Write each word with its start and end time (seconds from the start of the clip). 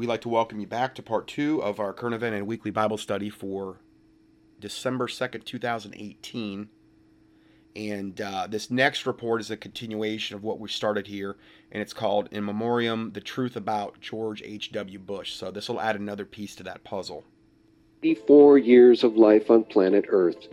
we'd 0.00 0.06
like 0.06 0.22
to 0.22 0.30
welcome 0.30 0.58
you 0.58 0.66
back 0.66 0.94
to 0.94 1.02
part 1.02 1.26
two 1.26 1.62
of 1.62 1.78
our 1.78 1.92
current 1.92 2.14
event 2.14 2.34
and 2.34 2.46
weekly 2.46 2.70
Bible 2.70 2.96
study 2.96 3.28
for 3.28 3.80
December 4.58 5.06
2nd, 5.06 5.44
2018. 5.44 6.70
And 7.76 8.18
uh, 8.18 8.46
this 8.48 8.70
next 8.70 9.04
report 9.04 9.42
is 9.42 9.50
a 9.50 9.58
continuation 9.58 10.36
of 10.36 10.42
what 10.42 10.58
we 10.58 10.70
started 10.70 11.06
here, 11.06 11.36
and 11.70 11.82
it's 11.82 11.92
called 11.92 12.30
In 12.30 12.46
Memoriam 12.46 13.12
The 13.12 13.20
Truth 13.20 13.56
About 13.56 14.00
George 14.00 14.40
H.W. 14.42 14.98
Bush. 15.00 15.34
So 15.34 15.50
this 15.50 15.68
will 15.68 15.82
add 15.82 15.96
another 15.96 16.24
piece 16.24 16.54
to 16.54 16.62
that 16.62 16.82
puzzle. 16.82 17.24
Four 18.26 18.56
years 18.56 19.04
of 19.04 19.18
life 19.18 19.50
on 19.50 19.64
planet 19.64 20.06
Earth. 20.08 20.48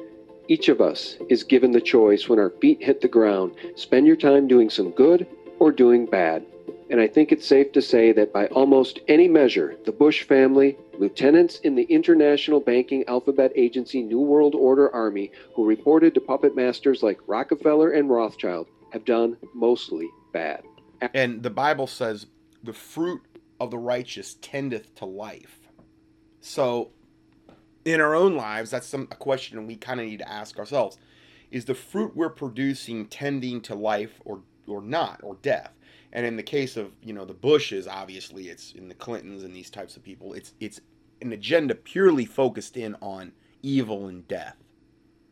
Each 0.50 0.68
of 0.68 0.82
us 0.82 1.16
is 1.29 1.45
given 1.45 1.71
the 1.71 1.79
choice 1.79 2.27
when 2.27 2.38
our 2.38 2.50
feet 2.50 2.84
hit 2.84 3.00
the 3.00 3.07
ground 3.07 3.54
spend 3.77 4.07
your 4.07 4.18
time 4.18 4.50
doing 4.50 4.70
some 4.70 4.91
good 4.91 5.25
or 5.57 5.71
doing 5.71 6.05
bad. 6.05 6.45
And 6.89 7.01
I 7.01 7.07
think 7.07 7.31
it's 7.31 7.45
safe 7.45 7.71
to 7.73 7.81
say 7.81 8.13
that 8.13 8.31
by 8.31 8.47
almost 8.47 8.99
any 9.07 9.27
measure, 9.27 9.75
the 9.86 9.91
Bush 9.91 10.23
family, 10.23 10.77
lieutenants 10.97 11.59
in 11.59 11.75
the 11.75 11.83
International 11.83 12.59
Banking 12.59 13.04
Alphabet 13.07 13.51
Agency 13.55 14.01
New 14.01 14.21
World 14.21 14.55
Order 14.55 14.93
Army, 14.93 15.31
who 15.54 15.65
reported 15.65 16.14
to 16.14 16.21
puppet 16.21 16.55
masters 16.55 17.04
like 17.04 17.19
Rockefeller 17.28 17.92
and 17.92 18.09
Rothschild, 18.09 18.68
have 18.92 19.04
done 19.04 19.37
mostly 19.54 20.09
bad. 20.31 20.64
And 21.14 21.43
the 21.43 21.50
Bible 21.50 21.87
says, 21.87 22.28
the 22.64 22.73
fruit 22.73 23.21
of 23.59 23.69
the 23.71 23.78
righteous 23.78 24.36
tendeth 24.42 24.95
to 24.95 25.06
life. 25.06 25.59
So, 26.39 26.92
in 27.83 28.01
our 28.01 28.15
own 28.15 28.36
lives, 28.36 28.71
that's 28.71 28.87
some, 28.87 29.07
a 29.11 29.15
question 29.15 29.67
we 29.67 29.75
kind 29.75 30.00
of 30.00 30.06
need 30.06 30.19
to 30.19 30.29
ask 30.29 30.57
ourselves. 30.57 30.97
Is 31.51 31.65
the 31.65 31.75
fruit 31.75 32.16
we're 32.16 32.30
producing 32.30 33.08
tending 33.08 33.61
to 33.61 33.75
life 33.75 34.22
or, 34.25 34.42
or 34.67 34.81
not, 34.81 35.22
or 35.23 35.36
death? 35.42 35.77
And 36.17 36.26
in 36.26 36.36
the 36.36 36.42
case 36.42 36.78
of 36.78 36.94
you 37.03 37.14
know 37.14 37.26
the 37.26 37.36
Bushes, 37.36 37.88
obviously 37.88 38.50
it's 38.50 38.72
in 38.72 38.88
the 38.88 38.95
Clintons 38.95 39.44
and 39.44 39.56
these 39.56 39.70
types 39.70 39.95
of 39.95 40.03
people. 40.03 40.34
It's 40.34 40.52
it's 40.59 40.81
an 41.22 41.31
agenda 41.31 41.76
purely 41.76 42.26
focused 42.26 42.76
in 42.76 42.95
on 43.04 43.34
evil 43.62 44.08
and 44.08 44.28
death. 44.28 44.56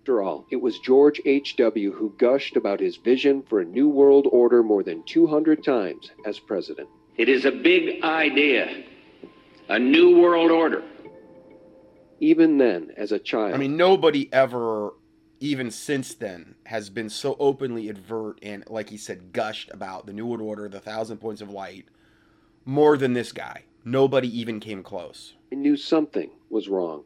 After 0.02 0.22
all, 0.22 0.46
it 0.52 0.58
was 0.58 0.78
George 0.78 1.20
H.W. 1.26 1.92
who 1.92 2.14
gushed 2.20 2.56
about 2.56 2.80
his 2.80 2.98
vision 2.98 3.42
for 3.42 3.62
a 3.62 3.66
new 3.66 3.90
world 3.90 4.28
order 4.32 4.62
more 4.62 4.84
than 4.84 5.02
200 5.06 5.64
times 5.64 6.12
as 6.24 6.38
president. 6.38 6.88
It 7.18 7.30
is 7.30 7.46
a 7.46 7.52
big 7.52 8.04
idea, 8.04 8.84
a 9.68 9.80
new 9.80 10.20
world 10.20 10.52
order. 10.52 10.84
Even 12.20 12.60
then, 12.60 12.92
as 12.96 13.12
a 13.12 13.18
child, 13.18 13.56
I 13.56 13.58
mean, 13.58 13.76
nobody 13.76 14.32
ever 14.32 14.94
even 15.40 15.70
since 15.72 16.14
then 16.14 16.56
has 16.66 16.90
been 16.90 17.10
so 17.10 17.36
openly 17.40 17.90
advert 17.90 18.40
and 18.42 18.64
like 18.70 18.90
he 18.90 18.98
said 18.98 19.34
gushed 19.34 19.70
about 19.72 20.06
the 20.06 20.14
new 20.14 20.26
world 20.26 20.42
order 20.42 20.68
the 20.70 20.80
thousand 20.80 21.18
points 21.18 21.42
of 21.42 21.50
light 21.50 21.86
more 22.66 22.98
than 22.98 23.14
this 23.14 23.32
guy. 23.32 23.64
Nobody 23.84 24.40
even 24.40 24.60
came 24.60 24.82
close. 24.82 25.36
I 25.52 25.56
knew 25.56 25.78
something 25.78 26.32
was 26.50 26.68
wrong. 26.68 27.04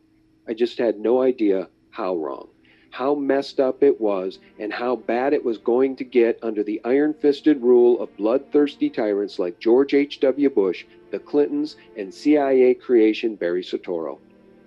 I 0.47 0.53
just 0.53 0.77
had 0.77 0.99
no 0.99 1.21
idea 1.21 1.67
how 1.91 2.16
wrong 2.16 2.47
how 2.91 3.13
messed 3.13 3.59
up 3.59 3.83
it 3.83 4.02
was 4.02 4.39
and 4.58 4.73
how 4.73 4.95
bad 4.95 5.33
it 5.33 5.45
was 5.45 5.58
going 5.58 5.95
to 5.95 6.03
get 6.03 6.39
under 6.41 6.64
the 6.64 6.81
iron-fisted 6.83 7.61
rule 7.61 8.02
of 8.02 8.16
bloodthirsty 8.17 8.89
tyrants 8.89 9.39
like 9.39 9.59
george 9.59 9.93
h.w 9.93 10.49
bush 10.49 10.86
the 11.11 11.19
clintons 11.19 11.75
and 11.97 12.14
cia 12.14 12.73
creation 12.73 13.36
barry 13.36 13.64
soetoro 13.64 14.17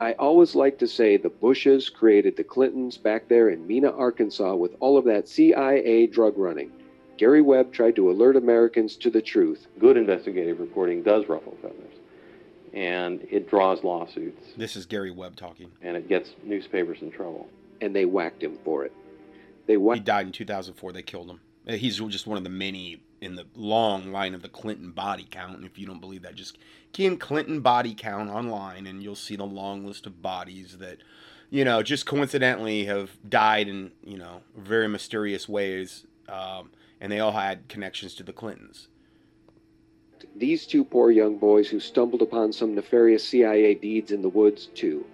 I 0.02 0.14
always 0.14 0.56
like 0.56 0.80
to 0.80 0.88
say 0.88 1.16
the 1.16 1.28
Bushes 1.28 1.88
created 1.88 2.36
the 2.36 2.42
Clintons 2.42 2.98
back 2.98 3.28
there 3.28 3.50
in 3.50 3.64
Mena, 3.64 3.92
Arkansas, 3.92 4.56
with 4.56 4.74
all 4.80 4.98
of 4.98 5.04
that 5.04 5.28
CIA 5.28 6.08
drug 6.08 6.36
running. 6.36 6.72
Gary 7.18 7.40
Webb 7.40 7.72
tried 7.72 7.94
to 7.94 8.10
alert 8.10 8.34
Americans 8.34 8.96
to 8.96 9.10
the 9.10 9.22
truth. 9.22 9.68
Good 9.78 9.96
investigative 9.96 10.58
reporting 10.58 11.04
does 11.04 11.28
ruffle 11.28 11.56
feathers, 11.62 11.94
and 12.72 13.24
it 13.30 13.48
draws 13.48 13.84
lawsuits. 13.84 14.44
This 14.56 14.74
is 14.74 14.86
Gary 14.86 15.12
Webb 15.12 15.36
talking. 15.36 15.70
And 15.82 15.96
it 15.96 16.08
gets 16.08 16.30
newspapers 16.42 17.00
in 17.00 17.12
trouble. 17.12 17.48
And 17.80 17.94
they 17.94 18.04
whacked 18.04 18.42
him 18.42 18.58
for 18.64 18.84
it. 18.84 18.92
They 19.68 19.76
whacked. 19.76 19.98
He 19.98 20.04
died 20.04 20.26
in 20.26 20.32
2004. 20.32 20.90
They 20.90 21.02
killed 21.02 21.30
him. 21.30 21.38
He's 21.66 21.98
just 21.98 22.26
one 22.26 22.38
of 22.38 22.44
the 22.44 22.50
many 22.50 23.02
in 23.20 23.36
the 23.36 23.46
long 23.54 24.10
line 24.10 24.34
of 24.34 24.42
the 24.42 24.48
Clinton 24.48 24.90
body 24.90 25.26
count. 25.30 25.56
And 25.56 25.64
if 25.64 25.78
you 25.78 25.86
don't 25.86 26.00
believe 26.00 26.22
that, 26.22 26.34
just 26.34 26.58
key 26.92 27.06
in 27.06 27.16
Clinton 27.16 27.60
body 27.60 27.94
count 27.94 28.30
online 28.30 28.86
and 28.86 29.02
you'll 29.02 29.14
see 29.14 29.36
the 29.36 29.44
long 29.44 29.86
list 29.86 30.06
of 30.06 30.20
bodies 30.20 30.78
that, 30.78 30.98
you 31.48 31.64
know, 31.64 31.82
just 31.82 32.04
coincidentally 32.04 32.84
have 32.86 33.10
died 33.28 33.68
in, 33.68 33.92
you 34.02 34.18
know, 34.18 34.42
very 34.56 34.88
mysterious 34.88 35.48
ways. 35.48 36.04
Um, 36.28 36.70
and 37.00 37.12
they 37.12 37.20
all 37.20 37.32
had 37.32 37.68
connections 37.68 38.14
to 38.16 38.24
the 38.24 38.32
Clintons. 38.32 38.88
These 40.34 40.66
two 40.66 40.84
poor 40.84 41.10
young 41.10 41.38
boys 41.38 41.68
who 41.68 41.78
stumbled 41.78 42.22
upon 42.22 42.52
some 42.52 42.74
nefarious 42.74 43.26
CIA 43.26 43.74
deeds 43.74 44.10
in 44.10 44.22
the 44.22 44.28
woods, 44.28 44.66
too, 44.66 45.04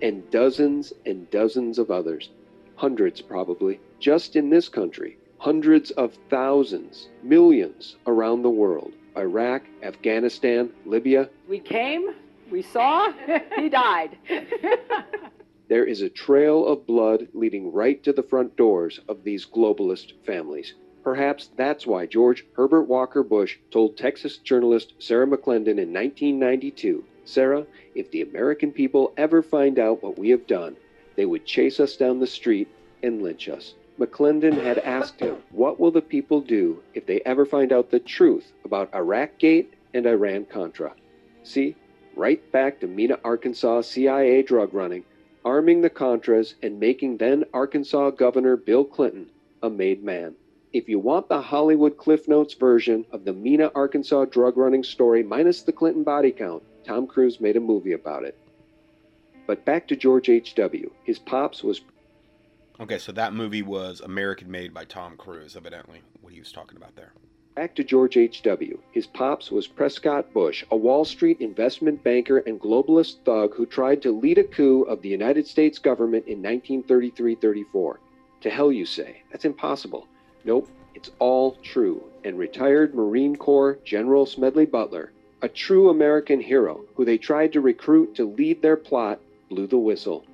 and 0.00 0.30
dozens 0.30 0.92
and 1.04 1.30
dozens 1.30 1.78
of 1.78 1.90
others, 1.90 2.30
hundreds 2.76 3.20
probably, 3.20 3.80
just 3.98 4.36
in 4.36 4.50
this 4.50 4.68
country, 4.68 5.17
hundreds 5.38 5.90
of 5.92 6.16
thousands, 6.28 7.08
millions 7.22 7.96
around 8.06 8.42
the 8.42 8.50
world 8.50 8.92
Iraq, 9.16 9.62
Afghanistan, 9.82 10.70
Libya. 10.84 11.28
We 11.48 11.58
came, 11.58 12.10
we 12.50 12.62
saw, 12.62 13.12
he 13.56 13.68
died. 13.68 14.16
there 15.68 15.84
is 15.84 16.02
a 16.02 16.08
trail 16.08 16.66
of 16.66 16.86
blood 16.86 17.26
leading 17.34 17.72
right 17.72 18.02
to 18.04 18.12
the 18.12 18.22
front 18.22 18.56
doors 18.56 19.00
of 19.08 19.24
these 19.24 19.44
globalist 19.44 20.12
families. 20.24 20.74
Perhaps 21.02 21.50
that's 21.56 21.86
why 21.86 22.06
George 22.06 22.44
Herbert 22.52 22.84
Walker 22.84 23.22
Bush 23.22 23.56
told 23.70 23.96
Texas 23.96 24.36
journalist 24.36 24.92
Sarah 24.98 25.26
McClendon 25.26 25.78
in 25.78 25.92
1992 25.92 27.04
Sarah, 27.28 27.66
if 27.94 28.10
the 28.10 28.22
American 28.22 28.72
people 28.72 29.12
ever 29.18 29.42
find 29.42 29.78
out 29.78 30.02
what 30.02 30.18
we 30.18 30.30
have 30.30 30.46
done, 30.46 30.76
they 31.14 31.26
would 31.26 31.44
chase 31.44 31.78
us 31.78 31.94
down 31.94 32.20
the 32.20 32.26
street 32.26 32.68
and 33.02 33.20
lynch 33.20 33.50
us. 33.50 33.74
McClendon 33.98 34.62
had 34.62 34.78
asked 34.78 35.18
him, 35.18 35.36
What 35.50 35.80
will 35.80 35.90
the 35.90 36.00
people 36.00 36.40
do 36.40 36.80
if 36.94 37.04
they 37.06 37.20
ever 37.22 37.44
find 37.44 37.72
out 37.72 37.90
the 37.90 37.98
truth 37.98 38.52
about 38.64 38.94
Iraqgate 38.94 39.74
and 39.92 40.06
Iran 40.06 40.44
Contra? 40.44 40.92
See, 41.42 41.74
right 42.14 42.40
back 42.52 42.78
to 42.80 42.86
Mena, 42.86 43.18
Arkansas 43.24 43.80
CIA 43.80 44.42
drug 44.42 44.72
running, 44.72 45.04
arming 45.44 45.80
the 45.80 45.90
Contras, 45.90 46.54
and 46.62 46.78
making 46.78 47.16
then 47.16 47.44
Arkansas 47.52 48.10
Governor 48.10 48.56
Bill 48.56 48.84
Clinton 48.84 49.30
a 49.62 49.70
made 49.70 50.04
man. 50.04 50.34
If 50.72 50.88
you 50.88 50.98
want 50.98 51.28
the 51.28 51.40
Hollywood 51.40 51.96
Cliff 51.96 52.28
Notes 52.28 52.54
version 52.54 53.04
of 53.10 53.24
the 53.24 53.32
Mena, 53.32 53.72
Arkansas 53.74 54.26
drug 54.26 54.56
running 54.56 54.84
story 54.84 55.22
minus 55.22 55.62
the 55.62 55.72
Clinton 55.72 56.04
body 56.04 56.30
count, 56.30 56.62
Tom 56.84 57.06
Cruise 57.06 57.40
made 57.40 57.56
a 57.56 57.60
movie 57.60 57.92
about 57.92 58.24
it. 58.24 58.36
But 59.46 59.64
back 59.64 59.88
to 59.88 59.96
George 59.96 60.28
H.W. 60.28 60.90
His 61.04 61.18
pops 61.18 61.64
was 61.64 61.80
Okay, 62.80 62.98
so 62.98 63.10
that 63.10 63.34
movie 63.34 63.62
was 63.62 64.00
American 64.00 64.48
Made 64.48 64.72
by 64.72 64.84
Tom 64.84 65.16
Cruise, 65.16 65.56
evidently, 65.56 66.00
what 66.20 66.32
he 66.32 66.38
was 66.38 66.52
talking 66.52 66.76
about 66.76 66.94
there. 66.94 67.12
Back 67.56 67.74
to 67.74 67.82
George 67.82 68.16
H.W. 68.16 68.78
His 68.92 69.08
pops 69.08 69.50
was 69.50 69.66
Prescott 69.66 70.32
Bush, 70.32 70.64
a 70.70 70.76
Wall 70.76 71.04
Street 71.04 71.40
investment 71.40 72.04
banker 72.04 72.38
and 72.38 72.60
globalist 72.60 73.24
thug 73.24 73.52
who 73.56 73.66
tried 73.66 74.00
to 74.02 74.16
lead 74.16 74.38
a 74.38 74.44
coup 74.44 74.82
of 74.82 75.02
the 75.02 75.08
United 75.08 75.44
States 75.44 75.80
government 75.80 76.28
in 76.28 76.38
1933 76.38 77.34
34. 77.34 77.98
To 78.42 78.50
hell, 78.50 78.70
you 78.70 78.86
say. 78.86 79.22
That's 79.32 79.44
impossible. 79.44 80.06
Nope, 80.44 80.68
it's 80.94 81.10
all 81.18 81.56
true. 81.64 82.04
And 82.22 82.38
retired 82.38 82.94
Marine 82.94 83.34
Corps 83.34 83.80
General 83.84 84.24
Smedley 84.24 84.66
Butler, 84.66 85.10
a 85.42 85.48
true 85.48 85.90
American 85.90 86.40
hero 86.40 86.84
who 86.94 87.04
they 87.04 87.18
tried 87.18 87.52
to 87.54 87.60
recruit 87.60 88.14
to 88.14 88.32
lead 88.32 88.62
their 88.62 88.76
plot, 88.76 89.18
blew 89.48 89.66
the 89.66 89.78
whistle. 89.78 90.24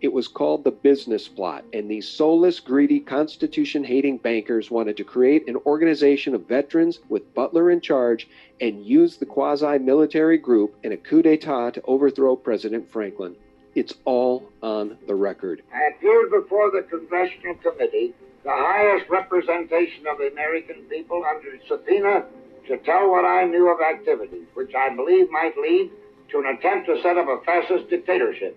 It 0.00 0.12
was 0.12 0.28
called 0.28 0.62
the 0.62 0.70
business 0.70 1.26
plot, 1.26 1.64
and 1.72 1.90
these 1.90 2.08
soulless, 2.08 2.60
greedy, 2.60 3.00
constitution 3.00 3.82
hating 3.82 4.18
bankers 4.18 4.70
wanted 4.70 4.96
to 4.98 5.04
create 5.04 5.48
an 5.48 5.56
organization 5.66 6.36
of 6.36 6.46
veterans 6.46 7.00
with 7.08 7.34
Butler 7.34 7.68
in 7.68 7.80
charge 7.80 8.28
and 8.60 8.86
use 8.86 9.16
the 9.16 9.26
quasi 9.26 9.76
military 9.78 10.38
group 10.38 10.76
in 10.84 10.92
a 10.92 10.96
coup 10.96 11.22
d'etat 11.22 11.70
to 11.70 11.82
overthrow 11.82 12.36
President 12.36 12.88
Franklin. 12.88 13.34
It's 13.74 13.94
all 14.04 14.48
on 14.62 14.98
the 15.08 15.16
record. 15.16 15.62
I 15.74 15.90
appeared 15.96 16.30
before 16.30 16.70
the 16.70 16.82
Congressional 16.82 17.56
Committee, 17.56 18.14
the 18.44 18.50
highest 18.50 19.10
representation 19.10 20.06
of 20.06 20.18
the 20.18 20.30
American 20.30 20.82
people, 20.88 21.24
under 21.28 21.58
subpoena 21.66 22.24
to 22.68 22.76
tell 22.78 23.10
what 23.10 23.24
I 23.24 23.46
knew 23.46 23.68
of 23.68 23.80
activities 23.80 24.46
which 24.54 24.74
I 24.76 24.94
believe 24.94 25.28
might 25.30 25.58
lead 25.58 25.90
to 26.30 26.38
an 26.38 26.46
attempt 26.46 26.86
to 26.86 27.02
set 27.02 27.18
up 27.18 27.26
a 27.26 27.44
fascist 27.44 27.90
dictatorship. 27.90 28.56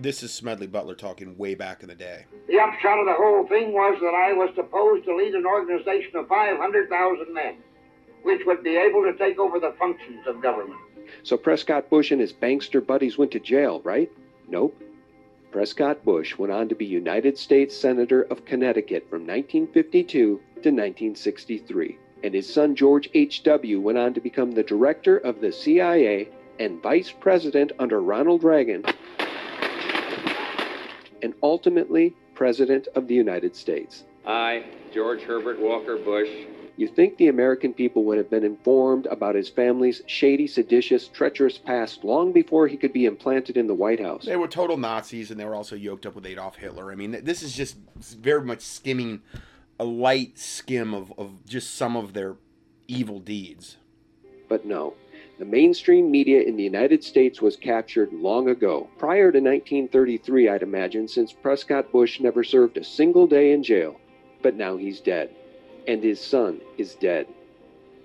This 0.00 0.22
is 0.22 0.32
Smedley 0.32 0.68
Butler 0.68 0.94
talking 0.94 1.36
way 1.36 1.56
back 1.56 1.82
in 1.82 1.88
the 1.88 1.94
day. 1.96 2.24
The 2.46 2.60
upshot 2.60 3.00
of 3.00 3.06
the 3.06 3.14
whole 3.14 3.48
thing 3.48 3.72
was 3.72 3.98
that 4.00 4.14
I 4.14 4.32
was 4.32 4.50
supposed 4.54 5.04
to 5.06 5.16
lead 5.16 5.34
an 5.34 5.44
organization 5.44 6.14
of 6.14 6.28
500,000 6.28 7.34
men, 7.34 7.56
which 8.22 8.42
would 8.46 8.62
be 8.62 8.76
able 8.76 9.02
to 9.02 9.12
take 9.18 9.40
over 9.40 9.58
the 9.58 9.74
functions 9.76 10.24
of 10.28 10.40
government. 10.40 10.78
So 11.24 11.36
Prescott 11.36 11.90
Bush 11.90 12.12
and 12.12 12.20
his 12.20 12.32
bankster 12.32 12.84
buddies 12.86 13.18
went 13.18 13.32
to 13.32 13.40
jail, 13.40 13.80
right? 13.82 14.08
Nope. 14.46 14.80
Prescott 15.50 16.04
Bush 16.04 16.38
went 16.38 16.52
on 16.52 16.68
to 16.68 16.76
be 16.76 16.86
United 16.86 17.36
States 17.36 17.76
Senator 17.76 18.22
of 18.22 18.44
Connecticut 18.44 19.10
from 19.10 19.26
1952 19.26 20.12
to 20.12 20.36
1963, 20.54 21.98
and 22.22 22.34
his 22.34 22.52
son 22.52 22.76
George 22.76 23.10
H.W. 23.14 23.80
went 23.80 23.98
on 23.98 24.14
to 24.14 24.20
become 24.20 24.52
the 24.52 24.62
director 24.62 25.16
of 25.18 25.40
the 25.40 25.50
CIA 25.50 26.28
and 26.60 26.80
vice 26.80 27.10
president 27.10 27.72
under 27.80 28.00
Ronald 28.00 28.44
Reagan, 28.44 28.84
and 31.22 31.34
ultimately 31.42 32.14
president 32.34 32.88
of 32.94 33.08
the 33.08 33.14
United 33.14 33.56
States. 33.56 34.04
I, 34.26 34.64
George 34.92 35.22
Herbert 35.22 35.58
Walker 35.58 35.96
Bush, 35.96 36.28
You 36.76 36.86
think 36.86 37.16
the 37.16 37.26
American 37.26 37.74
people 37.74 38.04
would 38.04 38.18
have 38.18 38.30
been 38.30 38.44
informed 38.44 39.06
about 39.06 39.34
his 39.34 39.48
family's 39.48 40.00
shady, 40.06 40.46
seditious, 40.46 41.08
treacherous 41.08 41.58
past 41.58 42.04
long 42.04 42.32
before 42.32 42.68
he 42.68 42.76
could 42.76 42.92
be 42.92 43.06
implanted 43.06 43.56
in 43.56 43.66
the 43.66 43.74
White 43.74 44.00
House? 44.00 44.24
They 44.26 44.36
were 44.36 44.46
total 44.46 44.76
Nazis, 44.76 45.32
and 45.32 45.40
they 45.40 45.44
were 45.44 45.56
also 45.56 45.74
yoked 45.74 46.06
up 46.06 46.14
with 46.14 46.24
Adolf 46.24 46.56
Hitler. 46.56 46.92
I 46.92 46.94
mean, 46.94 47.18
this 47.24 47.42
is 47.42 47.52
just 47.52 47.78
very 47.96 48.44
much 48.44 48.60
skimming 48.60 49.22
a 49.80 49.84
light 49.84 50.38
skim 50.38 50.94
of, 50.94 51.12
of 51.18 51.44
just 51.46 51.74
some 51.74 51.96
of 51.96 52.12
their 52.12 52.36
evil 52.86 53.18
deeds. 53.18 53.76
But 54.48 54.64
no, 54.64 54.94
the 55.38 55.44
mainstream 55.44 56.10
media 56.10 56.42
in 56.42 56.56
the 56.56 56.64
United 56.64 57.04
States 57.04 57.40
was 57.40 57.56
captured 57.56 58.12
long 58.12 58.48
ago, 58.48 58.88
prior 58.98 59.30
to 59.30 59.38
1933, 59.38 60.48
I'd 60.48 60.62
imagine, 60.62 61.06
since 61.06 61.32
Prescott 61.32 61.92
Bush 61.92 62.18
never 62.18 62.42
served 62.42 62.76
a 62.76 62.82
single 62.82 63.28
day 63.28 63.52
in 63.52 63.62
jail. 63.62 64.00
But 64.42 64.56
now 64.56 64.76
he's 64.76 65.00
dead, 65.00 65.30
and 65.86 66.02
his 66.02 66.20
son 66.20 66.60
is 66.76 66.96
dead. 66.96 67.28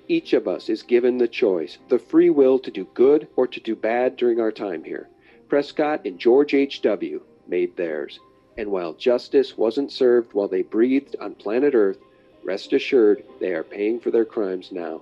Each 0.08 0.34
of 0.34 0.48
us 0.48 0.70
is 0.70 0.84
given 0.84 1.18
the 1.18 1.28
choice, 1.28 1.80
the 1.90 1.98
free 1.98 2.30
will 2.30 2.60
to 2.60 2.70
do 2.70 2.88
good 2.94 3.28
or 3.36 3.48
to 3.48 3.60
do 3.60 3.76
bad 3.76 4.16
during 4.16 4.40
our 4.40 4.52
time 4.52 4.84
here. 4.84 5.10
Prescott 5.50 6.06
and 6.06 6.20
George 6.20 6.54
H.W. 6.54 7.22
made 7.48 7.76
theirs. 7.76 8.20
And 8.58 8.70
while 8.70 8.94
justice 8.94 9.58
wasn't 9.58 9.92
served 9.92 10.34
while 10.34 10.48
they 10.48 10.62
breathed 10.62 11.16
on 11.20 11.34
planet 11.34 11.74
Earth, 11.74 11.98
rest 12.44 12.74
assured 12.74 13.24
they 13.40 13.54
are 13.54 13.64
paying 13.64 14.00
for 14.00 14.12
their 14.12 14.26
crimes 14.26 14.72
now. 14.72 15.02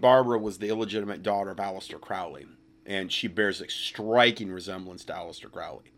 Barbara 0.00 0.38
was 0.38 0.58
the 0.58 0.68
illegitimate 0.68 1.22
daughter 1.22 1.50
of 1.50 1.58
Aleister 1.58 2.00
Crowley, 2.00 2.46
and 2.86 3.12
she 3.12 3.28
bears 3.28 3.60
a 3.60 3.68
striking 3.68 4.50
resemblance 4.50 5.04
to 5.04 5.12
Aleister 5.12 5.50
Crowley. 5.50 5.92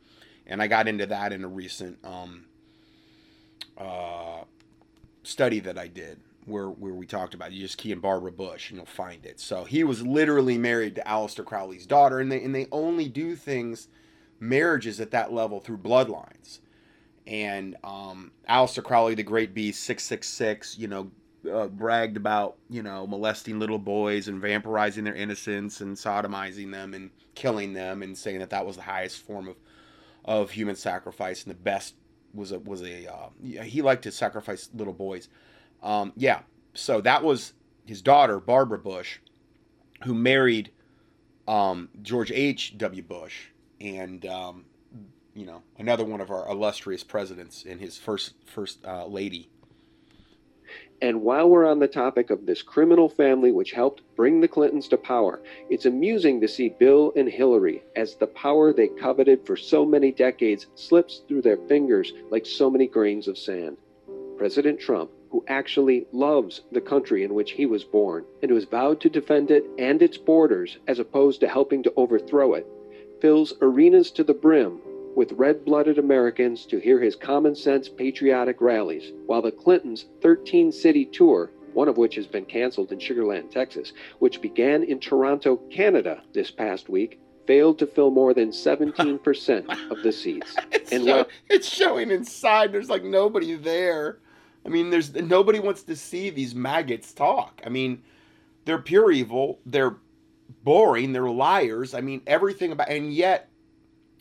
And 0.47 0.61
I 0.63 0.67
got 0.67 0.89
into 0.89 1.07
that 1.07 1.33
in 1.33 1.45
a 1.45 1.49
recent 1.49 1.99
um, 2.05 2.47
uh, 3.79 4.43
study 5.23 5.61
that 5.61 5.79
I 5.79 5.87
did, 5.87 6.19
where 6.47 6.69
where 6.69 6.95
we 6.95 7.07
talked 7.07 7.35
about. 7.35 7.53
It. 7.53 7.55
You 7.55 7.63
just 7.63 7.79
key 7.79 7.93
in 7.93 8.01
Barbara 8.01 8.33
Bush, 8.33 8.71
and 8.71 8.79
you'll 8.79 8.87
find 8.87 9.25
it. 9.25 9.39
So 9.39 9.65
he 9.65 9.85
was 9.85 10.03
literally 10.03 10.59
married 10.59 10.97
to 10.97 11.03
Aleister 11.03 11.45
Crowley's 11.45 11.87
daughter, 11.87 12.19
and 12.19 12.31
they 12.33 12.43
and 12.43 12.55
they 12.55 12.67
only 12.73 13.09
do 13.09 13.37
things, 13.37 13.89
marriages 14.41 15.01
at 15.01 15.13
that 15.13 15.33
level 15.33 15.61
through 15.61 15.79
bloodlines. 15.79 16.59
And 17.27 17.77
um, 17.85 18.33
Aleister 18.49 18.83
Crowley, 18.83 19.15
the 19.15 19.23
great 19.23 19.55
beast, 19.55 19.85
six 19.85 20.03
six 20.03 20.29
six, 20.29 20.77
you 20.77 20.89
know, 20.89 21.11
uh, 21.51 21.67
bragged 21.69 22.17
about 22.17 22.57
you 22.69 22.83
know 22.83 23.07
molesting 23.07 23.59
little 23.59 23.79
boys 23.79 24.29
and 24.29 24.43
vampirizing 24.43 25.05
their 25.05 25.15
innocence 25.15 25.81
and 25.81 25.97
sodomizing 25.97 26.73
them 26.73 26.95
and 26.95 27.11
killing 27.35 27.73
them 27.73 28.03
and 28.03 28.17
saying 28.17 28.39
that 28.39 28.51
that 28.51 28.67
was 28.67 28.77
the 28.77 28.83
highest 28.83 29.19
form 29.19 29.49
of 29.49 29.57
of 30.25 30.51
human 30.51 30.77
sacrifice 30.77 31.45
and 31.45 31.51
the 31.51 31.59
best 31.59 31.95
was 32.35 32.53
a 32.53 32.59
was 32.59 32.83
a 32.83 33.13
uh, 33.13 33.29
he 33.63 33.83
liked 33.83 34.03
to 34.05 34.13
sacrifice 34.13 34.69
little 34.75 34.93
boys. 34.93 35.29
Um, 35.83 36.13
yeah, 36.17 36.41
so 36.75 37.01
that 37.01 37.25
was 37.25 37.55
his 37.85 38.03
daughter 38.03 38.39
Barbara 38.39 38.79
Bush, 38.79 39.19
who 40.05 40.15
married 40.15 40.71
um, 41.49 41.89
George 42.03 42.31
H. 42.31 42.77
W. 42.79 43.03
Bush, 43.03 43.49
and 43.81 44.25
um, 44.27 44.65
you 45.35 45.47
know 45.47 45.63
another 45.79 46.05
one 46.05 46.21
of 46.21 46.31
our 46.31 46.49
illustrious 46.49 47.03
presidents 47.03 47.65
and 47.69 47.81
his 47.81 47.99
first 47.99 48.35
first 48.47 48.85
uh, 48.87 49.07
lady. 49.07 49.51
And 51.03 51.23
while 51.23 51.49
we're 51.49 51.67
on 51.67 51.79
the 51.79 51.89
topic 51.89 52.31
of 52.31 52.45
this 52.45 52.63
criminal 52.63 53.09
family 53.09 53.53
which 53.53 53.73
helped 53.73 54.03
bring 54.17 54.41
the 54.41 54.49
Clintons 54.49 54.89
to 54.89 54.99
power, 54.99 55.41
it's 55.71 55.87
amusing 55.87 56.41
to 56.41 56.49
see 56.49 56.69
Bill 56.69 57.13
and 57.17 57.29
Hillary 57.29 57.83
as 57.97 58.17
the 58.17 58.27
power 58.27 58.73
they 58.73 58.89
coveted 58.89 59.47
for 59.47 59.57
so 59.57 59.87
many 59.87 60.13
decades 60.13 60.67
slips 60.75 61.23
through 61.27 61.43
their 61.43 61.57
fingers 61.57 62.13
like 62.31 62.45
so 62.45 62.71
many 62.71 62.87
grains 62.87 63.29
of 63.29 63.39
sand. 63.39 63.79
President 64.37 64.79
Trump, 64.79 65.11
who 65.31 65.45
actually 65.49 66.07
loves 66.13 66.63
the 66.73 66.81
country 66.81 67.25
in 67.25 67.35
which 67.35 67.53
he 67.53 67.65
was 67.65 67.85
born 67.85 68.25
and 68.43 68.51
who 68.51 68.55
has 68.57 68.65
vowed 68.65 69.01
to 69.01 69.09
defend 69.09 69.51
it 69.51 69.65
and 69.79 70.03
its 70.03 70.19
borders 70.19 70.79
as 70.87 70.99
opposed 70.99 71.41
to 71.41 71.49
helping 71.49 71.83
to 71.83 71.93
overthrow 71.97 72.55
it, 72.55 72.67
fills 73.21 73.55
arenas 73.61 74.11
to 74.11 74.25
the 74.25 74.35
brim 74.35 74.81
with 75.17 75.33
red 75.33 75.65
blooded 75.65 75.99
Americans 75.99 76.65
to 76.67 76.79
hear 76.79 77.01
his 77.01 77.17
common 77.17 77.55
sense 77.55 77.89
patriotic 77.89 78.61
rallies, 78.61 79.13
while 79.27 79.43
the 79.43 79.51
Clintons' 79.53 80.07
13 80.23 80.71
city 80.73 81.05
tour, 81.05 81.51
one 81.75 81.89
of 81.89 81.97
which 81.97 82.15
has 82.17 82.27
been 82.27 82.45
canceled 82.45 82.93
in 82.93 82.99
Sugarland, 82.99 83.51
Texas, 83.51 83.93
which 84.19 84.41
began 84.41 84.83
in 84.83 84.99
Toronto, 85.01 85.57
Canada 85.71 86.23
this 86.33 86.51
past 86.51 86.89
week, 86.89 87.21
failed 87.47 87.79
to 87.79 87.87
fill 87.87 88.11
more 88.11 88.35
than 88.35 88.51
17% 88.51 89.91
of 89.91 90.03
the 90.03 90.13
seats. 90.13 90.55
It's, 90.73 90.93
And 90.93 91.05
show- 91.05 91.17
while- 91.17 91.29
it's 91.49 91.69
showing 91.69 92.11
inside. 92.11 92.73
There's 92.73 92.91
like 92.91 93.05
nobody 93.05 93.55
there. 93.55 94.19
I 94.65 94.69
mean, 94.69 94.91
there's 94.91 95.15
nobody 95.15 95.59
wants 95.59 95.83
to 95.85 95.97
see 95.97 96.31
these 96.31 96.55
maggots 96.55 97.13
talk. 97.13 97.61
I 97.65 97.69
mean, 97.71 98.03
they're 98.67 98.79
pure 98.79 99.11
evil. 99.11 99.59
They're 99.65 99.97
boring. 100.65 101.13
They're 101.13 101.31
liars. 101.31 101.95
I 101.95 102.01
mean, 102.03 102.21
everything 102.27 102.73
about, 102.73 102.89
and 102.91 103.13
yet, 103.13 103.49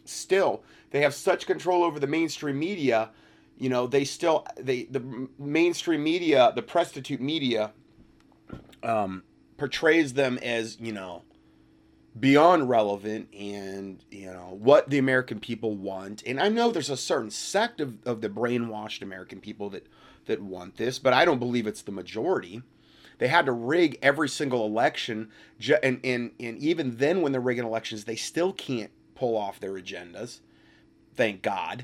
still, 0.06 0.64
they 0.92 1.02
have 1.02 1.14
such 1.14 1.46
control 1.46 1.84
over 1.84 2.00
the 2.00 2.08
mainstream 2.08 2.60
media. 2.60 3.12
You 3.58 3.70
know, 3.70 3.88
they 3.88 4.06
still 4.06 4.46
they 4.58 4.84
the 4.84 5.28
mainstream 5.38 6.04
media, 6.04 6.52
the 6.56 6.62
prostitute 6.62 7.22
media, 7.22 7.72
um, 8.84 9.24
portrays 9.58 10.14
them 10.14 10.38
as 10.42 10.80
you 10.80 10.94
know 10.94 11.24
beyond 12.20 12.70
relevant 12.70 13.32
and 13.34 14.04
you 14.10 14.26
know 14.26 14.58
what 14.60 14.90
the 14.90 14.98
american 14.98 15.40
people 15.40 15.76
want 15.76 16.24
and 16.26 16.40
i 16.40 16.50
know 16.50 16.72
there's 16.72 16.90
a 16.90 16.98
certain 16.98 17.30
sect 17.30 17.80
of, 17.80 17.96
of 18.06 18.22
the 18.22 18.30
brainwashed 18.30 19.02
american 19.02 19.40
people 19.40 19.70
that 19.70 19.86
that 20.26 20.42
want 20.42 20.76
this 20.78 20.98
but 20.98 21.14
i 21.14 21.24
don't 21.24 21.40
believe 21.40 21.68
it's 21.68 21.84
the 21.84 21.92
majority 21.92 22.64
they 23.20 23.28
had 23.28 23.46
to 23.46 23.52
rig 23.52 24.00
every 24.02 24.28
single 24.28 24.66
election 24.66 25.30
and, 25.84 26.00
and 26.04 26.32
and 26.40 26.58
even 26.58 26.98
then 26.98 27.22
when 27.22 27.32
they're 27.32 27.40
rigging 27.40 27.66
elections 27.66 28.06
they 28.06 28.16
still 28.16 28.54
can't 28.54 28.92
pull 29.14 29.38
off 29.38 29.60
their 29.60 29.74
agendas 29.74 30.40
thank 31.20 31.42
god 31.42 31.84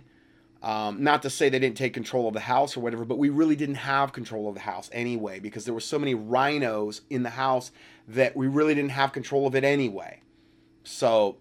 um, 0.66 1.04
not 1.04 1.22
to 1.22 1.30
say 1.30 1.50
they 1.50 1.60
didn't 1.60 1.78
take 1.78 1.94
control 1.94 2.28
of 2.28 2.34
the 2.34 2.40
house 2.40 2.76
or 2.76 2.80
whatever, 2.80 3.06
but 3.06 3.20
we 3.20 3.30
really 3.30 3.56
didn't 3.56 3.76
have 3.76 4.12
control 4.12 4.50
of 4.50 4.56
the 4.56 4.62
house 4.62 4.90
anyway 4.92 5.40
because 5.40 5.64
there 5.64 5.76
were 5.76 5.80
so 5.80 6.00
many 6.00 6.16
RINOs 6.16 7.02
in 7.12 7.22
the 7.22 7.30
house 7.30 7.72
that 8.08 8.36
we 8.36 8.48
really 8.48 8.74
didn't 8.74 8.90
have 8.90 9.14
control 9.14 9.46
of 9.46 9.54
it 9.54 9.64
anyway. 9.64 10.22
So, 10.84 11.38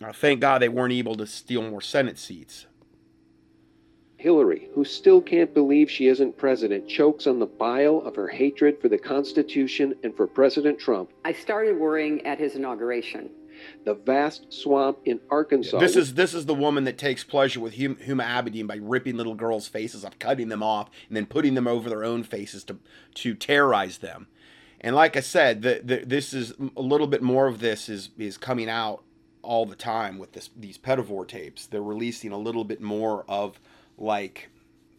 uh, 0.00 0.12
thank 0.12 0.40
God 0.40 0.62
they 0.62 0.68
weren't 0.68 0.92
able 0.92 1.16
to 1.16 1.26
steal 1.26 1.68
more 1.68 1.80
Senate 1.80 2.16
seats. 2.16 2.66
Hillary, 4.18 4.68
who 4.74 4.84
still 4.84 5.20
can't 5.20 5.52
believe 5.52 5.90
she 5.90 6.06
isn't 6.06 6.38
president, 6.38 6.86
chokes 6.86 7.26
on 7.26 7.40
the 7.40 7.46
bile 7.46 8.00
of 8.02 8.14
her 8.14 8.28
hatred 8.28 8.80
for 8.80 8.88
the 8.88 8.98
Constitution 8.98 9.94
and 10.04 10.14
for 10.14 10.28
President 10.28 10.78
Trump, 10.78 11.10
I 11.24 11.32
started 11.32 11.76
worrying 11.76 12.24
at 12.24 12.38
his 12.38 12.54
inauguration. 12.54 13.30
The 13.84 13.94
vast 13.94 14.52
swamp 14.52 14.98
in 15.04 15.20
Arkansas. 15.30 15.78
This 15.78 15.96
is 15.96 16.14
this 16.14 16.34
is 16.34 16.46
the 16.46 16.54
woman 16.54 16.84
that 16.84 16.98
takes 16.98 17.24
pleasure 17.24 17.60
with 17.60 17.76
hum, 17.78 17.96
Huma 17.96 18.24
Abedin 18.24 18.66
by 18.66 18.78
ripping 18.80 19.16
little 19.16 19.34
girls' 19.34 19.68
faces 19.68 20.04
off, 20.04 20.18
cutting 20.18 20.48
them 20.48 20.62
off, 20.62 20.90
and 21.08 21.16
then 21.16 21.26
putting 21.26 21.54
them 21.54 21.66
over 21.66 21.88
their 21.88 22.04
own 22.04 22.22
faces 22.22 22.64
to 22.64 22.78
to 23.14 23.34
terrorize 23.34 23.98
them. 23.98 24.28
And 24.80 24.96
like 24.96 25.16
I 25.16 25.20
said, 25.20 25.62
the, 25.62 25.80
the, 25.84 25.96
this 26.06 26.32
is 26.32 26.54
a 26.76 26.80
little 26.80 27.06
bit 27.06 27.22
more 27.22 27.46
of 27.46 27.60
this 27.60 27.88
is 27.88 28.10
is 28.18 28.38
coming 28.38 28.68
out 28.68 29.02
all 29.42 29.66
the 29.66 29.76
time 29.76 30.18
with 30.18 30.32
this 30.32 30.50
these 30.56 30.78
pedivore 30.78 31.26
tapes. 31.26 31.66
They're 31.66 31.82
releasing 31.82 32.32
a 32.32 32.38
little 32.38 32.64
bit 32.64 32.80
more 32.80 33.24
of 33.28 33.60
like 33.98 34.48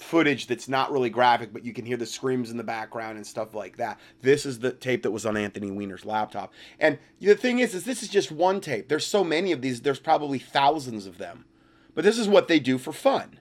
footage 0.01 0.47
that's 0.47 0.67
not 0.67 0.91
really 0.91 1.09
graphic, 1.09 1.53
but 1.53 1.63
you 1.63 1.73
can 1.73 1.85
hear 1.85 1.97
the 1.97 2.05
screams 2.05 2.51
in 2.51 2.57
the 2.57 2.63
background 2.63 3.17
and 3.17 3.25
stuff 3.25 3.53
like 3.53 3.77
that. 3.77 3.99
This 4.21 4.45
is 4.45 4.59
the 4.59 4.71
tape 4.71 5.03
that 5.03 5.11
was 5.11 5.25
on 5.25 5.37
Anthony 5.37 5.71
Weiner's 5.71 6.05
laptop. 6.05 6.53
And 6.79 6.97
the 7.19 7.35
thing 7.35 7.59
is, 7.59 7.73
is 7.73 7.83
this 7.83 8.03
is 8.03 8.09
just 8.09 8.31
one 8.31 8.61
tape. 8.61 8.89
There's 8.89 9.05
so 9.05 9.23
many 9.23 9.51
of 9.51 9.61
these. 9.61 9.81
There's 9.81 9.99
probably 9.99 10.39
thousands 10.39 11.05
of 11.05 11.17
them. 11.17 11.45
But 11.93 12.03
this 12.03 12.17
is 12.17 12.27
what 12.27 12.47
they 12.47 12.59
do 12.59 12.77
for 12.77 12.93
fun. 12.93 13.39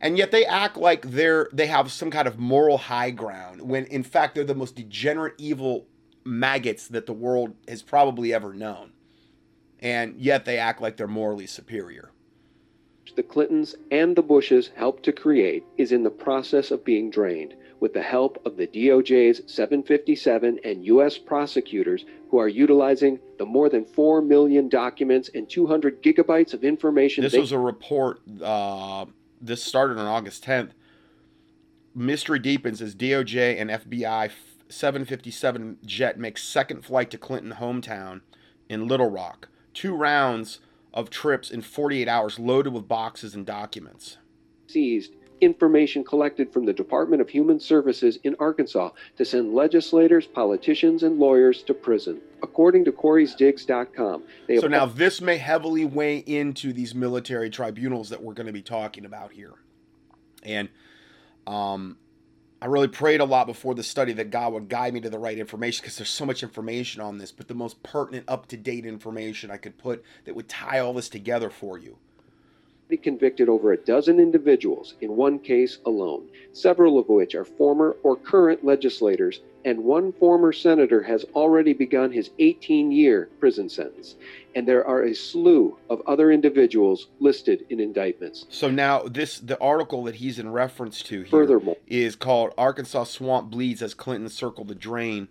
And 0.00 0.18
yet 0.18 0.32
they 0.32 0.44
act 0.44 0.76
like 0.76 1.10
they're 1.10 1.48
they 1.52 1.66
have 1.66 1.92
some 1.92 2.10
kind 2.10 2.26
of 2.26 2.38
moral 2.38 2.76
high 2.76 3.10
ground 3.10 3.62
when 3.62 3.84
in 3.86 4.02
fact 4.02 4.34
they're 4.34 4.42
the 4.42 4.54
most 4.54 4.74
degenerate 4.74 5.34
evil 5.38 5.86
maggots 6.24 6.88
that 6.88 7.06
the 7.06 7.12
world 7.12 7.54
has 7.68 7.82
probably 7.82 8.34
ever 8.34 8.52
known. 8.52 8.92
And 9.78 10.20
yet 10.20 10.44
they 10.44 10.58
act 10.58 10.80
like 10.80 10.96
they're 10.96 11.06
morally 11.06 11.46
superior. 11.46 12.11
The 13.16 13.22
Clintons 13.22 13.74
and 13.90 14.16
the 14.16 14.22
Bushes 14.22 14.70
helped 14.74 15.02
to 15.04 15.12
create 15.12 15.64
is 15.76 15.92
in 15.92 16.02
the 16.02 16.10
process 16.10 16.70
of 16.70 16.84
being 16.84 17.10
drained 17.10 17.54
with 17.80 17.92
the 17.94 18.02
help 18.02 18.40
of 18.46 18.56
the 18.56 18.66
DOJ's 18.68 19.42
757 19.52 20.60
and 20.64 20.84
U.S. 20.86 21.18
prosecutors 21.18 22.04
who 22.30 22.38
are 22.38 22.48
utilizing 22.48 23.18
the 23.38 23.44
more 23.44 23.68
than 23.68 23.84
4 23.84 24.22
million 24.22 24.68
documents 24.68 25.30
and 25.34 25.50
200 25.50 26.02
gigabytes 26.02 26.54
of 26.54 26.62
information. 26.62 27.22
This 27.22 27.32
they- 27.32 27.40
was 27.40 27.52
a 27.52 27.58
report. 27.58 28.20
Uh, 28.40 29.06
this 29.40 29.62
started 29.62 29.98
on 29.98 30.06
August 30.06 30.44
10th. 30.44 30.70
Mystery 31.94 32.38
deepens 32.38 32.80
as 32.80 32.94
DOJ 32.94 33.60
and 33.60 33.68
FBI 33.68 34.30
757 34.68 35.78
jet 35.84 36.18
makes 36.18 36.42
second 36.42 36.84
flight 36.84 37.10
to 37.10 37.18
Clinton 37.18 37.56
hometown 37.58 38.20
in 38.68 38.86
Little 38.86 39.10
Rock. 39.10 39.48
Two 39.74 39.94
rounds 39.94 40.60
of 40.94 41.10
trips 41.10 41.50
in 41.50 41.62
48 41.62 42.08
hours 42.08 42.38
loaded 42.38 42.72
with 42.72 42.88
boxes 42.88 43.34
and 43.34 43.46
documents. 43.46 44.18
Seized 44.66 45.12
information 45.42 46.04
collected 46.04 46.52
from 46.52 46.64
the 46.64 46.72
Department 46.72 47.20
of 47.20 47.28
Human 47.28 47.58
Services 47.58 48.18
in 48.22 48.36
Arkansas 48.38 48.90
to 49.18 49.24
send 49.24 49.52
legislators, 49.54 50.26
politicians, 50.26 51.02
and 51.02 51.18
lawyers 51.18 51.62
to 51.64 51.74
prison. 51.74 52.20
According 52.42 52.84
to 52.84 52.92
Corey'sDigs.com, 52.92 54.22
they 54.46 54.58
So 54.58 54.68
now 54.68 54.86
this 54.86 55.20
may 55.20 55.36
heavily 55.36 55.84
weigh 55.84 56.18
into 56.18 56.72
these 56.72 56.94
military 56.94 57.50
tribunals 57.50 58.08
that 58.10 58.22
we're 58.22 58.34
going 58.34 58.46
to 58.46 58.52
be 58.52 58.62
talking 58.62 59.04
about 59.04 59.32
here. 59.32 59.54
And 60.44 60.68
um, 61.46 61.98
I 62.62 62.66
really 62.66 62.86
prayed 62.86 63.20
a 63.20 63.24
lot 63.24 63.48
before 63.48 63.74
the 63.74 63.82
study 63.82 64.12
that 64.12 64.30
God 64.30 64.52
would 64.52 64.68
guide 64.68 64.94
me 64.94 65.00
to 65.00 65.10
the 65.10 65.18
right 65.18 65.36
information 65.36 65.82
because 65.82 65.96
there's 65.96 66.08
so 66.08 66.24
much 66.24 66.44
information 66.44 67.02
on 67.02 67.18
this, 67.18 67.32
but 67.32 67.48
the 67.48 67.54
most 67.54 67.82
pertinent, 67.82 68.24
up 68.28 68.46
to 68.46 68.56
date 68.56 68.86
information 68.86 69.50
I 69.50 69.56
could 69.56 69.76
put 69.78 70.04
that 70.26 70.36
would 70.36 70.48
tie 70.48 70.78
all 70.78 70.92
this 70.92 71.08
together 71.08 71.50
for 71.50 71.76
you. 71.76 71.96
He 72.88 72.96
convicted 72.96 73.48
over 73.48 73.72
a 73.72 73.76
dozen 73.76 74.20
individuals 74.20 74.94
in 75.00 75.16
one 75.16 75.40
case 75.40 75.78
alone, 75.86 76.28
several 76.52 77.00
of 77.00 77.08
which 77.08 77.34
are 77.34 77.44
former 77.44 77.96
or 78.04 78.14
current 78.14 78.64
legislators, 78.64 79.40
and 79.64 79.84
one 79.84 80.12
former 80.12 80.52
senator 80.52 81.02
has 81.02 81.24
already 81.34 81.72
begun 81.72 82.12
his 82.12 82.30
18 82.38 82.92
year 82.92 83.28
prison 83.40 83.68
sentence. 83.68 84.16
And 84.54 84.66
there 84.68 84.86
are 84.86 85.04
a 85.04 85.14
slew 85.14 85.78
of 85.88 86.02
other 86.06 86.30
individuals 86.30 87.08
listed 87.20 87.64
in 87.70 87.80
indictments. 87.80 88.46
So 88.50 88.70
now 88.70 89.02
this 89.02 89.38
the 89.38 89.58
article 89.60 90.04
that 90.04 90.16
he's 90.16 90.38
in 90.38 90.50
reference 90.50 91.02
to 91.04 91.22
here 91.22 91.30
Furthermore, 91.30 91.76
is 91.86 92.16
called 92.16 92.52
Arkansas 92.58 93.04
Swamp 93.04 93.50
Bleeds 93.50 93.82
as 93.82 93.94
Clinton 93.94 94.28
Circled 94.28 94.68
the 94.68 94.74
Drain. 94.74 95.28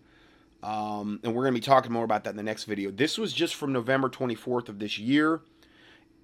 Um, 0.64 1.20
and 1.24 1.34
we're 1.34 1.44
going 1.44 1.56
to 1.56 1.60
be 1.60 1.66
talking 1.66 1.92
more 1.92 2.04
about 2.04 2.24
that 2.26 2.32
in 2.32 2.36
the 2.36 2.44
next 2.44 2.66
video. 2.66 2.92
This 2.92 3.18
was 3.18 3.34
just 3.34 3.56
from 3.56 3.74
November 3.74 4.10
24th 4.10 4.70
of 4.70 4.80
this 4.80 5.00
year. 5.00 5.42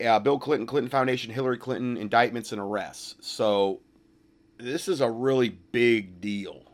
Uh, 0.03 0.19
Bill 0.19 0.37
Clinton, 0.37 0.67
Clinton 0.67 0.91
Foundation, 0.91 1.33
Hillary 1.33 1.57
Clinton 1.57 1.97
indictments 1.97 2.51
and 2.51 2.61
arrests. 2.61 3.15
So 3.19 3.79
this 4.59 4.87
is 4.87 5.01
a 5.01 5.09
really 5.09 5.49
big 5.49 6.21
deal. 6.21 6.66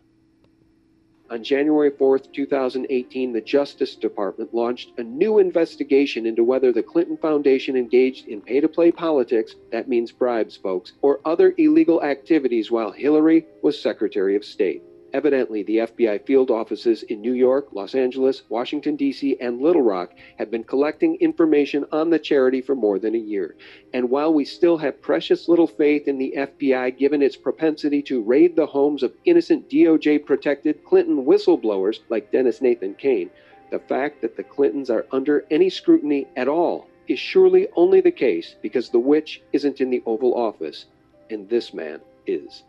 On 1.33 1.43
January 1.43 1.89
4th, 1.89 2.31
2018, 2.31 3.33
the 3.33 3.41
Justice 3.41 3.95
Department 3.95 4.53
launched 4.53 4.91
a 4.99 5.03
new 5.03 5.39
investigation 5.39 6.27
into 6.27 6.43
whether 6.43 6.71
the 6.71 6.83
Clinton 6.83 7.17
Foundation 7.17 7.75
engaged 7.75 8.27
in 8.27 8.39
pay 8.39 8.59
to 8.59 8.67
play 8.67 8.91
politics, 8.91 9.55
that 9.71 9.89
means 9.89 10.11
bribes, 10.11 10.55
folks, 10.55 10.93
or 11.01 11.21
other 11.25 11.55
illegal 11.57 12.03
activities 12.03 12.69
while 12.69 12.91
Hillary 12.91 13.47
was 13.63 13.81
Secretary 13.81 14.35
of 14.35 14.45
State. 14.45 14.83
Evidently, 15.13 15.61
the 15.61 15.77
FBI 15.77 16.25
field 16.25 16.49
offices 16.49 17.03
in 17.03 17.21
New 17.21 17.33
York, 17.33 17.67
Los 17.71 17.93
Angeles, 17.93 18.41
Washington, 18.49 18.95
D.C., 18.95 19.37
and 19.39 19.61
Little 19.61 19.83
Rock 19.83 20.11
have 20.39 20.49
been 20.49 20.63
collecting 20.63 21.17
information 21.17 21.85
on 21.91 22.09
the 22.09 22.17
charity 22.17 22.61
for 22.61 22.73
more 22.73 22.97
than 22.97 23.13
a 23.13 23.19
year. 23.19 23.55
And 23.93 24.09
while 24.09 24.33
we 24.33 24.43
still 24.43 24.75
have 24.79 25.03
precious 25.03 25.47
little 25.47 25.67
faith 25.67 26.07
in 26.07 26.17
the 26.17 26.33
FBI 26.35 26.97
given 26.97 27.21
its 27.21 27.35
propensity 27.35 28.01
to 28.03 28.23
raid 28.23 28.55
the 28.55 28.65
homes 28.65 29.03
of 29.03 29.13
innocent 29.23 29.69
DOJ 29.69 30.25
protected 30.25 30.83
Clinton 30.83 31.25
whistleblowers 31.25 31.99
like 32.09 32.31
Dennis 32.31 32.59
Nathan 32.59 32.95
Cain, 32.95 33.29
the 33.69 33.77
fact 33.77 34.19
that 34.21 34.35
the 34.35 34.43
Clintons 34.43 34.89
are 34.89 35.05
under 35.11 35.45
any 35.51 35.69
scrutiny 35.69 36.27
at 36.35 36.47
all 36.47 36.87
is 37.07 37.19
surely 37.19 37.67
only 37.75 38.01
the 38.01 38.11
case 38.11 38.55
because 38.63 38.89
the 38.89 38.99
witch 38.99 39.43
isn't 39.51 39.79
in 39.79 39.91
the 39.91 40.01
Oval 40.07 40.33
Office, 40.33 40.87
and 41.29 41.47
this 41.49 41.71
man 41.71 41.99
is. 42.25 42.63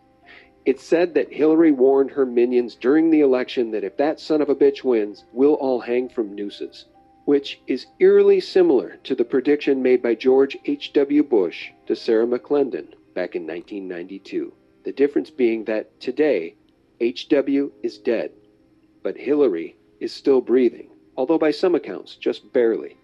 It's 0.66 0.83
said 0.83 1.12
that 1.14 1.33
Hillary 1.33 1.73
warned 1.73 2.11
her 2.12 2.25
minions 2.25 2.75
during 2.75 3.11
the 3.11 3.21
election 3.21 3.71
that 3.73 3.85
if 3.85 3.99
that 3.99 4.18
son 4.18 4.40
of 4.40 4.49
a 4.49 4.54
bitch 4.54 4.83
wins, 4.83 5.25
we'll 5.33 5.54
all 5.54 5.80
hang 5.80 6.09
from 6.09 6.35
nooses, 6.35 6.87
which 7.26 7.61
is 7.66 7.87
eerily 8.00 8.40
similar 8.40 8.97
to 9.04 9.14
the 9.14 9.26
prediction 9.26 9.83
made 9.83 10.02
by 10.02 10.14
George 10.14 10.56
H.W. 10.64 11.23
Bush 11.25 11.71
to 11.87 11.94
Sarah 11.94 12.26
McClendon 12.26 12.94
back 13.14 13.37
in 13.37 13.47
1992. 13.47 14.54
The 14.85 14.92
difference 14.92 15.30
being 15.30 15.64
that 15.64 16.00
today, 16.00 16.56
H.W. 17.00 17.73
is 17.83 17.99
dead, 17.99 18.33
but 19.02 19.18
Hillary 19.18 19.76
is 20.00 20.12
still 20.12 20.40
breathing, 20.40 20.88
although 21.16 21.38
by 21.38 21.50
some 21.50 21.75
accounts, 21.75 22.16
just 22.16 22.52
barely. 22.54 22.97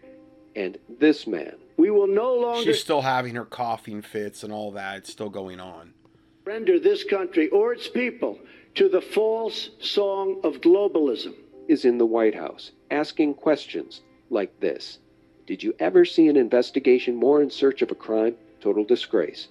And 0.56 0.78
this 0.98 1.26
man, 1.26 1.56
We 1.76 1.90
will 1.90 2.06
no 2.06 2.34
longer 2.34 2.64
She's 2.64 2.80
still 2.80 3.02
having 3.02 3.34
her 3.36 3.44
coughing 3.44 4.02
fits 4.02 4.42
and 4.42 4.52
all 4.52 4.72
that. 4.72 4.98
It's 4.98 5.12
still 5.12 5.30
going 5.30 5.60
on. 5.60 5.94
Surrender 6.44 6.78
this 6.78 7.04
country 7.04 7.48
or 7.50 7.72
its 7.72 7.88
people 7.88 8.38
to 8.74 8.88
the 8.88 9.00
false 9.00 9.70
song 9.80 10.40
of 10.44 10.60
globalism. 10.60 11.34
is 11.68 11.84
in 11.84 11.98
the 11.98 12.06
White 12.06 12.34
House 12.34 12.72
asking 12.90 13.34
questions 13.34 14.00
like 14.30 14.58
this 14.60 14.98
Did 15.46 15.62
you 15.62 15.74
ever 15.78 16.04
see 16.04 16.28
an 16.28 16.36
investigation 16.36 17.14
more 17.16 17.42
in 17.42 17.50
search 17.50 17.82
of 17.82 17.90
a 17.90 17.94
crime? 17.94 18.36
Total 18.60 18.84
disgrace. 18.84 19.48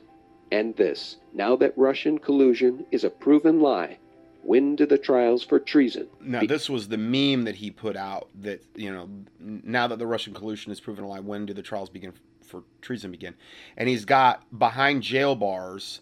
And 0.51 0.75
this 0.75 1.17
Now 1.34 1.55
that 1.58 1.77
Russian 1.77 2.17
collusion 2.17 2.86
is 2.91 3.03
a 3.03 3.10
proven 3.10 3.62
lie, 3.62 4.00
when 4.41 4.75
do 4.75 4.86
the 4.86 4.98
trials 4.98 5.43
for 5.43 5.60
treason? 5.60 6.08
Now, 6.22 6.41
this 6.41 6.69
was 6.69 6.88
the 6.88 6.98
meme 6.98 7.43
that 7.43 7.55
he 7.55 7.69
put 7.69 7.96
out 7.96 8.29
that, 8.41 8.63
you 8.75 8.91
know, 8.91 9.10
now 9.39 9.88
that 9.88 10.00
the 10.00 10.08
Russian 10.08 10.34
collusion 10.34 10.72
is 10.72 10.79
proven 10.79 11.03
a 11.03 11.08
lie, 11.08 11.19
when 11.19 11.46
do 11.46 11.53
the 11.53 11.62
trials 11.62 11.89
begin 11.89 12.13
for 12.41 12.63
treason 12.81 13.12
begin? 13.12 13.36
And 13.77 13.88
he's 13.89 14.05
got 14.05 14.58
behind 14.58 15.03
jail 15.03 15.36
bars 15.36 16.00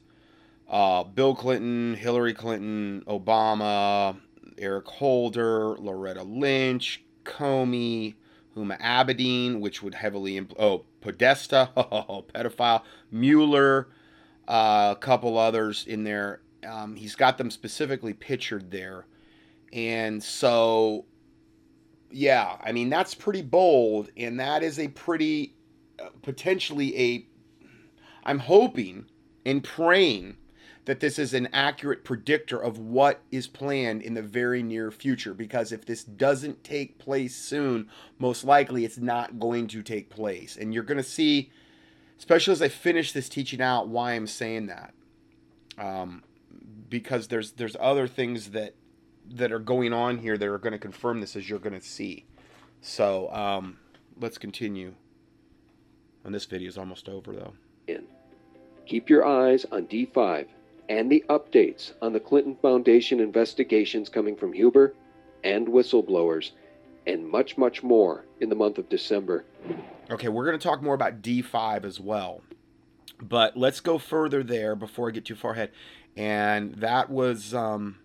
uh, 0.69 1.03
Bill 1.03 1.36
Clinton, 1.36 1.95
Hillary 1.95 2.33
Clinton, 2.33 3.03
Obama, 3.07 4.17
Eric 4.57 4.88
Holder, 4.88 5.77
Loretta 5.77 6.24
Lynch, 6.24 7.03
Comey, 7.24 8.15
Huma 8.55 8.79
Abedin, 8.81 9.59
which 9.59 9.81
would 9.81 9.95
heavily, 9.95 10.39
impl- 10.39 10.59
oh, 10.59 10.86
Podesta, 11.01 11.69
oh, 11.77 12.25
pedophile, 12.33 12.83
Mueller, 13.12 13.89
uh, 14.47 14.93
a 14.95 15.00
couple 15.00 15.38
others 15.38 15.86
in 15.88 16.03
there. 16.03 16.41
Um, 16.67 16.95
he's 16.95 17.15
got 17.15 17.38
them 17.38 17.51
specifically 17.51 18.13
pictured 18.13 18.71
there. 18.71 19.05
And 19.71 20.21
so, 20.21 21.05
yeah, 22.12 22.57
I 22.62 22.71
mean, 22.71 22.89
that's 22.89 23.13
pretty 23.13 23.41
bold. 23.41 24.09
And 24.17 24.39
that 24.39 24.63
is 24.63 24.79
a 24.79 24.88
pretty, 24.89 25.55
uh, 26.01 26.09
potentially 26.24 26.97
a, 27.00 27.27
I'm 28.24 28.39
hoping 28.39 29.05
and 29.45 29.63
praying 29.63 30.36
that 30.88 31.01
this 31.01 31.20
is 31.20 31.34
an 31.34 31.50
accurate 31.51 32.06
predictor 32.06 32.58
of 32.58 32.79
what 32.79 33.20
is 33.29 33.46
planned 33.46 34.01
in 34.01 34.13
the 34.13 34.22
very 34.22 34.63
near 34.63 34.89
future. 34.89 35.34
Because 35.34 35.74
if 35.74 35.86
this 35.86 36.01
doesn't 36.01 36.63
take 36.63 36.98
place 36.98 37.36
soon, 37.36 37.89
most 38.17 38.46
likely 38.46 38.86
it's 38.86 38.98
not 38.98 39.38
going 39.38 39.67
to 39.67 39.84
take 39.84 40.10
place. 40.10 40.56
And 40.56 40.74
you're 40.74 40.84
going 40.84 40.98
to 40.98 41.03
see, 41.03 41.51
especially 42.17 42.53
as 42.53 42.62
I 42.62 42.70
finish 42.70 43.12
this 43.12 43.27
teaching 43.27 43.62
out, 43.62 43.89
why 43.89 44.13
I'm 44.13 44.27
saying 44.27 44.67
that. 44.67 44.94
Um, 45.77 46.24
because 46.89 47.27
there's 47.27 47.51
there's 47.51 47.75
other 47.82 48.08
things 48.08 48.51
that 48.51 48.74
that 49.29 49.51
are 49.51 49.60
going 49.60 49.91
on 49.91 50.20
here 50.20 50.38
that 50.38 50.48
are 50.48 50.58
going 50.58 50.72
to 50.72 50.79
confirm 50.79 51.20
this 51.20 51.36
as 51.36 51.50
you're 51.50 51.60
going 51.60 51.77
to 51.77 51.86
see. 51.86 52.25
So 52.79 53.29
um, 53.34 53.77
let's 54.17 54.38
continue. 54.38 54.94
And 56.24 56.34
this 56.34 56.46
video 56.46 56.70
is 56.70 56.77
almost 56.77 57.10
over 57.10 57.34
though. 57.34 57.53
in. 57.88 58.06
Keep 58.86 59.10
your 59.10 59.25
eyes 59.25 59.65
on 59.70 59.86
D5 59.88 60.48
and 60.89 61.12
the 61.12 61.24
updates 61.29 61.94
on 62.01 62.13
the 62.13 62.20
Clinton 62.20 62.56
Foundation 62.62 63.20
investigations 63.20 64.10
coming 64.10 64.36
from 64.36 64.53
Huber 64.53 64.94
and 65.44 65.67
whistleblowers, 65.67 66.51
and 67.06 67.27
much, 67.27 67.58
much 67.58 67.84
more 67.84 68.25
in 68.41 68.50
the 68.50 68.56
month 68.56 68.77
of 68.77 68.89
December. 68.89 69.46
Okay, 70.10 70.27
we're 70.27 70.46
going 70.46 70.58
to 70.58 70.63
talk 70.63 70.82
more 70.82 70.96
about 70.96 71.22
D5 71.22 71.84
as 71.86 72.00
well. 72.00 72.41
But 73.22 73.58
let's 73.58 73.79
go 73.79 73.98
further 73.98 74.44
there 74.44 74.75
before 74.75 75.10
I 75.10 75.12
get 75.12 75.25
too 75.25 75.36
far 75.36 75.53
ahead. 75.53 75.72
And 76.15 76.75
that 76.75 77.10
was, 77.10 77.53
um, 77.53 78.00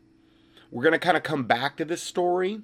we're 0.71 0.83
going 0.83 0.93
to 0.93 0.99
kind 0.99 1.17
of 1.17 1.23
come 1.23 1.45
back 1.45 1.77
to 1.79 1.85
this 1.85 2.03
story. 2.03 2.61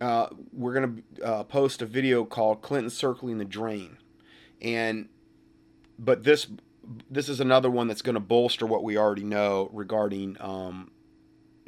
Uh, 0.00 0.28
we're 0.52 0.74
going 0.74 1.04
to 1.18 1.24
uh, 1.24 1.44
post 1.44 1.82
a 1.82 1.86
video 1.86 2.24
called 2.24 2.62
Clinton 2.62 2.90
Circling 2.90 3.38
the 3.38 3.44
Drain. 3.44 3.98
And, 4.60 5.08
but 5.98 6.24
this, 6.24 6.48
this 7.10 7.28
is 7.28 7.40
another 7.40 7.70
one 7.70 7.88
that's 7.88 8.02
going 8.02 8.14
to 8.14 8.20
bolster 8.20 8.66
what 8.66 8.82
we 8.82 8.96
already 8.96 9.24
know 9.24 9.70
regarding 9.72 10.36
um, 10.40 10.90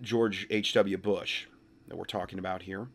George 0.01 0.47
H.W. 0.51 0.99
Bush 0.99 1.47
that 1.89 1.97
we're 1.97 2.05
talking 2.05 2.39
about 2.39 2.63
here. 2.63 2.89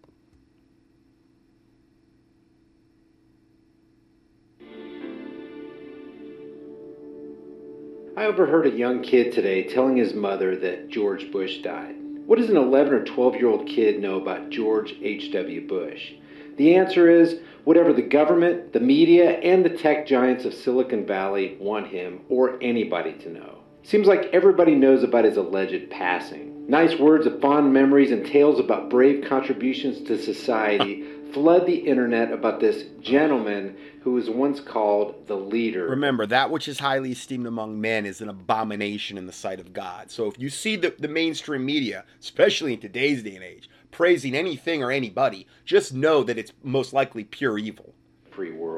I 8.17 8.25
overheard 8.25 8.67
a 8.67 8.71
young 8.71 9.01
kid 9.01 9.31
today 9.31 9.63
telling 9.63 9.95
his 9.95 10.13
mother 10.13 10.57
that 10.57 10.89
George 10.89 11.31
Bush 11.31 11.59
died. 11.59 11.95
What 12.25 12.37
does 12.37 12.49
an 12.49 12.57
11 12.57 12.93
or 12.93 13.05
12 13.05 13.35
year 13.35 13.47
old 13.47 13.65
kid 13.65 14.01
know 14.01 14.19
about 14.19 14.49
George 14.49 14.93
H.W. 15.01 15.67
Bush? 15.67 16.11
The 16.57 16.75
answer 16.75 17.09
is 17.09 17.39
whatever 17.69 17.93
the 17.93 18.01
government, 18.01 18.73
the 18.73 18.79
media, 18.79 19.37
and 19.41 19.63
the 19.63 19.69
tech 19.69 20.07
giants 20.07 20.43
of 20.43 20.55
Silicon 20.55 21.05
Valley 21.05 21.55
want 21.59 21.85
him 21.85 22.19
or 22.27 22.57
anybody 22.63 23.13
to 23.13 23.29
know. 23.29 23.59
Seems 23.83 24.07
like 24.07 24.27
everybody 24.33 24.73
knows 24.73 25.03
about 25.03 25.23
his 25.23 25.37
alleged 25.37 25.91
passing. 25.91 26.65
Nice 26.67 26.97
words 26.97 27.27
of 27.27 27.39
fond 27.39 27.71
memories 27.71 28.09
and 28.09 28.25
tales 28.25 28.59
about 28.59 28.89
brave 28.89 29.23
contributions 29.23 30.01
to 30.07 30.17
society 30.17 31.05
flood 31.33 31.65
the 31.65 31.75
internet 31.75 32.31
about 32.31 32.59
this 32.59 32.85
gentleman 33.01 33.77
who 34.01 34.13
was 34.13 34.29
once 34.29 34.59
called 34.59 35.27
the 35.27 35.35
leader. 35.35 35.87
Remember, 35.87 36.25
that 36.25 36.51
which 36.51 36.67
is 36.67 36.79
highly 36.79 37.11
esteemed 37.11 37.47
among 37.47 37.79
men 37.79 38.05
is 38.05 38.21
an 38.21 38.29
abomination 38.29 39.17
in 39.17 39.25
the 39.25 39.33
sight 39.33 39.59
of 39.59 39.73
God. 39.73 40.09
So 40.09 40.27
if 40.27 40.39
you 40.39 40.49
see 40.49 40.75
the, 40.75 40.95
the 40.97 41.07
mainstream 41.07 41.65
media, 41.65 42.05
especially 42.19 42.73
in 42.73 42.79
today's 42.79 43.23
day 43.23 43.35
and 43.35 43.43
age, 43.43 43.69
praising 43.91 44.35
anything 44.35 44.83
or 44.83 44.91
anybody, 44.91 45.47
just 45.65 45.93
know 45.93 46.23
that 46.23 46.37
it's 46.37 46.53
most 46.63 46.93
likely 46.93 47.23
pure 47.23 47.57
evil. 47.57 47.93
Free 48.31 48.51
world. 48.51 48.68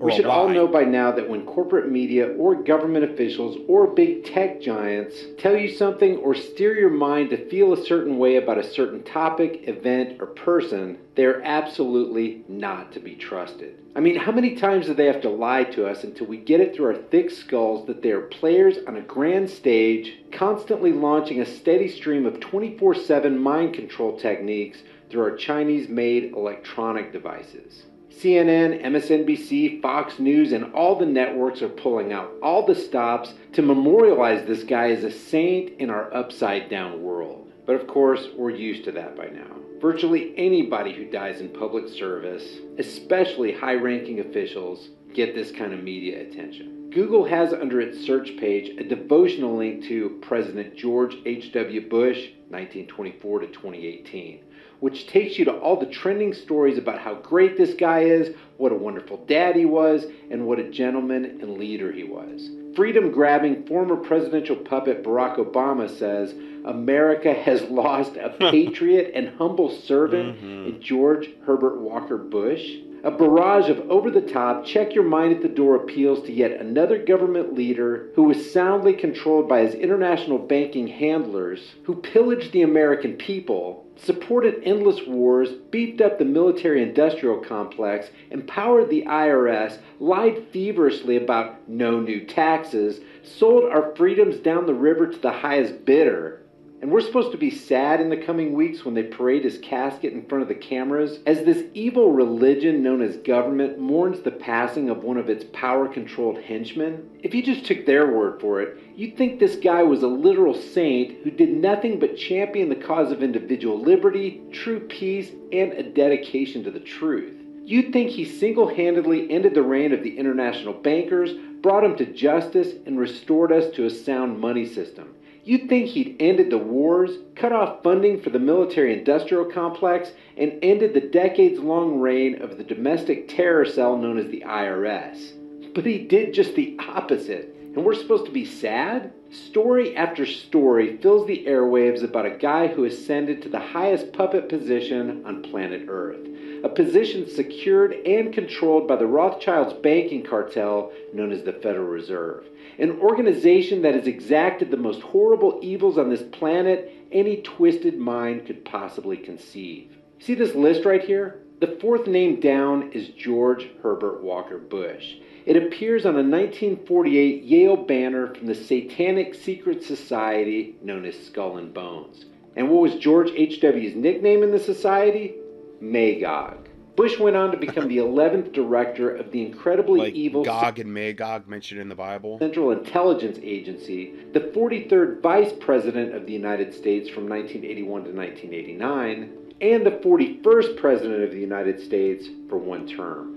We 0.00 0.12
should 0.12 0.26
all 0.26 0.48
know 0.48 0.66
by 0.66 0.84
now 0.84 1.12
that 1.12 1.28
when 1.28 1.46
corporate 1.46 1.90
media 1.90 2.28
or 2.36 2.54
government 2.56 3.04
officials 3.04 3.56
or 3.68 3.86
big 3.86 4.24
tech 4.24 4.60
giants 4.60 5.16
tell 5.38 5.56
you 5.56 5.68
something 5.68 6.16
or 6.18 6.34
steer 6.34 6.76
your 6.76 6.90
mind 6.90 7.30
to 7.30 7.48
feel 7.48 7.72
a 7.72 7.84
certain 7.84 8.18
way 8.18 8.36
about 8.36 8.58
a 8.58 8.70
certain 8.70 9.02
topic, 9.02 9.68
event, 9.68 10.20
or 10.20 10.26
person, 10.26 10.98
they're 11.14 11.42
absolutely 11.42 12.44
not 12.48 12.92
to 12.92 13.00
be 13.00 13.14
trusted. 13.14 13.78
I 13.96 14.00
mean, 14.00 14.16
how 14.16 14.32
many 14.32 14.56
times 14.56 14.86
do 14.86 14.94
they 14.94 15.06
have 15.06 15.22
to 15.22 15.30
lie 15.30 15.64
to 15.64 15.86
us 15.86 16.02
until 16.02 16.26
we 16.26 16.38
get 16.38 16.60
it 16.60 16.74
through 16.74 16.86
our 16.86 17.02
thick 17.02 17.30
skulls 17.30 17.86
that 17.86 18.02
they 18.02 18.10
are 18.10 18.22
players 18.22 18.78
on 18.88 18.96
a 18.96 19.02
grand 19.02 19.48
stage, 19.48 20.18
constantly 20.32 20.92
launching 20.92 21.40
a 21.40 21.46
steady 21.46 21.88
stream 21.88 22.26
of 22.26 22.40
24 22.40 22.96
7 22.96 23.38
mind 23.38 23.74
control 23.74 24.18
techniques 24.18 24.78
through 25.08 25.22
our 25.22 25.36
Chinese 25.36 25.88
made 25.88 26.32
electronic 26.32 27.12
devices? 27.12 27.84
CNN, 28.20 28.84
MSNBC, 28.84 29.82
Fox 29.82 30.18
News, 30.18 30.52
and 30.52 30.72
all 30.72 30.98
the 30.98 31.06
networks 31.06 31.62
are 31.62 31.68
pulling 31.68 32.12
out 32.12 32.32
all 32.42 32.64
the 32.64 32.74
stops 32.74 33.34
to 33.52 33.62
memorialize 33.62 34.46
this 34.46 34.62
guy 34.62 34.90
as 34.90 35.04
a 35.04 35.10
saint 35.10 35.80
in 35.80 35.90
our 35.90 36.14
upside 36.14 36.70
down 36.70 37.02
world. 37.02 37.52
But 37.66 37.76
of 37.76 37.86
course, 37.86 38.28
we're 38.36 38.50
used 38.50 38.84
to 38.84 38.92
that 38.92 39.16
by 39.16 39.26
now. 39.26 39.56
Virtually 39.80 40.32
anybody 40.36 40.92
who 40.92 41.10
dies 41.10 41.40
in 41.40 41.48
public 41.48 41.88
service, 41.88 42.58
especially 42.78 43.52
high 43.52 43.74
ranking 43.74 44.20
officials, 44.20 44.90
get 45.12 45.34
this 45.34 45.50
kind 45.50 45.72
of 45.72 45.82
media 45.82 46.22
attention. 46.22 46.90
Google 46.90 47.24
has 47.24 47.52
under 47.52 47.80
its 47.80 48.06
search 48.06 48.36
page 48.38 48.78
a 48.78 48.84
devotional 48.84 49.56
link 49.56 49.84
to 49.84 50.18
President 50.22 50.76
George 50.76 51.16
H.W. 51.26 51.88
Bush, 51.88 52.28
1924 52.48 53.40
to 53.40 53.46
2018 53.48 54.40
which 54.84 55.06
takes 55.06 55.38
you 55.38 55.46
to 55.46 55.52
all 55.60 55.80
the 55.80 55.86
trending 55.86 56.34
stories 56.34 56.76
about 56.76 56.98
how 56.98 57.14
great 57.14 57.56
this 57.56 57.72
guy 57.72 58.00
is, 58.00 58.36
what 58.58 58.70
a 58.70 58.74
wonderful 58.74 59.16
dad 59.24 59.56
he 59.56 59.64
was, 59.64 60.04
and 60.30 60.44
what 60.44 60.58
a 60.58 60.70
gentleman 60.70 61.24
and 61.24 61.56
leader 61.56 61.90
he 61.90 62.04
was. 62.04 62.50
Freedom 62.76 63.10
grabbing 63.10 63.64
former 63.64 63.96
presidential 63.96 64.56
puppet 64.56 65.02
Barack 65.02 65.38
Obama 65.38 65.88
says 65.88 66.34
America 66.66 67.32
has 67.32 67.62
lost 67.70 68.16
a 68.16 68.28
patriot 68.50 69.12
and 69.14 69.34
humble 69.38 69.70
servant 69.70 70.36
mm-hmm. 70.36 70.74
in 70.74 70.82
George 70.82 71.30
Herbert 71.46 71.80
Walker 71.80 72.18
Bush. 72.18 72.68
A 73.04 73.10
barrage 73.10 73.70
of 73.70 73.90
over 73.90 74.10
the 74.10 74.20
top, 74.20 74.66
check 74.66 74.94
your 74.94 75.04
mind 75.04 75.34
at 75.34 75.40
the 75.40 75.48
door 75.48 75.76
appeals 75.76 76.26
to 76.26 76.32
yet 76.32 76.52
another 76.52 77.02
government 77.02 77.54
leader 77.54 78.10
who 78.16 78.24
was 78.24 78.52
soundly 78.52 78.92
controlled 78.92 79.48
by 79.48 79.60
his 79.60 79.74
international 79.74 80.38
banking 80.38 80.88
handlers, 80.88 81.72
who 81.84 81.96
pillaged 81.96 82.52
the 82.52 82.62
American 82.62 83.14
people, 83.14 83.83
supported 83.96 84.62
endless 84.64 85.06
wars, 85.06 85.50
beefed 85.70 86.00
up 86.00 86.18
the 86.18 86.24
military 86.24 86.82
industrial 86.82 87.38
complex, 87.38 88.10
empowered 88.30 88.90
the 88.90 89.02
IRS, 89.02 89.78
lied 90.00 90.46
feverishly 90.52 91.16
about 91.16 91.68
no 91.68 92.00
new 92.00 92.24
taxes, 92.24 93.00
sold 93.22 93.64
our 93.64 93.94
freedoms 93.96 94.36
down 94.36 94.66
the 94.66 94.74
river 94.74 95.06
to 95.06 95.18
the 95.18 95.32
highest 95.32 95.84
bidder. 95.84 96.43
And 96.84 96.92
we're 96.92 97.00
supposed 97.00 97.32
to 97.32 97.38
be 97.38 97.50
sad 97.50 98.02
in 98.02 98.10
the 98.10 98.16
coming 98.18 98.52
weeks 98.52 98.84
when 98.84 98.92
they 98.92 99.04
parade 99.04 99.44
his 99.44 99.56
casket 99.56 100.12
in 100.12 100.26
front 100.26 100.42
of 100.42 100.48
the 100.48 100.54
cameras 100.54 101.18
as 101.24 101.42
this 101.42 101.64
evil 101.72 102.12
religion 102.12 102.82
known 102.82 103.00
as 103.00 103.16
government 103.16 103.78
mourns 103.78 104.20
the 104.20 104.30
passing 104.30 104.90
of 104.90 105.02
one 105.02 105.16
of 105.16 105.30
its 105.30 105.46
power 105.54 105.88
controlled 105.88 106.42
henchmen. 106.42 107.08
If 107.22 107.34
you 107.34 107.42
just 107.42 107.64
took 107.64 107.86
their 107.86 108.12
word 108.12 108.38
for 108.38 108.60
it, 108.60 108.78
you'd 108.94 109.16
think 109.16 109.40
this 109.40 109.56
guy 109.56 109.82
was 109.82 110.02
a 110.02 110.06
literal 110.06 110.52
saint 110.52 111.24
who 111.24 111.30
did 111.30 111.54
nothing 111.54 111.98
but 111.98 112.18
champion 112.18 112.68
the 112.68 112.76
cause 112.76 113.10
of 113.10 113.22
individual 113.22 113.80
liberty, 113.80 114.42
true 114.52 114.80
peace, 114.80 115.30
and 115.52 115.72
a 115.72 115.84
dedication 115.84 116.64
to 116.64 116.70
the 116.70 116.80
truth. 116.80 117.34
You'd 117.64 117.94
think 117.94 118.10
he 118.10 118.26
single 118.26 118.68
handedly 118.68 119.30
ended 119.30 119.54
the 119.54 119.62
reign 119.62 119.94
of 119.94 120.02
the 120.02 120.18
international 120.18 120.74
bankers, 120.74 121.30
brought 121.62 121.80
them 121.80 121.96
to 121.96 122.12
justice, 122.12 122.74
and 122.84 122.98
restored 122.98 123.52
us 123.52 123.74
to 123.74 123.86
a 123.86 123.90
sound 123.90 124.38
money 124.38 124.66
system. 124.66 125.14
You'd 125.44 125.68
think 125.68 125.88
he'd 125.88 126.16
ended 126.20 126.48
the 126.48 126.56
wars, 126.56 127.18
cut 127.36 127.52
off 127.52 127.82
funding 127.82 128.18
for 128.22 128.30
the 128.30 128.38
military 128.38 128.98
industrial 128.98 129.44
complex, 129.44 130.10
and 130.38 130.58
ended 130.62 130.94
the 130.94 131.02
decades 131.02 131.60
long 131.60 132.00
reign 132.00 132.40
of 132.40 132.56
the 132.56 132.64
domestic 132.64 133.28
terror 133.28 133.66
cell 133.66 133.98
known 133.98 134.18
as 134.18 134.30
the 134.30 134.42
IRS. 134.46 135.74
But 135.74 135.84
he 135.84 135.98
did 135.98 136.32
just 136.32 136.54
the 136.54 136.78
opposite, 136.88 137.54
and 137.60 137.84
we're 137.84 137.94
supposed 137.94 138.24
to 138.24 138.32
be 138.32 138.46
sad? 138.46 139.12
Story 139.30 139.94
after 139.94 140.24
story 140.24 140.96
fills 140.96 141.26
the 141.26 141.44
airwaves 141.44 142.02
about 142.02 142.24
a 142.24 142.38
guy 142.38 142.68
who 142.68 142.84
ascended 142.84 143.42
to 143.42 143.50
the 143.50 143.60
highest 143.60 144.14
puppet 144.14 144.48
position 144.48 145.26
on 145.26 145.42
planet 145.42 145.84
Earth, 145.88 146.26
a 146.64 146.68
position 146.68 147.28
secured 147.28 147.92
and 148.06 148.32
controlled 148.32 148.88
by 148.88 148.96
the 148.96 149.06
Rothschilds 149.06 149.74
banking 149.74 150.24
cartel 150.24 150.90
known 151.12 151.30
as 151.30 151.44
the 151.44 151.52
Federal 151.52 151.86
Reserve 151.86 152.44
an 152.78 152.98
organization 153.00 153.82
that 153.82 153.94
has 153.94 154.06
exacted 154.06 154.70
the 154.70 154.76
most 154.76 155.00
horrible 155.00 155.60
evils 155.62 155.98
on 155.98 156.10
this 156.10 156.22
planet 156.32 156.92
any 157.12 157.36
twisted 157.42 157.96
mind 157.96 158.46
could 158.46 158.64
possibly 158.64 159.16
conceive. 159.16 159.96
See 160.18 160.34
this 160.34 160.54
list 160.54 160.84
right 160.84 161.02
here? 161.02 161.40
The 161.60 161.78
fourth 161.80 162.06
name 162.06 162.40
down 162.40 162.90
is 162.92 163.08
George 163.08 163.68
Herbert 163.82 164.22
Walker 164.22 164.58
Bush. 164.58 165.14
It 165.46 165.56
appears 165.56 166.04
on 166.04 166.14
a 166.14 166.24
1948 166.24 167.44
Yale 167.44 167.76
banner 167.76 168.34
from 168.34 168.46
the 168.46 168.54
Satanic 168.54 169.34
Secret 169.34 169.84
Society 169.84 170.76
known 170.82 171.04
as 171.04 171.26
Skull 171.26 171.58
and 171.58 171.72
Bones. 171.72 172.24
And 172.56 172.70
what 172.70 172.82
was 172.82 172.96
George 172.96 173.30
H.W.'s 173.30 173.94
nickname 173.94 174.42
in 174.42 174.50
the 174.50 174.58
society? 174.58 175.34
Magog. 175.80 176.68
Bush 176.96 177.18
went 177.18 177.34
on 177.34 177.50
to 177.50 177.56
become 177.56 177.88
the 177.88 177.96
11th 177.96 178.52
director 178.52 179.14
of 179.14 179.32
the 179.32 179.44
incredibly 179.44 179.98
Like 180.00 180.14
evil 180.14 180.44
Gog 180.44 180.78
and 180.78 180.94
Magog 180.94 181.48
mentioned 181.48 181.80
in 181.80 181.88
the 181.88 181.94
Bible. 181.94 182.38
Central 182.38 182.70
Intelligence 182.70 183.38
Agency, 183.42 184.14
the 184.32 184.40
43rd 184.40 185.20
Vice 185.20 185.52
President 185.58 186.14
of 186.14 186.26
the 186.26 186.32
United 186.32 186.72
States 186.72 187.08
from 187.08 187.28
1981 187.28 188.04
to 188.04 188.12
1989, 188.12 189.32
and 189.60 189.84
the 189.84 189.90
41st 189.90 190.76
President 190.76 191.24
of 191.24 191.32
the 191.32 191.40
United 191.40 191.80
States 191.80 192.28
for 192.48 192.58
one 192.58 192.86
term. 192.86 193.34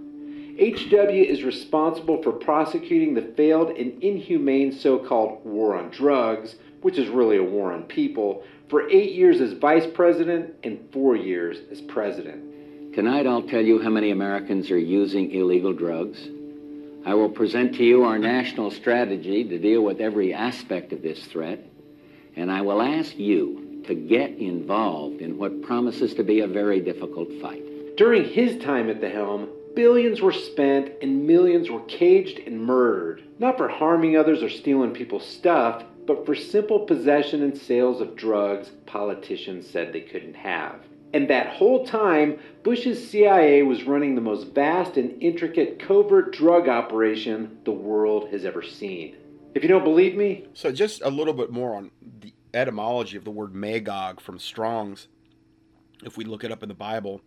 HW 0.59 1.11
is 1.11 1.43
responsible 1.43 2.21
for 2.21 2.31
prosecuting 2.31 3.13
the 3.13 3.33
failed 3.35 3.69
and 3.69 4.01
inhumane 4.03 4.71
so 4.71 4.97
called 4.97 5.43
war 5.45 5.75
on 5.75 5.89
drugs, 5.89 6.55
which 6.81 6.97
is 6.97 7.09
really 7.09 7.37
a 7.37 7.43
war 7.43 7.71
on 7.71 7.83
people, 7.83 8.43
for 8.69 8.89
eight 8.89 9.13
years 9.13 9.39
as 9.39 9.53
Vice 9.53 9.87
President 9.93 10.53
and 10.63 10.79
four 10.91 11.15
years 11.15 11.57
as 11.71 11.81
President. 11.81 12.93
Tonight 12.93 13.27
I'll 13.27 13.43
tell 13.43 13.61
you 13.61 13.81
how 13.81 13.89
many 13.89 14.11
Americans 14.11 14.71
are 14.71 14.77
using 14.77 15.31
illegal 15.31 15.73
drugs. 15.73 16.19
I 17.05 17.13
will 17.13 17.29
present 17.29 17.75
to 17.75 17.83
you 17.83 18.03
our 18.03 18.19
national 18.19 18.71
strategy 18.71 19.43
to 19.45 19.57
deal 19.57 19.81
with 19.81 20.01
every 20.01 20.33
aspect 20.33 20.91
of 20.91 21.01
this 21.01 21.23
threat. 21.25 21.63
And 22.35 22.51
I 22.51 22.61
will 22.61 22.81
ask 22.81 23.17
you 23.17 23.83
to 23.87 23.95
get 23.95 24.31
involved 24.31 25.21
in 25.21 25.37
what 25.37 25.61
promises 25.61 26.13
to 26.15 26.23
be 26.23 26.41
a 26.41 26.47
very 26.47 26.81
difficult 26.81 27.29
fight. 27.41 27.63
During 27.95 28.25
his 28.25 28.61
time 28.61 28.89
at 28.89 28.99
the 28.99 29.09
helm, 29.09 29.49
billions 29.75 30.21
were 30.21 30.33
spent 30.33 30.91
and 31.01 31.25
millions 31.25 31.69
were 31.69 31.81
caged 31.81 32.39
and 32.39 32.61
murdered, 32.61 33.23
not 33.39 33.57
for 33.57 33.69
harming 33.69 34.17
others 34.17 34.43
or 34.43 34.49
stealing 34.49 34.91
people's 34.91 35.25
stuff, 35.25 35.83
but 36.07 36.25
for 36.25 36.33
simple 36.33 36.79
possession 36.79 37.43
and 37.43 37.55
sales 37.55 38.01
of 38.01 38.15
drugs 38.15 38.71
politicians 38.85 39.69
said 39.69 39.91
they 39.93 40.01
couldn't 40.01 40.35
have. 40.35 40.79
And 41.13 41.29
that 41.29 41.55
whole 41.55 41.85
time, 41.85 42.39
Bush's 42.63 43.09
CIA 43.09 43.63
was 43.63 43.83
running 43.83 44.15
the 44.15 44.21
most 44.21 44.47
vast 44.47 44.97
and 44.97 45.21
intricate 45.21 45.79
covert 45.79 46.33
drug 46.33 46.67
operation 46.67 47.59
the 47.65 47.71
world 47.71 48.29
has 48.29 48.45
ever 48.45 48.61
seen. 48.61 49.15
If 49.53 49.63
you 49.63 49.69
don't 49.69 49.83
believe 49.83 50.15
me, 50.15 50.45
So 50.53 50.71
just 50.71 51.01
a 51.01 51.09
little 51.09 51.33
bit 51.33 51.51
more 51.51 51.75
on 51.75 51.91
the 52.21 52.33
etymology 52.53 53.17
of 53.17 53.23
the 53.23 53.31
word 53.31 53.53
Magog 53.53 54.19
from 54.19 54.39
Strong's, 54.39 55.07
if 56.03 56.17
we 56.17 56.25
look 56.25 56.43
it 56.43 56.51
up 56.51 56.63
in 56.63 56.69
the 56.69 56.75
Bible. 56.75 57.21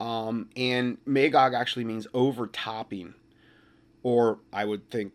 Um, 0.00 0.50
and 0.56 0.98
Magog 1.06 1.54
actually 1.54 1.84
means 1.84 2.06
overtopping, 2.14 3.14
or 4.02 4.40
I 4.52 4.64
would 4.64 4.90
think 4.90 5.12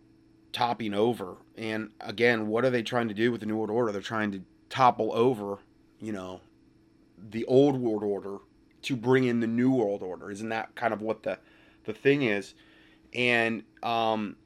topping 0.52 0.94
over. 0.94 1.38
And 1.58 1.92
again, 2.00 2.48
what 2.48 2.66
are 2.66 2.70
they 2.70 2.84
trying 2.84 3.08
to 3.08 3.14
do 3.14 3.32
with 3.32 3.42
the 3.42 3.46
New 3.46 3.58
World 3.58 3.70
Order? 3.70 3.92
They're 3.92 4.02
trying 4.02 4.32
to 4.32 4.42
topple 4.70 5.12
over, 5.14 5.60
you 6.00 6.12
know, 6.12 6.42
the 7.30 7.46
old 7.46 7.80
world 7.80 8.04
order 8.04 8.38
to 8.84 8.96
bring 8.96 9.26
in 9.26 9.40
the 9.40 9.48
new 9.48 9.72
world 9.72 10.02
order. 10.02 10.32
Isn't 10.32 10.50
that 10.50 10.76
kind 10.76 10.94
of 10.94 11.02
what 11.02 11.24
the 11.24 11.38
the 11.86 11.94
thing 11.94 12.24
is? 12.24 12.54
And 13.14 13.64
um, 13.84 14.38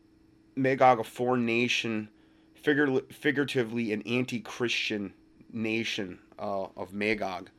Magog, 0.55 0.99
a 0.99 1.03
foreign 1.03 1.45
nation, 1.45 2.09
figuratively 2.55 3.93
an 3.93 4.01
anti-Christian 4.03 5.13
nation 5.53 6.19
uh, 6.39 6.67
of 6.75 6.93
Magog, 6.93 7.49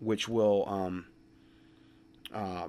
which 0.00 0.28
will 0.28 0.68
um, 0.68 1.06
uh, 2.34 2.68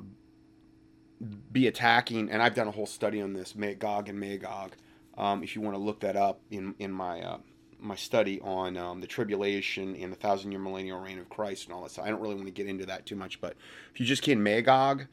be 1.51 1.67
attacking, 1.67 2.29
and 2.29 2.41
I've 2.41 2.55
done 2.55 2.67
a 2.67 2.71
whole 2.71 2.85
study 2.85 3.21
on 3.21 3.33
this, 3.33 3.55
Magog 3.55 4.07
and 4.09 4.19
Magog. 4.19 4.71
Um, 5.19 5.43
if 5.43 5.55
you 5.55 5.61
want 5.61 5.75
to 5.75 5.81
look 5.81 5.99
that 5.99 6.15
up 6.15 6.39
in 6.49 6.73
in 6.79 6.91
my 6.91 7.21
uh, 7.21 7.37
my 7.79 7.95
study 7.95 8.39
on 8.41 8.77
um, 8.77 9.01
the 9.01 9.07
tribulation 9.07 9.95
and 9.95 10.11
the 10.11 10.15
thousand 10.15 10.51
year 10.51 10.59
millennial 10.59 10.99
reign 10.99 11.19
of 11.19 11.29
Christ 11.29 11.65
and 11.65 11.73
all 11.73 11.83
that 11.83 11.91
stuff. 11.91 12.05
I 12.05 12.09
don't 12.09 12.21
really 12.21 12.35
want 12.35 12.47
to 12.47 12.51
get 12.51 12.67
into 12.67 12.85
that 12.85 13.05
too 13.05 13.15
much, 13.15 13.39
but 13.41 13.55
if 13.93 13.99
you 13.99 14.05
just 14.05 14.27
in 14.27 14.41
Magog, 14.41 15.05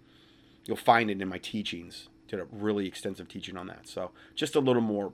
you'll 0.65 0.77
find 0.77 1.11
it 1.11 1.21
in 1.21 1.29
my 1.29 1.39
teachings. 1.39 2.09
Did 2.29 2.41
a 2.41 2.47
really 2.51 2.87
extensive 2.87 3.29
teaching 3.29 3.57
on 3.57 3.67
that. 3.69 3.89
So 3.89 4.11
just 4.35 4.57
a 4.57 4.61
little 4.61 4.83
more 4.83 5.13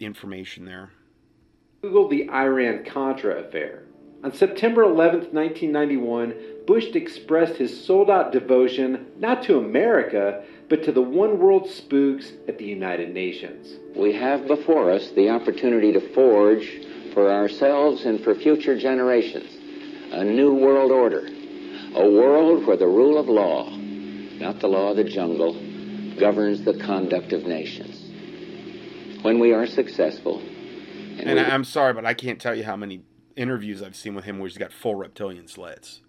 information 0.00 0.64
there. 0.64 0.90
Google 1.82 2.08
the 2.08 2.28
Iran 2.28 2.84
Contra 2.84 3.36
affair. 3.36 3.84
On 4.22 4.32
September 4.32 4.82
11, 4.82 5.32
1991, 5.32 6.34
Bush 6.66 6.86
expressed 6.94 7.56
his 7.56 7.84
sold 7.84 8.10
out 8.10 8.32
devotion 8.32 9.06
not 9.16 9.42
to 9.44 9.58
America, 9.58 10.44
but 10.70 10.84
to 10.84 10.92
the 10.92 11.02
one 11.02 11.40
world 11.40 11.68
spooks 11.68 12.32
at 12.48 12.56
the 12.56 12.64
United 12.64 13.12
Nations. 13.12 13.76
We 13.96 14.14
have 14.14 14.46
before 14.46 14.90
us 14.90 15.10
the 15.10 15.28
opportunity 15.28 15.92
to 15.92 16.14
forge 16.14 16.80
for 17.12 17.30
ourselves 17.30 18.04
and 18.06 18.22
for 18.22 18.36
future 18.36 18.78
generations 18.78 19.56
a 20.12 20.24
new 20.24 20.54
world 20.54 20.90
order, 20.90 21.26
a 21.94 22.08
world 22.08 22.66
where 22.66 22.76
the 22.76 22.86
rule 22.86 23.18
of 23.18 23.28
law, 23.28 23.68
not 23.70 24.60
the 24.60 24.68
law 24.68 24.90
of 24.90 24.96
the 24.96 25.04
jungle, 25.04 25.54
governs 26.18 26.62
the 26.64 26.78
conduct 26.78 27.32
of 27.32 27.44
nations. 27.44 28.06
When 29.22 29.38
we 29.38 29.52
are 29.52 29.66
successful, 29.66 30.40
and, 31.18 31.28
and 31.28 31.40
I'm 31.40 31.64
sorry, 31.64 31.92
but 31.92 32.06
I 32.06 32.14
can't 32.14 32.40
tell 32.40 32.54
you 32.54 32.64
how 32.64 32.76
many 32.76 33.02
interviews 33.36 33.82
I've 33.82 33.96
seen 33.96 34.14
with 34.14 34.24
him 34.24 34.38
where 34.38 34.48
he's 34.48 34.56
got 34.58 34.72
full 34.72 34.94
reptilian 34.94 35.46
slits. 35.48 36.00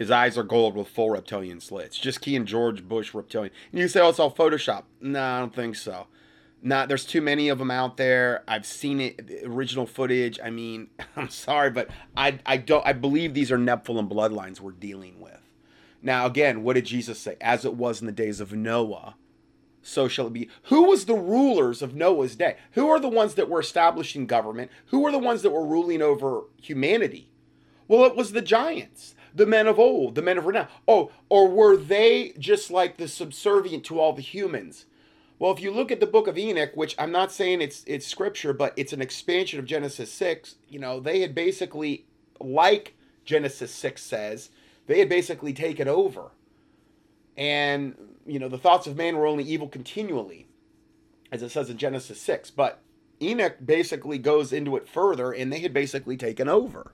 His 0.00 0.10
eyes 0.10 0.38
are 0.38 0.42
gold 0.42 0.76
with 0.76 0.88
full 0.88 1.10
reptilian 1.10 1.60
slits. 1.60 1.98
Just 1.98 2.22
key 2.22 2.34
in 2.34 2.46
George 2.46 2.88
Bush 2.88 3.12
reptilian. 3.12 3.52
And 3.70 3.82
you 3.82 3.86
say, 3.86 4.00
oh, 4.00 4.08
it's 4.08 4.18
all 4.18 4.32
Photoshop. 4.32 4.84
No, 4.98 5.22
I 5.22 5.40
don't 5.40 5.54
think 5.54 5.76
so. 5.76 6.06
Nah, 6.62 6.86
there's 6.86 7.04
too 7.04 7.20
many 7.20 7.50
of 7.50 7.58
them 7.58 7.70
out 7.70 7.98
there. 7.98 8.42
I've 8.48 8.64
seen 8.64 8.98
it, 8.98 9.42
original 9.44 9.84
footage. 9.84 10.40
I 10.42 10.48
mean, 10.48 10.88
I'm 11.16 11.28
sorry, 11.28 11.68
but 11.68 11.90
I, 12.16 12.38
I 12.46 12.56
don't. 12.56 12.86
I 12.86 12.94
believe 12.94 13.34
these 13.34 13.52
are 13.52 13.58
Nephilim 13.58 14.08
bloodlines 14.08 14.58
we're 14.58 14.72
dealing 14.72 15.20
with. 15.20 15.36
Now, 16.00 16.24
again, 16.24 16.62
what 16.62 16.76
did 16.76 16.86
Jesus 16.86 17.18
say? 17.18 17.36
As 17.38 17.66
it 17.66 17.74
was 17.74 18.00
in 18.00 18.06
the 18.06 18.12
days 18.12 18.40
of 18.40 18.54
Noah, 18.54 19.16
so 19.82 20.08
shall 20.08 20.28
it 20.28 20.32
be. 20.32 20.48
Who 20.64 20.84
was 20.84 21.04
the 21.04 21.14
rulers 21.14 21.82
of 21.82 21.94
Noah's 21.94 22.36
day? 22.36 22.56
Who 22.72 22.88
are 22.88 23.00
the 23.00 23.06
ones 23.06 23.34
that 23.34 23.50
were 23.50 23.60
establishing 23.60 24.26
government? 24.26 24.70
Who 24.86 25.00
were 25.00 25.12
the 25.12 25.18
ones 25.18 25.42
that 25.42 25.50
were 25.50 25.66
ruling 25.66 26.00
over 26.00 26.44
humanity? 26.56 27.28
Well, 27.86 28.04
it 28.04 28.16
was 28.16 28.32
the 28.32 28.40
giants, 28.40 29.14
the 29.34 29.46
men 29.46 29.66
of 29.66 29.78
old, 29.78 30.14
the 30.14 30.22
men 30.22 30.38
of 30.38 30.46
renown. 30.46 30.68
Oh, 30.86 31.10
or 31.28 31.48
were 31.48 31.76
they 31.76 32.34
just 32.38 32.70
like 32.70 32.96
the 32.96 33.08
subservient 33.08 33.84
to 33.84 34.00
all 34.00 34.12
the 34.12 34.22
humans? 34.22 34.86
Well, 35.38 35.52
if 35.52 35.60
you 35.60 35.70
look 35.70 35.90
at 35.90 36.00
the 36.00 36.06
book 36.06 36.26
of 36.26 36.36
Enoch, 36.36 36.72
which 36.74 36.94
I'm 36.98 37.12
not 37.12 37.32
saying 37.32 37.62
it's 37.62 37.82
it's 37.86 38.06
scripture, 38.06 38.52
but 38.52 38.74
it's 38.76 38.92
an 38.92 39.00
expansion 39.00 39.58
of 39.58 39.64
Genesis 39.64 40.12
6, 40.12 40.56
you 40.68 40.78
know, 40.78 41.00
they 41.00 41.20
had 41.20 41.34
basically 41.34 42.04
like 42.38 42.94
Genesis 43.24 43.72
6 43.72 44.02
says, 44.02 44.50
they 44.86 44.98
had 44.98 45.08
basically 45.08 45.52
taken 45.52 45.88
over. 45.88 46.32
And 47.36 47.94
you 48.26 48.38
know, 48.38 48.48
the 48.48 48.58
thoughts 48.58 48.86
of 48.86 48.96
man 48.96 49.16
were 49.16 49.26
only 49.26 49.44
evil 49.44 49.68
continually, 49.68 50.46
as 51.32 51.42
it 51.42 51.50
says 51.50 51.70
in 51.70 51.78
Genesis 51.78 52.20
6. 52.20 52.50
But 52.50 52.80
Enoch 53.22 53.56
basically 53.64 54.18
goes 54.18 54.52
into 54.52 54.76
it 54.76 54.88
further, 54.88 55.32
and 55.32 55.52
they 55.52 55.60
had 55.60 55.72
basically 55.72 56.16
taken 56.16 56.48
over. 56.48 56.92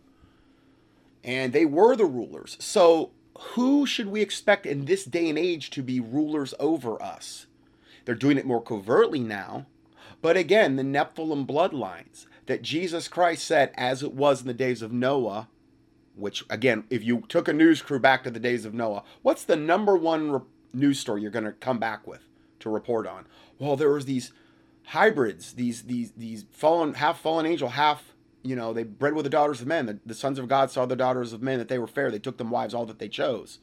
And 1.26 1.52
they 1.52 1.66
were 1.66 1.94
the 1.94 2.06
rulers. 2.06 2.56
So, 2.60 3.10
who 3.38 3.84
should 3.84 4.06
we 4.06 4.22
expect 4.22 4.64
in 4.64 4.86
this 4.86 5.04
day 5.04 5.28
and 5.28 5.38
age 5.38 5.68
to 5.70 5.82
be 5.82 6.00
rulers 6.00 6.54
over 6.58 7.02
us? 7.02 7.46
They're 8.06 8.14
doing 8.14 8.38
it 8.38 8.46
more 8.46 8.62
covertly 8.62 9.20
now. 9.20 9.66
But 10.22 10.38
again, 10.38 10.76
the 10.76 10.82
Nephilim 10.82 11.46
bloodlines 11.46 12.24
that 12.46 12.62
Jesus 12.62 13.08
Christ 13.08 13.44
said, 13.44 13.72
as 13.76 14.02
it 14.02 14.14
was 14.14 14.40
in 14.40 14.46
the 14.46 14.54
days 14.54 14.80
of 14.80 14.92
Noah, 14.92 15.48
which, 16.14 16.44
again, 16.48 16.84
if 16.88 17.04
you 17.04 17.24
took 17.28 17.46
a 17.46 17.52
news 17.52 17.82
crew 17.82 17.98
back 17.98 18.24
to 18.24 18.30
the 18.30 18.40
days 18.40 18.64
of 18.64 18.72
Noah, 18.72 19.02
what's 19.20 19.44
the 19.44 19.56
number 19.56 19.96
one 19.96 20.40
news 20.72 21.00
story 21.00 21.22
you're 21.22 21.30
going 21.30 21.44
to 21.44 21.52
come 21.52 21.78
back 21.78 22.06
with 22.06 22.22
to 22.60 22.70
report 22.70 23.06
on. 23.06 23.26
Well, 23.58 23.76
there 23.76 23.90
was 23.90 24.04
these 24.04 24.32
hybrids, 24.86 25.54
these 25.54 25.84
these 25.84 26.12
these 26.12 26.44
fallen 26.52 26.94
half 26.94 27.20
fallen 27.20 27.46
angel, 27.46 27.70
half 27.70 28.14
you 28.46 28.56
know 28.56 28.72
they 28.72 28.84
bred 28.84 29.14
with 29.14 29.24
the 29.24 29.30
daughters 29.30 29.60
of 29.60 29.66
men. 29.66 29.86
The, 29.86 29.98
the 30.06 30.14
sons 30.14 30.38
of 30.38 30.48
God 30.48 30.70
saw 30.70 30.86
the 30.86 30.96
daughters 30.96 31.32
of 31.32 31.42
men 31.42 31.58
that 31.58 31.68
they 31.68 31.78
were 31.78 31.86
fair. 31.86 32.10
They 32.10 32.18
took 32.18 32.38
them 32.38 32.50
wives, 32.50 32.74
all 32.74 32.86
that 32.86 32.98
they 32.98 33.08
chose, 33.08 33.58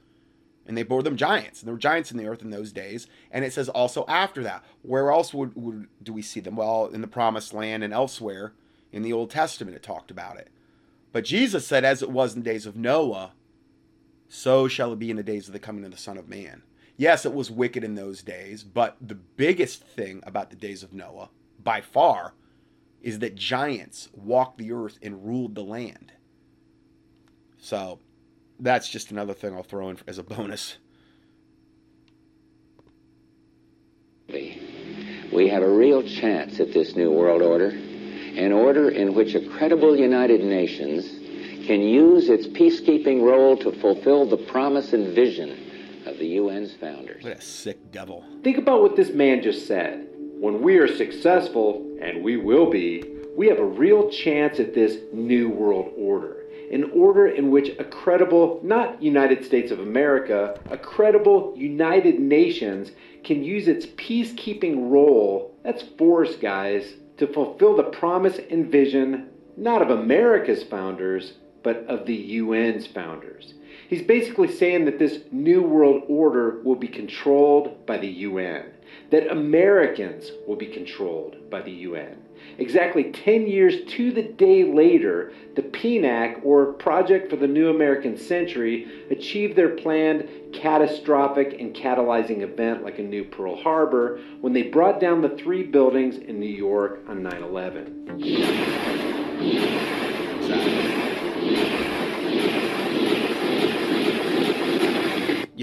and 0.65 0.77
they 0.77 0.83
bore 0.83 1.03
them 1.03 1.17
giants. 1.17 1.61
And 1.61 1.67
there 1.67 1.73
were 1.73 1.79
giants 1.79 2.11
in 2.11 2.17
the 2.17 2.27
earth 2.27 2.41
in 2.41 2.49
those 2.49 2.71
days. 2.71 3.07
And 3.31 3.43
it 3.45 3.53
says 3.53 3.69
also 3.69 4.05
after 4.07 4.43
that, 4.43 4.63
where 4.81 5.11
else 5.11 5.33
would, 5.33 5.55
would 5.55 5.87
do 6.01 6.13
we 6.13 6.21
see 6.21 6.39
them? 6.39 6.55
Well, 6.55 6.87
in 6.87 7.01
the 7.01 7.07
Promised 7.07 7.53
Land 7.53 7.83
and 7.83 7.93
elsewhere 7.93 8.53
in 8.91 9.03
the 9.03 9.13
Old 9.13 9.31
Testament, 9.31 9.75
it 9.75 9.83
talked 9.83 10.11
about 10.11 10.37
it. 10.37 10.49
But 11.11 11.25
Jesus 11.25 11.67
said, 11.67 11.83
as 11.83 12.01
it 12.01 12.09
was 12.09 12.33
in 12.35 12.43
the 12.43 12.49
days 12.49 12.65
of 12.65 12.75
Noah, 12.75 13.33
so 14.27 14.67
shall 14.67 14.93
it 14.93 14.99
be 14.99 15.11
in 15.11 15.17
the 15.17 15.23
days 15.23 15.47
of 15.47 15.53
the 15.53 15.59
coming 15.59 15.85
of 15.85 15.91
the 15.91 15.97
Son 15.97 16.17
of 16.17 16.27
Man 16.27 16.63
yes, 16.97 17.25
it 17.25 17.33
was 17.33 17.51
wicked 17.51 17.83
in 17.83 17.95
those 17.95 18.21
days, 18.21 18.63
but 18.63 18.97
the 19.01 19.15
biggest 19.15 19.83
thing 19.83 20.21
about 20.25 20.49
the 20.49 20.55
days 20.55 20.83
of 20.83 20.93
Noah, 20.93 21.29
by 21.61 21.81
far, 21.81 22.33
is 23.03 23.19
that 23.19 23.35
giants 23.35 24.09
walked 24.13 24.57
the 24.57 24.71
earth 24.71 24.97
and 25.03 25.23
ruled 25.25 25.53
the 25.53 25.63
land. 25.63 26.13
So 27.57 27.99
that's 28.59 28.89
just 28.89 29.11
another 29.11 29.33
thing 29.33 29.53
I'll 29.53 29.61
throw 29.63 29.89
in 29.89 29.99
as 30.07 30.17
a 30.17 30.23
bonus. 30.23 30.77
We 34.29 35.47
have 35.49 35.63
a 35.63 35.69
real 35.69 36.01
chance 36.03 36.59
at 36.59 36.73
this 36.73 36.95
new 36.95 37.11
world 37.11 37.41
order, 37.41 37.69
an 37.69 38.51
order 38.51 38.89
in 38.89 39.13
which 39.13 39.35
a 39.35 39.47
credible 39.49 39.95
United 39.97 40.41
Nations 40.43 41.05
can 41.65 41.81
use 41.81 42.29
its 42.29 42.47
peacekeeping 42.47 43.21
role 43.21 43.57
to 43.57 43.71
fulfill 43.71 44.25
the 44.25 44.37
promise 44.37 44.93
and 44.93 45.13
vision 45.13 46.03
of 46.05 46.17
the 46.19 46.37
UN's 46.37 46.73
founders. 46.73 47.23
What 47.23 47.37
a 47.37 47.41
sick 47.41 47.91
devil. 47.91 48.25
Think 48.43 48.57
about 48.57 48.81
what 48.81 48.95
this 48.95 49.09
man 49.09 49.41
just 49.41 49.67
said. 49.67 50.07
When 50.43 50.61
we 50.61 50.77
are 50.77 50.93
successful, 50.93 51.97
and 52.01 52.21
we 52.21 52.35
will 52.35 52.69
be, 52.69 53.01
we 53.37 53.47
have 53.47 53.59
a 53.59 53.65
real 53.65 54.09
chance 54.09 54.59
at 54.59 54.73
this 54.73 54.97
new 55.13 55.47
world 55.47 55.93
order. 55.95 56.43
An 56.69 56.91
order 56.91 57.27
in 57.27 57.49
which 57.49 57.69
a 57.79 57.85
credible, 57.85 58.59
not 58.61 59.01
United 59.01 59.45
States 59.45 59.71
of 59.71 59.79
America, 59.79 60.59
a 60.69 60.77
credible 60.77 61.53
United 61.55 62.19
Nations 62.19 62.91
can 63.23 63.41
use 63.41 63.69
its 63.69 63.85
peacekeeping 63.85 64.91
role, 64.91 65.55
that's 65.63 65.83
force, 65.97 66.35
guys, 66.35 66.95
to 67.19 67.27
fulfill 67.27 67.77
the 67.77 67.83
promise 67.83 68.37
and 68.49 68.69
vision 68.69 69.29
not 69.55 69.81
of 69.81 69.91
America's 69.91 70.63
founders, 70.63 71.35
but 71.63 71.85
of 71.87 72.05
the 72.05 72.39
UN's 72.39 72.85
founders. 72.85 73.53
He's 73.87 74.01
basically 74.01 74.51
saying 74.51 74.85
that 74.85 74.99
this 74.99 75.19
new 75.31 75.61
world 75.61 76.03
order 76.07 76.61
will 76.63 76.75
be 76.75 76.87
controlled 76.87 77.85
by 77.85 77.97
the 77.97 78.07
UN, 78.07 78.65
that 79.11 79.31
Americans 79.31 80.31
will 80.47 80.55
be 80.55 80.67
controlled 80.67 81.49
by 81.49 81.61
the 81.61 81.71
UN. 81.71 82.17
Exactly 82.57 83.11
10 83.11 83.47
years 83.47 83.83
to 83.93 84.11
the 84.11 84.21
day 84.23 84.63
later, 84.63 85.33
the 85.55 85.61
PNAC, 85.61 86.43
or 86.43 86.73
Project 86.73 87.29
for 87.29 87.35
the 87.35 87.47
New 87.47 87.69
American 87.69 88.17
Century, 88.17 89.05
achieved 89.09 89.55
their 89.55 89.69
planned 89.69 90.27
catastrophic 90.53 91.59
and 91.59 91.75
catalyzing 91.75 92.41
event 92.41 92.83
like 92.83 92.99
a 92.99 93.03
new 93.03 93.23
Pearl 93.23 93.55
Harbor 93.55 94.19
when 94.41 94.53
they 94.53 94.63
brought 94.63 94.99
down 94.99 95.21
the 95.21 95.29
three 95.29 95.63
buildings 95.63 96.17
in 96.17 96.39
New 96.39 96.45
York 96.45 96.99
on 97.07 97.23
9 97.23 97.43
11. 97.43 97.99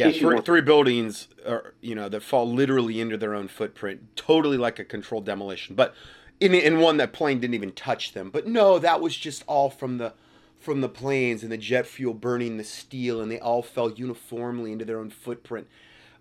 Yeah, 0.00 0.12
three, 0.12 0.40
three 0.40 0.60
buildings 0.60 1.28
are 1.46 1.74
you 1.80 1.94
know 1.94 2.08
that 2.08 2.22
fall 2.22 2.50
literally 2.50 3.00
into 3.00 3.16
their 3.16 3.34
own 3.34 3.48
footprint, 3.48 4.16
totally 4.16 4.56
like 4.56 4.78
a 4.78 4.84
controlled 4.84 5.26
demolition. 5.26 5.74
But 5.74 5.94
in 6.40 6.54
in 6.54 6.80
one 6.80 6.96
that 6.96 7.12
plane 7.12 7.40
didn't 7.40 7.54
even 7.54 7.72
touch 7.72 8.12
them. 8.12 8.30
But 8.30 8.46
no, 8.46 8.78
that 8.78 9.00
was 9.00 9.16
just 9.16 9.44
all 9.46 9.70
from 9.70 9.98
the 9.98 10.14
from 10.58 10.80
the 10.80 10.88
planes 10.88 11.42
and 11.42 11.50
the 11.50 11.56
jet 11.56 11.86
fuel 11.86 12.14
burning 12.14 12.56
the 12.56 12.64
steel, 12.64 13.20
and 13.20 13.30
they 13.30 13.38
all 13.38 13.62
fell 13.62 13.90
uniformly 13.90 14.72
into 14.72 14.84
their 14.84 14.98
own 14.98 15.10
footprint. 15.10 15.66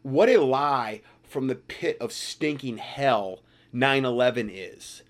What 0.02 0.30
a 0.30 0.38
lie 0.38 1.02
from 1.24 1.48
the 1.48 1.56
pit 1.56 1.98
of 2.00 2.12
stinking 2.12 2.78
hell 2.78 3.40
9/11 3.74 4.50
is. 4.52 5.04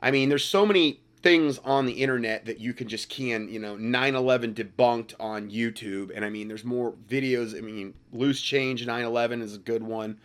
I 0.00 0.10
mean, 0.10 0.28
there's 0.28 0.44
so 0.44 0.66
many 0.66 1.00
things 1.22 1.58
on 1.58 1.86
the 1.86 1.92
internet 1.92 2.46
that 2.46 2.60
you 2.60 2.74
can 2.74 2.88
just 2.88 3.08
can, 3.08 3.48
you 3.48 3.58
know, 3.58 3.76
9/11 3.76 4.54
debunked 4.54 5.14
on 5.20 5.50
YouTube, 5.50 6.10
and 6.14 6.24
I 6.24 6.30
mean, 6.30 6.48
there's 6.48 6.64
more 6.64 6.94
videos. 7.08 7.56
I 7.56 7.60
mean, 7.60 7.94
Loose 8.12 8.40
Change 8.40 8.86
9/11 8.86 9.40
is 9.42 9.54
a 9.54 9.58
good 9.58 9.82
one. 9.82 10.18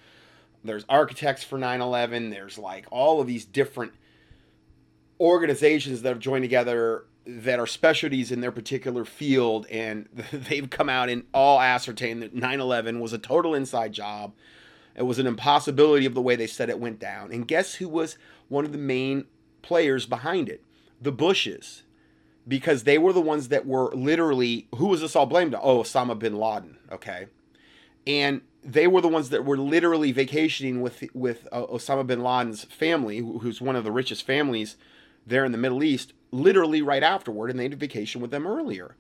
There's 0.64 0.86
architects 0.90 1.44
for 1.44 1.58
9/11. 1.60 2.32
There's 2.32 2.58
like 2.58 2.88
all 2.92 3.22
of 3.22 3.28
these 3.28 3.46
different 3.46 3.94
organizations 5.20 6.02
that 6.02 6.10
have 6.10 6.20
joined 6.20 6.44
together 6.44 7.06
that 7.26 7.60
are 7.60 7.68
specialties 7.68 8.32
in 8.32 8.42
their 8.42 8.52
particular 8.52 9.06
field, 9.06 9.68
and 9.68 10.08
they've 10.32 10.70
come 10.70 10.90
out 10.90 11.10
and 11.10 11.24
all 11.34 11.60
ascertained 11.62 12.22
that 12.24 12.36
9/11 12.36 13.00
was 13.00 13.14
a 13.14 13.18
total 13.18 13.54
inside 13.54 13.94
job 13.94 14.34
It 14.96 15.04
was 15.04 15.20
an 15.20 15.28
impossibility 15.28 16.06
of 16.06 16.16
the 16.16 16.22
way 16.22 16.36
they 16.36 16.48
said 16.48 16.70
it 16.70 16.80
went 16.80 17.00
down. 17.00 17.32
And 17.32 17.48
guess 17.48 17.76
who 17.76 17.88
was 17.88 18.18
one 18.50 18.66
of 18.66 18.72
the 18.72 18.78
main 18.80 19.26
players 19.62 20.06
behind 20.08 20.50
it? 20.50 20.64
The 21.02 21.12
Bushes. 21.12 21.84
Because 22.48 22.84
they 22.84 22.98
were 22.98 23.12
the 23.12 23.22
ones 23.22 23.50
that 23.50 23.66
were 23.66 23.92
literally, 23.94 24.68
who 24.76 24.88
was 24.88 25.02
this 25.02 25.16
all 25.18 25.26
blamed 25.26 25.54
on? 25.54 25.62
Oh, 25.62 25.82
Osama 25.82 26.18
bin 26.18 26.38
Laden, 26.38 26.78
okay? 26.90 27.28
And 28.06 28.42
they 28.64 28.88
were 28.88 29.02
the 29.02 29.10
ones 29.10 29.30
that 29.30 29.44
were 29.44 29.58
literally 29.58 30.14
vacationing 30.14 30.82
with 30.82 31.04
with 31.14 31.46
uh, 31.52 31.66
Osama 31.66 32.08
bin 32.08 32.24
Laden's 32.24 32.64
family, 32.64 33.18
who's 33.18 33.60
one 33.60 33.76
of 33.76 33.84
the 33.84 33.92
richest 33.92 34.26
families 34.26 34.78
there 35.26 35.44
in 35.44 35.52
the 35.52 35.58
Middle 35.58 35.84
East, 35.84 36.14
literally 36.32 36.82
right 36.82 37.04
afterward, 37.04 37.50
and 37.50 37.60
they 37.60 37.64
had 37.64 37.78
vacation 37.78 38.22
with 38.22 38.32
them 38.32 38.48
earlier. 38.48 38.96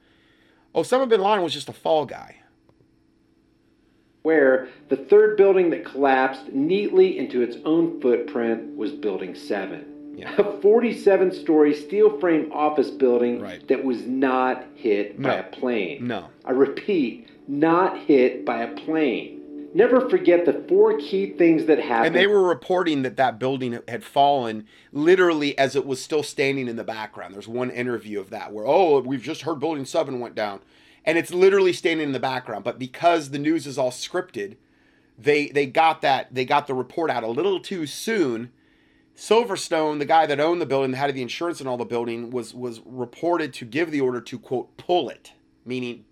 Osama 0.75 1.07
bin 1.07 1.21
Laden 1.21 1.41
was 1.41 1.53
just 1.53 1.69
a 1.69 1.73
fall 1.73 2.05
guy 2.05 2.41
where 4.27 4.67
the 4.89 4.97
third 4.97 5.37
building 5.37 5.69
that 5.69 5.85
collapsed 5.85 6.51
neatly 6.51 7.17
into 7.17 7.41
its 7.41 7.55
own 7.63 8.01
footprint 8.01 8.75
was 8.75 8.91
Building 8.91 9.33
7. 9.33 9.96
Yeah. 10.17 10.33
A 10.37 10.59
47 10.61 11.31
story 11.31 11.75
steel 11.75 12.19
frame 12.19 12.51
office 12.51 12.89
building 12.89 13.39
right. 13.39 13.65
that 13.67 13.83
was 13.83 14.01
not 14.05 14.65
hit 14.75 15.19
no. 15.19 15.29
by 15.29 15.35
a 15.35 15.43
plane. 15.43 16.07
No. 16.07 16.29
I 16.43 16.51
repeat, 16.51 17.29
not 17.47 17.99
hit 17.99 18.43
by 18.43 18.63
a 18.63 18.75
plane. 18.75 19.69
Never 19.73 20.09
forget 20.09 20.45
the 20.45 20.65
four 20.67 20.97
key 20.97 21.33
things 21.33 21.65
that 21.65 21.77
happened. 21.77 22.07
And 22.07 22.15
they 22.15 22.25
were 22.25 22.41
reporting 22.41 23.03
that 23.03 23.17
that 23.17 23.37
building 23.37 23.79
had 23.87 24.03
fallen 24.03 24.65
literally 24.91 25.55
as 25.57 25.75
it 25.75 25.85
was 25.85 26.01
still 26.01 26.23
standing 26.23 26.67
in 26.67 26.77
the 26.77 26.83
background. 26.83 27.35
There's 27.35 27.47
one 27.47 27.69
interview 27.69 28.19
of 28.19 28.31
that 28.31 28.51
where, 28.51 28.65
oh, 28.65 28.99
we've 29.01 29.21
just 29.21 29.43
heard 29.43 29.59
Building 29.59 29.85
7 29.85 30.19
went 30.19 30.33
down 30.33 30.61
and 31.07 31.17
it's 31.17 31.33
literally 31.33 31.73
standing 31.73 32.07
in 32.07 32.11
the 32.11 32.19
background. 32.19 32.65
But 32.65 32.77
because 32.77 33.29
the 33.29 33.39
news 33.39 33.65
is 33.65 33.77
all 33.77 33.91
scripted, 33.91 34.57
they 35.17 35.47
they 35.47 35.65
got 35.65 36.01
that 36.01 36.35
they 36.35 36.45
got 36.45 36.67
the 36.67 36.75
report 36.75 37.09
out 37.09 37.23
a 37.23 37.27
little 37.27 37.59
too 37.59 37.87
soon. 37.87 38.51
Silverstein, 39.19 39.97
the 39.97 40.05
guy 40.05 40.27
that 40.27 40.39
owned 40.39 40.61
the 40.61 40.65
building, 40.67 40.93
head 40.93 41.09
of 41.09 41.15
the 41.15 41.23
insurance 41.23 41.59
and 41.59 41.67
all 41.67 41.75
the 41.75 41.83
building, 41.85 42.29
was 42.29 42.53
was 42.53 42.81
reported 42.85 43.51
to 43.55 43.65
give 43.65 43.89
the 43.89 43.99
order 43.99 44.21
to 44.21 44.37
quote 44.37 44.77
pull 44.77 45.09
it, 45.09 45.33
meaning 45.65 46.05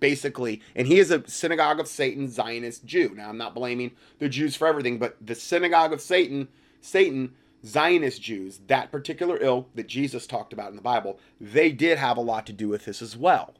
basically, 0.00 0.60
and 0.74 0.88
he 0.88 0.98
is 0.98 1.12
a 1.12 1.22
synagogue 1.28 1.78
of 1.78 1.86
Satan 1.86 2.28
Zionist 2.28 2.84
Jew. 2.84 3.14
Now 3.14 3.28
I'm 3.28 3.38
not 3.38 3.54
blaming 3.54 3.92
the 4.18 4.28
Jews 4.28 4.56
for 4.56 4.66
everything, 4.66 4.98
but 4.98 5.16
the 5.24 5.36
synagogue 5.36 5.92
of 5.92 6.00
Satan, 6.00 6.48
Satan 6.80 7.32
Zionist 7.64 8.20
Jews, 8.20 8.58
that 8.66 8.90
particular 8.90 9.38
ilk 9.40 9.70
that 9.76 9.86
Jesus 9.86 10.26
talked 10.26 10.52
about 10.52 10.70
in 10.70 10.76
the 10.76 10.82
Bible, 10.82 11.20
they 11.40 11.70
did 11.70 11.96
have 11.98 12.16
a 12.16 12.22
lot 12.22 12.44
to 12.46 12.52
do 12.52 12.68
with 12.68 12.86
this 12.86 13.00
as 13.00 13.16
well. 13.16 13.54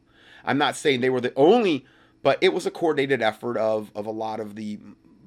I'm 0.44 0.58
not 0.58 0.74
saying 0.74 1.02
they 1.02 1.10
were 1.10 1.20
the 1.20 1.32
only, 1.36 1.86
but 2.24 2.38
it 2.40 2.52
was 2.52 2.66
a 2.66 2.70
coordinated 2.72 3.22
effort 3.22 3.58
of 3.58 3.92
of 3.94 4.06
a 4.06 4.10
lot 4.10 4.40
of 4.40 4.56
the 4.56 4.80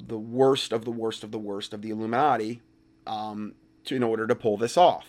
the 0.06 0.20
worst 0.20 0.74
of 0.74 0.84
the 0.84 0.92
worst 0.92 1.24
of 1.24 1.32
the 1.32 1.40
worst 1.40 1.74
of 1.74 1.82
the 1.82 1.92
Illuminati 1.92 2.62
um, 3.08 3.54
to, 3.86 3.96
in 3.96 4.04
order 4.04 4.28
to 4.28 4.36
pull 4.36 4.58
this 4.58 4.78
off. 4.78 5.08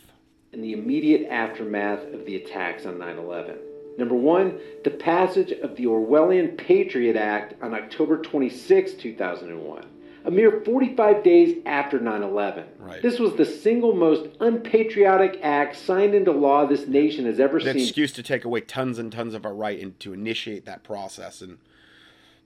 In 0.52 0.62
the 0.62 0.72
immediate 0.72 1.28
aftermath 1.30 2.12
of 2.12 2.26
the 2.26 2.36
attacks 2.36 2.86
on 2.86 2.98
9 2.98 3.18
11. 3.18 3.56
Number 3.98 4.14
one, 4.14 4.58
the 4.84 4.90
passage 4.90 5.52
of 5.52 5.76
the 5.76 5.84
Orwellian 5.84 6.56
Patriot 6.56 7.16
Act 7.16 7.62
on 7.62 7.74
October 7.74 8.18
26, 8.18 8.94
2001 8.94 9.86
a 10.24 10.30
mere 10.30 10.60
45 10.64 11.22
days 11.22 11.58
after 11.66 11.98
9 11.98 12.22
11. 12.22 12.64
Right. 12.78 13.02
This 13.02 13.18
was 13.18 13.34
the 13.34 13.44
single 13.44 13.94
most 13.94 14.28
unpatriotic 14.40 15.40
act 15.42 15.76
signed 15.76 16.14
into 16.14 16.32
law 16.32 16.66
this 16.66 16.86
nation 16.86 17.26
has 17.26 17.40
ever 17.40 17.58
the 17.58 17.72
seen. 17.72 17.82
excuse 17.82 18.12
to 18.12 18.22
take 18.22 18.44
away 18.44 18.60
tons 18.60 18.98
and 18.98 19.10
tons 19.10 19.34
of 19.34 19.44
our 19.44 19.54
right 19.54 19.80
and 19.80 19.98
to 20.00 20.12
initiate 20.12 20.64
that 20.66 20.84
process 20.84 21.42
in 21.42 21.58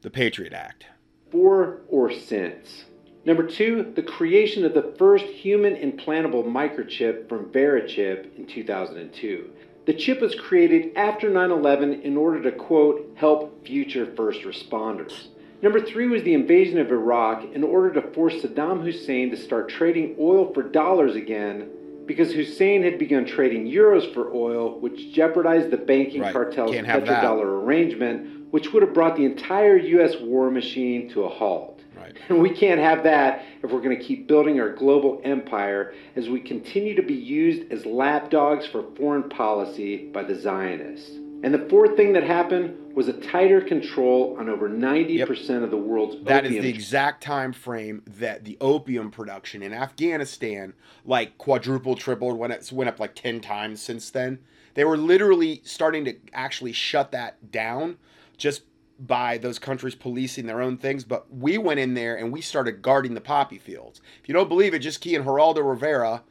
the 0.02 0.10
Patriot 0.10 0.52
Act. 0.52 0.86
For 1.30 1.82
or 1.88 2.12
since. 2.12 2.84
Number 3.26 3.42
two, 3.42 3.92
the 3.96 4.04
creation 4.04 4.64
of 4.64 4.72
the 4.72 4.94
first 4.96 5.24
human 5.24 5.74
implantable 5.74 6.44
microchip 6.44 7.28
from 7.28 7.46
Verichip 7.46 8.36
in 8.38 8.46
2002. 8.46 9.50
The 9.84 9.94
chip 9.94 10.20
was 10.20 10.36
created 10.36 10.96
after 10.96 11.28
9 11.28 11.50
11 11.50 12.02
in 12.02 12.16
order 12.16 12.40
to, 12.42 12.52
quote, 12.52 13.12
help 13.16 13.66
future 13.66 14.06
first 14.14 14.42
responders. 14.42 15.26
Number 15.60 15.80
three 15.80 16.06
was 16.06 16.22
the 16.22 16.34
invasion 16.34 16.78
of 16.78 16.92
Iraq 16.92 17.52
in 17.52 17.64
order 17.64 18.00
to 18.00 18.12
force 18.12 18.34
Saddam 18.34 18.84
Hussein 18.84 19.30
to 19.30 19.36
start 19.36 19.68
trading 19.68 20.14
oil 20.20 20.54
for 20.54 20.62
dollars 20.62 21.16
again 21.16 21.70
because 22.06 22.30
Hussein 22.30 22.84
had 22.84 22.96
begun 22.96 23.26
trading 23.26 23.66
euros 23.66 24.12
for 24.14 24.32
oil, 24.32 24.78
which 24.78 25.12
jeopardized 25.12 25.70
the 25.70 25.76
banking 25.76 26.20
right. 26.20 26.32
cartel's 26.32 26.76
petrodollar 26.76 27.64
arrangement, 27.64 28.52
which 28.52 28.72
would 28.72 28.84
have 28.84 28.94
brought 28.94 29.16
the 29.16 29.24
entire 29.24 29.76
U.S. 29.76 30.14
war 30.20 30.48
machine 30.48 31.08
to 31.10 31.24
a 31.24 31.28
halt. 31.28 31.75
And 32.28 32.40
we 32.40 32.50
can't 32.50 32.80
have 32.80 33.04
that 33.04 33.44
if 33.62 33.70
we're 33.70 33.80
going 33.80 33.96
to 33.96 34.02
keep 34.02 34.26
building 34.26 34.60
our 34.60 34.72
global 34.72 35.20
empire 35.24 35.94
as 36.16 36.28
we 36.28 36.40
continue 36.40 36.94
to 36.94 37.02
be 37.02 37.14
used 37.14 37.70
as 37.70 37.86
lapdogs 37.86 38.66
for 38.66 38.84
foreign 38.96 39.28
policy 39.28 40.08
by 40.08 40.22
the 40.24 40.34
Zionists. 40.34 41.10
And 41.44 41.52
the 41.52 41.68
fourth 41.68 41.96
thing 41.96 42.12
that 42.14 42.24
happened 42.24 42.94
was 42.94 43.08
a 43.08 43.12
tighter 43.12 43.60
control 43.60 44.36
on 44.38 44.48
over 44.48 44.68
90% 44.70 45.08
yep. 45.18 45.28
of 45.62 45.70
the 45.70 45.76
world's 45.76 46.24
That 46.24 46.46
is 46.46 46.52
the 46.52 46.68
exact 46.68 47.22
time 47.22 47.52
frame 47.52 48.02
that 48.06 48.44
the 48.44 48.56
opium 48.60 49.10
production 49.10 49.62
in 49.62 49.72
Afghanistan 49.74 50.72
like 51.04 51.36
quadrupled, 51.36 52.00
tripled, 52.00 52.38
went 52.38 52.52
it 52.52 52.72
went 52.72 52.88
up 52.88 52.98
like 52.98 53.14
10 53.14 53.40
times 53.40 53.82
since 53.82 54.10
then. 54.10 54.38
They 54.74 54.84
were 54.84 54.96
literally 54.96 55.60
starting 55.64 56.04
to 56.06 56.16
actually 56.32 56.72
shut 56.72 57.12
that 57.12 57.52
down 57.52 57.98
just 58.36 58.62
by 58.98 59.38
those 59.38 59.58
countries 59.58 59.94
policing 59.94 60.46
their 60.46 60.60
own 60.60 60.78
things, 60.78 61.04
but 61.04 61.32
we 61.32 61.58
went 61.58 61.80
in 61.80 61.94
there 61.94 62.16
and 62.16 62.32
we 62.32 62.40
started 62.40 62.82
guarding 62.82 63.14
the 63.14 63.20
poppy 63.20 63.58
fields. 63.58 64.00
If 64.22 64.28
you 64.28 64.32
don't 64.32 64.48
believe 64.48 64.74
it, 64.74 64.78
just 64.78 65.00
key 65.00 65.14
in 65.14 65.24
Geraldo 65.24 65.68
Rivera 65.68 66.22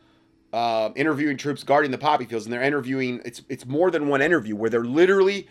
uh, 0.55 0.91
interviewing 0.95 1.35
troops 1.35 1.63
guarding 1.63 1.91
the 1.91 1.97
poppy 1.97 2.25
fields, 2.25 2.45
and 2.45 2.53
they're 2.53 2.63
interviewing. 2.63 3.21
It's 3.25 3.41
it's 3.49 3.65
more 3.65 3.91
than 3.91 4.07
one 4.07 4.21
interview 4.21 4.55
where 4.55 4.69
they're 4.69 4.85
literally 4.85 5.49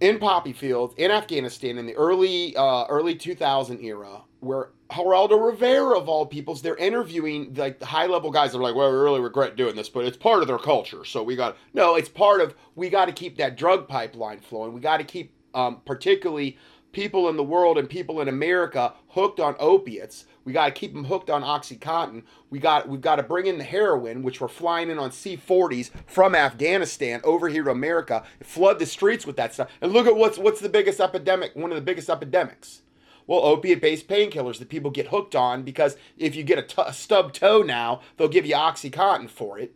in 0.00 0.18
poppy 0.18 0.54
fields 0.54 0.94
in 0.96 1.10
Afghanistan 1.10 1.76
in 1.76 1.84
the 1.84 1.94
early 1.94 2.56
uh, 2.56 2.86
early 2.88 3.14
2000 3.14 3.80
era, 3.84 4.22
where 4.40 4.70
Geraldo 4.90 5.46
Rivera 5.46 5.98
of 5.98 6.08
all 6.08 6.24
peoples, 6.24 6.62
they're 6.62 6.76
interviewing 6.76 7.52
like 7.54 7.78
the 7.78 7.86
high 7.86 8.06
level 8.06 8.30
guys. 8.30 8.52
They're 8.52 8.60
like, 8.62 8.74
"Well, 8.74 8.90
we 8.90 8.96
really 8.96 9.20
regret 9.20 9.56
doing 9.56 9.76
this, 9.76 9.90
but 9.90 10.06
it's 10.06 10.16
part 10.16 10.40
of 10.40 10.48
their 10.48 10.58
culture, 10.58 11.04
so 11.04 11.22
we 11.22 11.36
got 11.36 11.56
no. 11.74 11.96
It's 11.96 12.08
part 12.08 12.40
of 12.40 12.54
we 12.76 12.88
got 12.88 13.04
to 13.06 13.12
keep 13.12 13.36
that 13.36 13.58
drug 13.58 13.88
pipeline 13.88 14.40
flowing. 14.40 14.72
We 14.72 14.80
got 14.80 14.96
to 14.96 15.04
keep 15.04 15.34
um, 15.54 15.80
particularly 15.84 16.58
people 16.92 17.28
in 17.28 17.36
the 17.36 17.44
world 17.44 17.78
and 17.78 17.88
people 17.88 18.20
in 18.20 18.28
America 18.28 18.94
hooked 19.08 19.38
on 19.38 19.54
opiates 19.58 20.24
we 20.44 20.52
got 20.52 20.66
to 20.66 20.72
keep 20.72 20.94
them 20.94 21.04
hooked 21.04 21.30
on 21.30 21.42
OxyContin. 21.42 22.22
We 22.48 22.58
got 22.58 22.88
we've 22.88 23.00
got 23.00 23.16
to 23.16 23.22
bring 23.22 23.46
in 23.46 23.58
the 23.58 23.64
heroin, 23.64 24.22
which 24.22 24.40
we're 24.40 24.48
flying 24.48 24.90
in 24.90 24.98
on 24.98 25.12
C-40s 25.12 25.90
from 26.06 26.34
Afghanistan 26.34 27.20
over 27.24 27.48
here 27.48 27.64
to 27.64 27.70
America, 27.70 28.24
flood 28.42 28.78
the 28.78 28.86
streets 28.86 29.26
with 29.26 29.36
that 29.36 29.54
stuff. 29.54 29.70
And 29.80 29.92
look 29.92 30.06
at 30.06 30.16
what's 30.16 30.38
what's 30.38 30.60
the 30.60 30.68
biggest 30.68 31.00
epidemic, 31.00 31.54
one 31.54 31.70
of 31.70 31.76
the 31.76 31.82
biggest 31.82 32.08
epidemics. 32.08 32.82
Well, 33.26 33.40
opiate-based 33.40 34.08
painkillers 34.08 34.58
that 34.58 34.68
people 34.68 34.90
get 34.90 35.08
hooked 35.08 35.36
on 35.36 35.62
because 35.62 35.96
if 36.18 36.34
you 36.34 36.42
get 36.42 36.58
a, 36.58 36.62
t- 36.62 36.82
a 36.84 36.92
stub 36.92 37.32
toe 37.32 37.62
now, 37.62 38.00
they'll 38.16 38.26
give 38.26 38.44
you 38.44 38.56
OxyContin 38.56 39.30
for 39.30 39.56
it. 39.56 39.72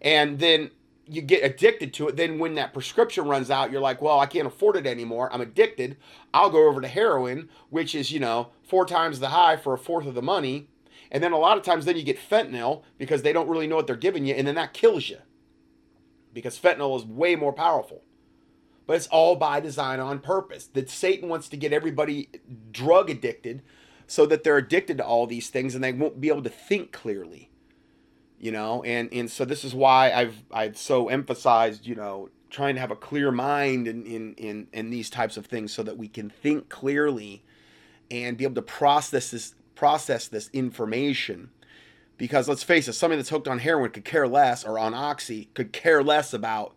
And 0.00 0.38
then 0.38 0.70
you 1.06 1.20
get 1.22 1.44
addicted 1.44 1.92
to 1.94 2.08
it. 2.08 2.16
Then 2.16 2.38
when 2.38 2.54
that 2.54 2.72
prescription 2.72 3.26
runs 3.26 3.50
out, 3.50 3.70
you're 3.70 3.80
like, 3.80 4.00
well, 4.00 4.20
I 4.20 4.26
can't 4.26 4.46
afford 4.46 4.76
it 4.76 4.86
anymore. 4.86 5.32
I'm 5.32 5.40
addicted. 5.40 5.96
I'll 6.32 6.50
go 6.50 6.68
over 6.68 6.80
to 6.80 6.88
heroin, 6.88 7.48
which 7.70 7.94
is, 7.94 8.12
you 8.12 8.20
know, 8.20 8.50
four 8.62 8.86
times 8.86 9.20
the 9.20 9.28
high 9.28 9.56
for 9.56 9.74
a 9.74 9.78
fourth 9.78 10.06
of 10.06 10.14
the 10.14 10.22
money. 10.22 10.68
And 11.10 11.22
then 11.22 11.32
a 11.32 11.38
lot 11.38 11.58
of 11.58 11.64
times 11.64 11.84
then 11.84 11.96
you 11.96 12.02
get 12.02 12.18
fentanyl 12.18 12.82
because 12.98 13.22
they 13.22 13.32
don't 13.32 13.48
really 13.48 13.66
know 13.66 13.76
what 13.76 13.86
they're 13.86 13.96
giving 13.96 14.24
you. 14.24 14.34
And 14.34 14.46
then 14.46 14.54
that 14.54 14.72
kills 14.72 15.08
you 15.08 15.18
because 16.32 16.58
fentanyl 16.58 16.96
is 16.96 17.04
way 17.04 17.36
more 17.36 17.52
powerful. 17.52 18.02
But 18.86 18.96
it's 18.96 19.06
all 19.08 19.36
by 19.36 19.60
design 19.60 20.00
on 20.00 20.20
purpose. 20.20 20.66
That 20.66 20.90
Satan 20.90 21.28
wants 21.28 21.48
to 21.50 21.56
get 21.56 21.72
everybody 21.72 22.30
drug 22.70 23.10
addicted 23.10 23.62
so 24.06 24.26
that 24.26 24.42
they're 24.42 24.56
addicted 24.56 24.98
to 24.98 25.06
all 25.06 25.26
these 25.26 25.50
things 25.50 25.74
and 25.74 25.84
they 25.84 25.92
won't 25.92 26.20
be 26.20 26.28
able 26.28 26.42
to 26.42 26.50
think 26.50 26.92
clearly 26.92 27.50
you 28.42 28.52
know? 28.52 28.82
And 28.82 29.08
and 29.12 29.30
so 29.30 29.46
this 29.46 29.64
is 29.64 29.74
why 29.74 30.12
i've 30.12 30.44
i've 30.52 30.76
so 30.76 31.08
emphasized 31.08 31.86
you 31.86 31.94
know 31.94 32.28
trying 32.50 32.74
to 32.74 32.80
have 32.80 32.90
a 32.90 32.96
clear 32.96 33.32
mind 33.32 33.88
in 33.88 34.04
in 34.04 34.34
in, 34.34 34.66
in 34.72 34.90
these 34.90 35.08
types 35.08 35.38
of 35.38 35.46
things 35.46 35.72
so 35.72 35.82
that 35.82 35.96
we 35.96 36.06
can 36.08 36.28
think 36.28 36.68
clearly 36.68 37.42
and 38.10 38.36
be 38.36 38.44
able 38.44 38.56
to 38.56 38.62
process 38.62 39.30
this 39.30 39.54
process 39.74 40.28
this 40.28 40.50
information. 40.52 41.50
Because 42.18 42.48
let's 42.48 42.62
face 42.62 42.86
it 42.86 42.92
somebody 42.92 43.16
that's 43.16 43.30
hooked 43.30 43.48
on 43.48 43.60
heroin 43.60 43.90
could 43.90 44.04
care 44.04 44.28
less 44.28 44.64
or 44.64 44.78
on 44.78 44.92
oxy 44.92 45.48
could 45.54 45.72
care 45.72 46.02
less 46.02 46.34
about 46.34 46.76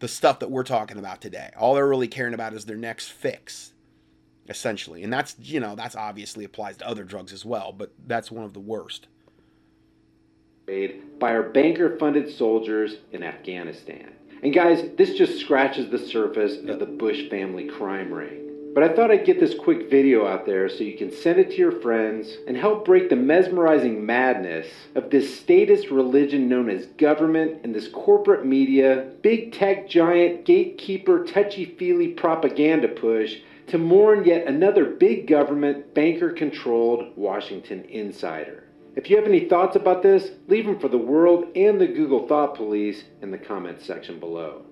the 0.00 0.08
stuff 0.08 0.38
that 0.40 0.50
we're 0.50 0.62
talking 0.62 0.98
about 0.98 1.22
today. 1.22 1.50
All 1.56 1.74
they're 1.74 1.88
really 1.88 2.08
caring 2.08 2.34
about 2.34 2.52
is 2.52 2.66
their 2.66 2.76
next 2.76 3.08
fix 3.08 3.72
essentially. 4.48 5.02
And 5.02 5.12
that's 5.12 5.34
you 5.40 5.60
know 5.60 5.74
that's 5.74 5.96
obviously 5.96 6.44
applies 6.44 6.76
to 6.76 6.86
other 6.86 7.04
drugs 7.04 7.32
as 7.32 7.44
well 7.44 7.72
but 7.72 7.92
that's 8.06 8.30
one 8.30 8.44
of 8.44 8.52
the 8.52 8.60
worst 8.60 9.06
by 10.66 11.30
our 11.30 11.44
banker 11.44 11.96
funded 11.96 12.28
soldiers 12.28 12.96
in 13.12 13.22
Afghanistan. 13.22 14.12
And 14.42 14.52
guys, 14.52 14.84
this 14.96 15.14
just 15.14 15.40
scratches 15.40 15.90
the 15.90 15.98
surface 15.98 16.58
of 16.68 16.78
the 16.78 16.86
Bush 16.86 17.30
family 17.30 17.68
crime 17.68 18.12
ring. 18.12 18.42
but 18.74 18.82
I 18.82 18.94
thought 18.94 19.10
I'd 19.10 19.24
get 19.24 19.40
this 19.40 19.54
quick 19.54 19.88
video 19.88 20.26
out 20.26 20.44
there 20.44 20.68
so 20.68 20.84
you 20.84 20.98
can 20.98 21.10
send 21.10 21.38
it 21.38 21.52
to 21.52 21.56
your 21.56 21.80
friends 21.80 22.28
and 22.46 22.54
help 22.54 22.84
break 22.84 23.08
the 23.08 23.16
mesmerizing 23.16 24.04
madness 24.04 24.66
of 24.94 25.08
this 25.08 25.38
statist 25.40 25.90
religion 25.90 26.46
known 26.46 26.68
as 26.68 26.84
government 26.98 27.60
and 27.64 27.74
this 27.74 27.88
corporate 27.88 28.44
media, 28.44 29.12
big 29.22 29.52
tech 29.52 29.88
giant, 29.88 30.44
gatekeeper, 30.44 31.24
touchy 31.24 31.64
feely 31.64 32.08
propaganda 32.08 32.88
push 32.88 33.36
to 33.68 33.78
mourn 33.78 34.26
yet 34.26 34.46
another 34.46 34.84
big 34.84 35.26
government, 35.26 35.94
banker 35.94 36.30
controlled 36.30 37.16
Washington 37.16 37.82
insider. 37.84 38.65
If 38.96 39.10
you 39.10 39.16
have 39.16 39.26
any 39.26 39.46
thoughts 39.46 39.76
about 39.76 40.02
this, 40.02 40.30
leave 40.48 40.64
them 40.64 40.78
for 40.78 40.88
the 40.88 40.96
world 40.96 41.48
and 41.54 41.78
the 41.78 41.86
Google 41.86 42.26
Thought 42.26 42.54
Police 42.54 43.04
in 43.20 43.30
the 43.30 43.36
comments 43.36 43.84
section 43.84 44.18
below. 44.18 44.62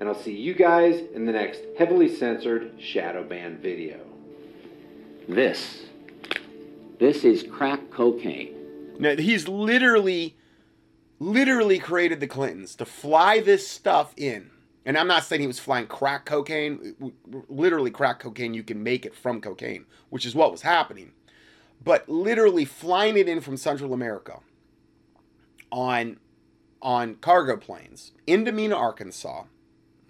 And 0.00 0.08
I'll 0.08 0.20
see 0.20 0.34
you 0.34 0.52
guys 0.52 1.00
in 1.14 1.26
the 1.26 1.32
next 1.32 1.60
heavily 1.78 2.14
censored 2.14 2.72
shadow 2.80 3.22
ban 3.22 3.58
video. 3.58 4.00
This, 5.28 5.84
this 6.98 7.24
is 7.24 7.44
crack 7.44 7.90
cocaine. 7.90 8.96
Now, 8.98 9.14
he's 9.14 9.46
literally, 9.46 10.36
literally 11.20 11.78
created 11.78 12.18
the 12.18 12.26
Clintons 12.26 12.74
to 12.76 12.84
fly 12.84 13.38
this 13.40 13.68
stuff 13.68 14.12
in. 14.16 14.50
And 14.84 14.98
I'm 14.98 15.06
not 15.06 15.22
saying 15.22 15.40
he 15.40 15.46
was 15.46 15.60
flying 15.60 15.86
crack 15.86 16.24
cocaine. 16.24 17.12
Literally, 17.48 17.92
crack 17.92 18.18
cocaine, 18.18 18.54
you 18.54 18.64
can 18.64 18.82
make 18.82 19.06
it 19.06 19.14
from 19.14 19.40
cocaine, 19.40 19.84
which 20.10 20.26
is 20.26 20.34
what 20.34 20.50
was 20.50 20.62
happening. 20.62 21.12
But 21.82 22.08
literally 22.08 22.64
flying 22.64 23.16
it 23.16 23.28
in 23.28 23.40
from 23.40 23.56
Central 23.56 23.92
America 23.94 24.40
on 25.70 26.18
on 26.80 27.16
cargo 27.16 27.56
planes 27.56 28.12
into 28.26 28.52
Mena, 28.52 28.76
Arkansas. 28.76 29.44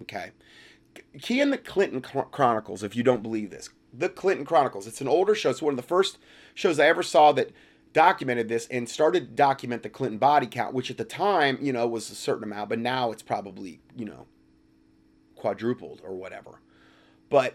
Okay. 0.03 0.33
Key 1.21 1.41
in 1.41 1.51
the 1.51 1.59
Clinton 1.59 2.01
Chronicles, 2.01 2.83
if 2.83 2.97
you 2.97 3.03
don't 3.03 3.23
believe 3.23 3.51
this. 3.51 3.71
The 3.93 4.09
Clinton 4.09 4.45
Chronicles. 4.45 4.87
It's 4.87 5.01
an 5.01 5.09
older 5.09 5.35
show. 5.35 5.51
It's 5.51 5.63
one 5.63 5.73
of 5.73 5.77
the 5.77 5.83
first 5.83 6.19
shows 6.55 6.79
I 6.79 6.87
ever 6.87 7.03
saw 7.03 7.33
that 7.33 7.53
documented 7.93 8.49
this 8.49 8.67
and 8.71 8.89
started 8.89 9.21
to 9.21 9.35
document 9.35 9.83
the 9.83 9.89
Clinton 9.89 10.19
body 10.19 10.47
count, 10.47 10.75
which 10.75 10.91
at 10.91 10.99
the 10.99 11.05
time, 11.05 11.59
you 11.61 11.73
know, 11.73 11.87
was 11.87 12.11
a 12.11 12.15
certain 12.15 12.45
amount, 12.45 12.69
but 12.69 12.79
now 12.79 13.11
it's 13.11 13.23
probably, 13.23 13.81
you 13.97 14.05
know, 14.05 14.27
quadrupled 15.37 16.01
or 16.05 16.15
whatever. 16.15 16.61
But 17.31 17.55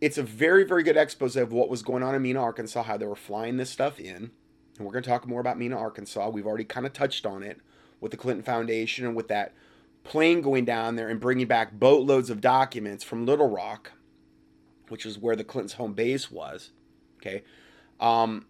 it's 0.00 0.18
a 0.18 0.22
very, 0.22 0.64
very 0.64 0.82
good 0.82 0.96
expose 0.96 1.36
of 1.36 1.52
what 1.52 1.68
was 1.68 1.82
going 1.82 2.02
on 2.02 2.14
in 2.14 2.22
Mena, 2.22 2.40
Arkansas, 2.40 2.82
how 2.82 2.96
they 2.96 3.06
were 3.06 3.16
flying 3.16 3.56
this 3.56 3.70
stuff 3.70 3.98
in. 3.98 4.30
And 4.76 4.84
we're 4.84 4.92
going 4.92 5.04
to 5.04 5.08
talk 5.08 5.26
more 5.26 5.40
about 5.40 5.58
Mena, 5.58 5.76
Arkansas. 5.76 6.28
We've 6.28 6.46
already 6.46 6.64
kind 6.64 6.86
of 6.86 6.92
touched 6.92 7.24
on 7.24 7.42
it 7.42 7.60
with 8.00 8.10
the 8.10 8.16
Clinton 8.16 8.44
Foundation 8.44 9.06
and 9.06 9.16
with 9.16 9.28
that 9.28 9.54
plane 10.04 10.42
going 10.42 10.64
down 10.64 10.96
there 10.96 11.08
and 11.08 11.18
bringing 11.18 11.46
back 11.46 11.72
boatloads 11.72 12.30
of 12.30 12.40
documents 12.40 13.02
from 13.02 13.24
Little 13.24 13.48
Rock, 13.48 13.92
which 14.88 15.06
is 15.06 15.18
where 15.18 15.34
the 15.34 15.44
Clintons' 15.44 15.74
home 15.74 15.94
base 15.94 16.30
was. 16.30 16.70
Okay. 17.16 17.42
Um, 17.98 18.46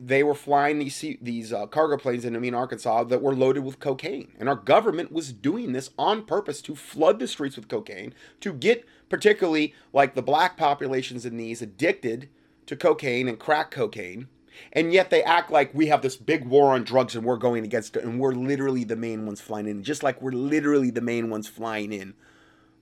they 0.00 0.22
were 0.22 0.34
flying 0.34 0.78
these 0.78 1.04
these 1.20 1.52
uh, 1.52 1.66
cargo 1.66 1.96
planes 1.96 2.24
into 2.24 2.38
Mena, 2.38 2.56
Arkansas 2.56 3.04
that 3.04 3.22
were 3.22 3.34
loaded 3.34 3.64
with 3.64 3.80
cocaine, 3.80 4.32
and 4.38 4.48
our 4.48 4.54
government 4.54 5.10
was 5.10 5.32
doing 5.32 5.72
this 5.72 5.90
on 5.98 6.24
purpose 6.24 6.62
to 6.62 6.76
flood 6.76 7.18
the 7.18 7.26
streets 7.26 7.56
with 7.56 7.68
cocaine 7.68 8.14
to 8.40 8.52
get 8.52 8.84
particularly 9.08 9.74
like 9.92 10.14
the 10.14 10.22
black 10.22 10.56
populations 10.56 11.24
in 11.24 11.36
these 11.36 11.62
addicted 11.62 12.28
to 12.66 12.76
cocaine 12.76 13.28
and 13.28 13.38
crack 13.38 13.70
cocaine. 13.70 14.28
And 14.72 14.92
yet 14.92 15.10
they 15.10 15.22
act 15.22 15.50
like 15.50 15.72
we 15.72 15.86
have 15.86 16.02
this 16.02 16.16
big 16.16 16.44
war 16.44 16.74
on 16.74 16.82
drugs 16.82 17.14
and 17.14 17.24
we're 17.24 17.36
going 17.36 17.64
against 17.64 17.96
it, 17.96 18.04
and 18.04 18.18
we're 18.18 18.32
literally 18.32 18.84
the 18.84 18.96
main 18.96 19.24
ones 19.24 19.40
flying 19.40 19.68
in, 19.68 19.82
just 19.84 20.02
like 20.02 20.20
we're 20.20 20.32
literally 20.32 20.90
the 20.90 21.00
main 21.00 21.30
ones 21.30 21.48
flying 21.48 21.92
in 21.92 22.14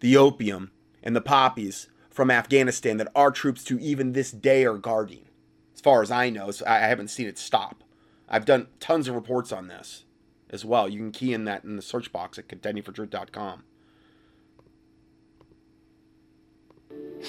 the 0.01 0.17
opium 0.17 0.71
and 1.03 1.15
the 1.15 1.21
poppies 1.21 1.89
from 2.11 2.31
Afghanistan 2.31 2.97
that 2.97 3.13
our 3.15 3.31
troops 3.31 3.63
to 3.65 3.79
even 3.79 4.13
this 4.13 4.31
day 4.31 4.65
are 4.65 4.79
guarding 4.79 5.27
as 5.75 5.81
far 5.83 6.03
as 6.03 6.11
I 6.11 6.31
know. 6.31 6.51
So 6.51 6.65
I 6.67 6.79
haven't 6.79 7.09
seen 7.09 7.27
it 7.27 7.39
stop. 7.39 7.85
I've 8.29 8.47
done 8.47 8.69
tons 8.81 9.07
of 9.07 9.15
reports 9.15 9.53
on 9.53 9.69
this 9.69 10.05
as 10.49 10.65
well. 10.65 10.89
You 10.89 10.99
can 10.99 11.13
key 11.13 11.35
in 11.35 11.45
that 11.45 11.65
in 11.65 11.77
the 11.77 11.83
search 11.83 12.11
box 12.11 12.39
at 12.39 12.49
contendingfortruth.com. 12.49 13.65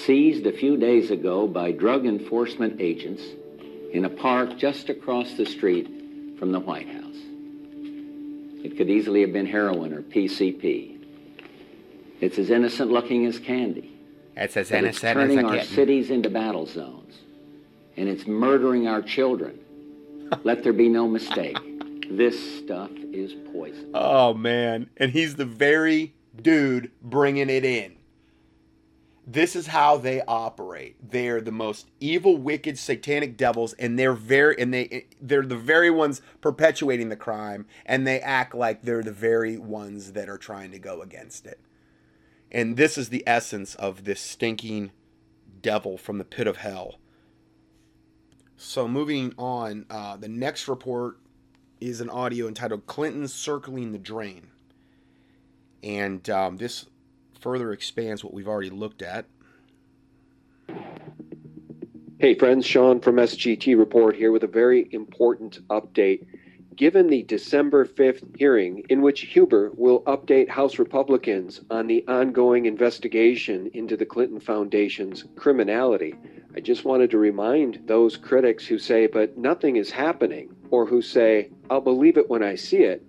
Seized 0.04 0.46
a 0.46 0.52
few 0.52 0.76
days 0.76 1.10
ago 1.10 1.46
by 1.46 1.72
drug 1.72 2.06
enforcement 2.06 2.80
agents 2.80 3.22
in 3.92 4.04
a 4.04 4.08
park 4.08 4.56
just 4.56 4.88
across 4.88 5.34
the 5.34 5.46
street 5.46 5.86
from 6.38 6.52
the 6.52 6.60
White 6.60 6.88
House. 6.88 7.16
It 8.64 8.76
could 8.76 8.90
easily 8.90 9.22
have 9.22 9.32
been 9.32 9.46
heroin 9.46 9.92
or 9.92 10.02
PCP. 10.02 10.98
It's 12.20 12.38
as 12.38 12.50
innocent 12.50 12.90
looking 12.90 13.26
as 13.26 13.38
candy. 13.38 13.98
It's 14.36 14.56
as 14.56 14.70
but 14.70 14.78
innocent 14.78 15.04
it's 15.04 15.14
turning 15.14 15.38
as 15.38 15.44
a 15.44 15.48
our 15.48 15.54
kitten. 15.58 15.74
cities 15.74 16.10
into 16.10 16.30
battle 16.30 16.66
zones 16.66 17.18
and 17.96 18.08
it's 18.08 18.26
murdering 18.26 18.86
our 18.86 19.02
children. 19.02 19.58
Let 20.44 20.62
there 20.62 20.72
be 20.72 20.88
no 20.88 21.08
mistake. 21.08 21.58
This 22.10 22.58
stuff 22.58 22.90
is 23.12 23.34
poison. 23.52 23.90
Oh 23.92 24.32
man, 24.32 24.88
and 24.96 25.10
he's 25.10 25.34
the 25.34 25.44
very 25.44 26.14
dude 26.40 26.90
bringing 27.02 27.50
it 27.50 27.64
in. 27.64 27.97
This 29.30 29.54
is 29.54 29.66
how 29.66 29.98
they 29.98 30.22
operate. 30.22 30.96
They're 31.10 31.42
the 31.42 31.52
most 31.52 31.90
evil, 32.00 32.38
wicked, 32.38 32.78
satanic 32.78 33.36
devils, 33.36 33.74
and 33.74 33.98
they're 33.98 34.14
very 34.14 34.58
and 34.58 34.72
they 34.72 35.04
they're 35.20 35.42
the 35.42 35.54
very 35.54 35.90
ones 35.90 36.22
perpetuating 36.40 37.10
the 37.10 37.16
crime, 37.16 37.66
and 37.84 38.06
they 38.06 38.20
act 38.20 38.54
like 38.54 38.80
they're 38.80 39.02
the 39.02 39.12
very 39.12 39.58
ones 39.58 40.12
that 40.12 40.30
are 40.30 40.38
trying 40.38 40.70
to 40.70 40.78
go 40.78 41.02
against 41.02 41.46
it. 41.46 41.60
And 42.50 42.78
this 42.78 42.96
is 42.96 43.10
the 43.10 43.22
essence 43.26 43.74
of 43.74 44.04
this 44.04 44.18
stinking 44.18 44.92
devil 45.60 45.98
from 45.98 46.16
the 46.16 46.24
pit 46.24 46.46
of 46.46 46.56
hell. 46.56 46.94
So 48.56 48.88
moving 48.88 49.34
on, 49.36 49.84
uh, 49.90 50.16
the 50.16 50.28
next 50.28 50.68
report 50.68 51.18
is 51.82 52.00
an 52.00 52.08
audio 52.08 52.48
entitled 52.48 52.86
"Clinton 52.86 53.28
Circling 53.28 53.92
the 53.92 53.98
Drain," 53.98 54.46
and 55.82 56.30
um, 56.30 56.56
this 56.56 56.86
further 57.40 57.72
expands 57.72 58.22
what 58.24 58.34
we've 58.34 58.48
already 58.48 58.70
looked 58.70 59.02
at. 59.02 59.26
Hey, 62.18 62.34
friends, 62.34 62.66
Sean 62.66 63.00
from 63.00 63.16
SGT 63.16 63.78
Report 63.78 64.16
here 64.16 64.32
with 64.32 64.42
a 64.42 64.48
very 64.48 64.88
important 64.90 65.66
update. 65.68 66.26
Given 66.74 67.08
the 67.08 67.22
December 67.24 67.84
5th 67.84 68.36
hearing, 68.36 68.84
in 68.88 69.02
which 69.02 69.22
Huber 69.22 69.72
will 69.74 70.02
update 70.02 70.48
House 70.48 70.78
Republicans 70.78 71.60
on 71.70 71.86
the 71.86 72.04
ongoing 72.06 72.66
investigation 72.66 73.70
into 73.74 73.96
the 73.96 74.06
Clinton 74.06 74.38
Foundation's 74.38 75.24
criminality, 75.36 76.14
I 76.54 76.60
just 76.60 76.84
wanted 76.84 77.10
to 77.10 77.18
remind 77.18 77.80
those 77.86 78.16
critics 78.16 78.66
who 78.66 78.78
say, 78.78 79.06
but 79.06 79.36
nothing 79.36 79.76
is 79.76 79.90
happening, 79.90 80.54
or 80.70 80.86
who 80.86 81.02
say, 81.02 81.50
I'll 81.70 81.80
believe 81.80 82.16
it 82.16 82.28
when 82.28 82.42
I 82.42 82.54
see 82.54 82.78
it. 82.78 83.07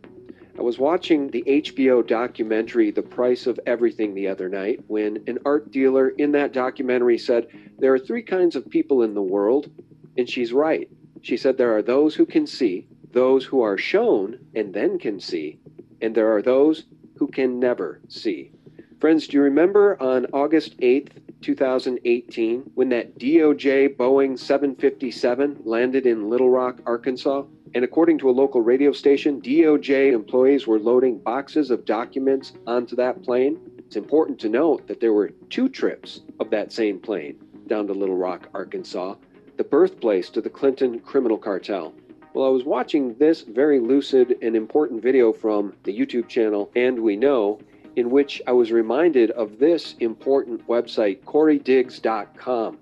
I 0.60 0.62
was 0.62 0.78
watching 0.78 1.30
the 1.30 1.42
HBO 1.48 2.06
documentary 2.06 2.92
The 2.92 3.02
Price 3.02 3.48
of 3.48 3.62
Everything 3.66 4.14
the 4.14 4.28
other 4.28 4.50
night 4.50 4.82
when 4.88 5.24
an 5.26 5.40
art 5.46 5.72
dealer 5.72 6.10
in 6.10 6.34
that 6.34 6.52
documentary 6.52 7.18
said, 7.18 7.48
There 7.78 7.94
are 7.94 7.98
three 7.98 8.24
kinds 8.24 8.58
of 8.58 8.70
people 8.70 9.04
in 9.04 9.14
the 9.14 9.22
world, 9.22 9.72
and 10.18 10.30
she's 10.30 10.52
right. 10.52 10.90
She 11.22 11.38
said 11.38 11.58
there 11.58 11.78
are 11.78 11.82
those 11.82 12.14
who 12.14 12.26
can 12.26 12.46
see, 12.46 12.88
those 13.14 13.46
who 13.46 13.62
are 13.62 13.78
shown 13.78 14.38
and 14.54 14.74
then 14.74 15.00
can 15.00 15.22
see, 15.22 15.60
and 16.02 16.14
there 16.14 16.36
are 16.36 16.42
those 16.42 16.84
who 17.16 17.28
can 17.28 17.58
never 17.58 18.02
see. 18.10 18.52
Friends, 19.00 19.28
do 19.28 19.38
you 19.38 19.44
remember 19.44 19.96
on 20.04 20.26
August 20.34 20.78
8th, 20.80 21.12
2018, 21.42 22.72
when 22.76 22.90
that 22.90 23.18
DOJ 23.18 23.96
Boeing 23.96 24.38
757 24.38 25.62
landed 25.64 26.06
in 26.06 26.30
Little 26.30 26.50
Rock, 26.50 26.80
Arkansas? 26.86 27.44
And 27.76 27.84
according 27.84 28.18
to 28.20 28.30
a 28.30 28.32
local 28.32 28.62
radio 28.62 28.92
station, 28.92 29.42
DOJ 29.42 30.12
employees 30.12 30.68
were 30.68 30.80
loading 30.80 31.20
boxes 31.20 31.72
of 31.72 31.86
documents 31.86 32.54
onto 32.66 32.96
that 32.96 33.22
plane. 33.24 33.60
It's 33.78 33.96
important 33.96 34.40
to 34.40 34.50
note 34.50 34.88
that 34.88 35.00
there 35.00 35.14
were 35.14 35.30
two 35.50 35.70
trips 35.70 36.22
of 36.40 36.50
that 36.50 36.72
same 36.72 37.00
plane 37.00 37.38
down 37.68 37.88
to 37.88 37.94
Little 37.94 38.18
Rock, 38.18 38.50
Arkansas, 38.54 39.16
the 39.58 39.64
birthplace 39.64 40.30
to 40.32 40.42
the 40.42 40.50
Clinton 40.50 41.00
criminal 41.00 41.38
cartel. 41.38 41.94
Well, 42.34 42.46
I 42.46 42.50
was 42.52 42.64
watching 42.64 43.16
this 43.16 43.42
very 43.42 43.80
lucid 43.80 44.38
and 44.42 44.56
important 44.56 45.02
video 45.02 45.34
from 45.34 45.74
the 45.84 45.98
YouTube 45.98 46.28
channel 46.28 46.72
And 46.76 47.00
We 47.00 47.16
Know, 47.16 47.60
in 48.00 48.10
which 48.10 48.42
I 48.48 48.54
was 48.54 48.72
reminded 48.72 49.32
of 49.32 49.60
this 49.60 49.96
important 50.00 50.66
website, 50.68 51.20
CoreyDiggs.com. 51.26 52.78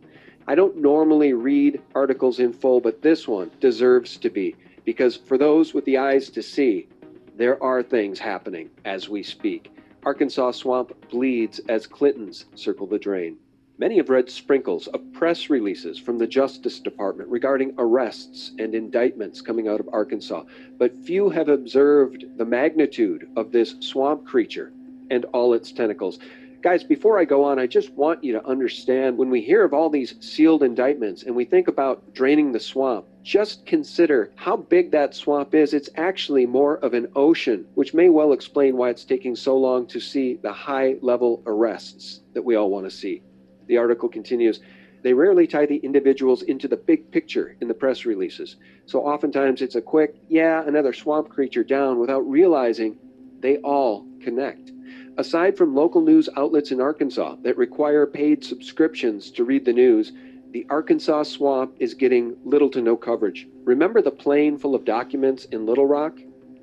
I 0.47 0.53
don't 0.53 0.77
normally 0.77 1.33
read 1.33 1.81
articles 1.95 2.39
in 2.39 2.53
full, 2.53 2.79
but 2.79 3.01
this 3.01 3.27
one 3.27 3.49
deserves 3.59 4.17
to 4.17 4.29
be, 4.29 4.55
because 4.85 5.17
for 5.17 5.39
those 5.39 5.73
with 5.73 5.85
the 5.85 5.97
eyes 5.97 6.29
to 6.29 6.43
see, 6.43 6.87
there 7.35 7.61
are 7.63 7.81
things 7.81 8.19
happening 8.19 8.69
as 8.85 9.09
we 9.09 9.23
speak. 9.23 9.71
Arkansas 10.03 10.51
swamp 10.51 10.93
bleeds 11.09 11.59
as 11.67 11.87
Clintons 11.87 12.45
circle 12.53 12.85
the 12.85 12.99
drain. 12.99 13.37
Many 13.79 13.97
have 13.97 14.09
read 14.09 14.29
sprinkles 14.29 14.85
of 14.85 15.01
press 15.13 15.49
releases 15.49 15.97
from 15.97 16.19
the 16.19 16.27
Justice 16.27 16.79
Department 16.79 17.29
regarding 17.31 17.73
arrests 17.79 18.51
and 18.59 18.75
indictments 18.75 19.41
coming 19.41 19.67
out 19.67 19.79
of 19.79 19.89
Arkansas, 19.91 20.43
but 20.77 20.95
few 20.95 21.29
have 21.29 21.49
observed 21.49 22.37
the 22.37 22.45
magnitude 22.45 23.27
of 23.35 23.51
this 23.51 23.75
swamp 23.79 24.23
creature 24.23 24.71
and 25.09 25.25
all 25.25 25.53
its 25.53 25.71
tentacles. 25.71 26.19
Guys, 26.61 26.83
before 26.83 27.19
I 27.19 27.25
go 27.25 27.43
on, 27.43 27.59
I 27.59 27.67
just 27.67 27.91
want 27.91 28.23
you 28.23 28.33
to 28.33 28.45
understand 28.45 29.15
when 29.15 29.29
we 29.29 29.41
hear 29.41 29.63
of 29.63 29.73
all 29.73 29.89
these 29.89 30.15
sealed 30.19 30.63
indictments 30.63 31.23
and 31.23 31.35
we 31.35 31.45
think 31.45 31.67
about 31.67 32.13
draining 32.13 32.51
the 32.51 32.59
swamp, 32.59 33.05
just 33.21 33.65
consider 33.65 34.31
how 34.35 34.57
big 34.57 34.89
that 34.91 35.13
swamp 35.13 35.53
is. 35.53 35.73
It's 35.73 35.89
actually 35.97 36.47
more 36.47 36.77
of 36.77 36.95
an 36.95 37.07
ocean, 37.15 37.67
which 37.75 37.93
may 37.93 38.09
well 38.09 38.33
explain 38.33 38.75
why 38.75 38.89
it's 38.89 39.05
taking 39.05 39.35
so 39.35 39.55
long 39.55 39.85
to 39.87 39.99
see 39.99 40.35
the 40.41 40.51
high 40.51 40.95
level 41.01 41.43
arrests 41.45 42.21
that 42.33 42.43
we 42.43 42.55
all 42.55 42.71
want 42.71 42.85
to 42.85 42.91
see. 42.91 43.21
The 43.67 43.77
article 43.77 44.09
continues. 44.09 44.59
They 45.03 45.13
rarely 45.13 45.45
tie 45.45 45.67
the 45.67 45.77
individuals 45.77 46.41
into 46.41 46.67
the 46.67 46.77
big 46.77 47.11
picture 47.11 47.55
in 47.61 47.67
the 47.67 47.73
press 47.73 48.03
releases. 48.03 48.55
So 48.87 49.01
oftentimes 49.01 49.61
it's 49.61 49.75
a 49.75 49.81
quick, 49.81 50.15
yeah, 50.27 50.67
another 50.67 50.91
swamp 50.91 51.29
creature 51.29 51.63
down 51.63 51.99
without 51.99 52.27
realizing 52.27 52.97
they 53.39 53.57
all 53.57 54.07
connect. 54.21 54.71
Aside 55.19 55.57
from 55.57 55.73
local 55.73 56.01
news 56.01 56.29
outlets 56.37 56.71
in 56.71 56.79
Arkansas 56.79 57.37
that 57.41 57.57
require 57.57 58.05
paid 58.05 58.43
subscriptions 58.43 59.31
to 59.31 59.43
read 59.43 59.65
the 59.65 59.73
news, 59.73 60.13
the 60.51 60.67
Arkansas 60.69 61.23
swamp 61.23 61.75
is 61.79 61.95
getting 61.95 62.37
little 62.45 62.69
to 62.69 62.83
no 62.83 62.95
coverage. 62.95 63.47
Remember 63.63 63.99
the 63.99 64.11
plane 64.11 64.59
full 64.59 64.75
of 64.75 64.85
documents 64.85 65.45
in 65.45 65.65
Little 65.65 65.87
Rock? 65.87 66.19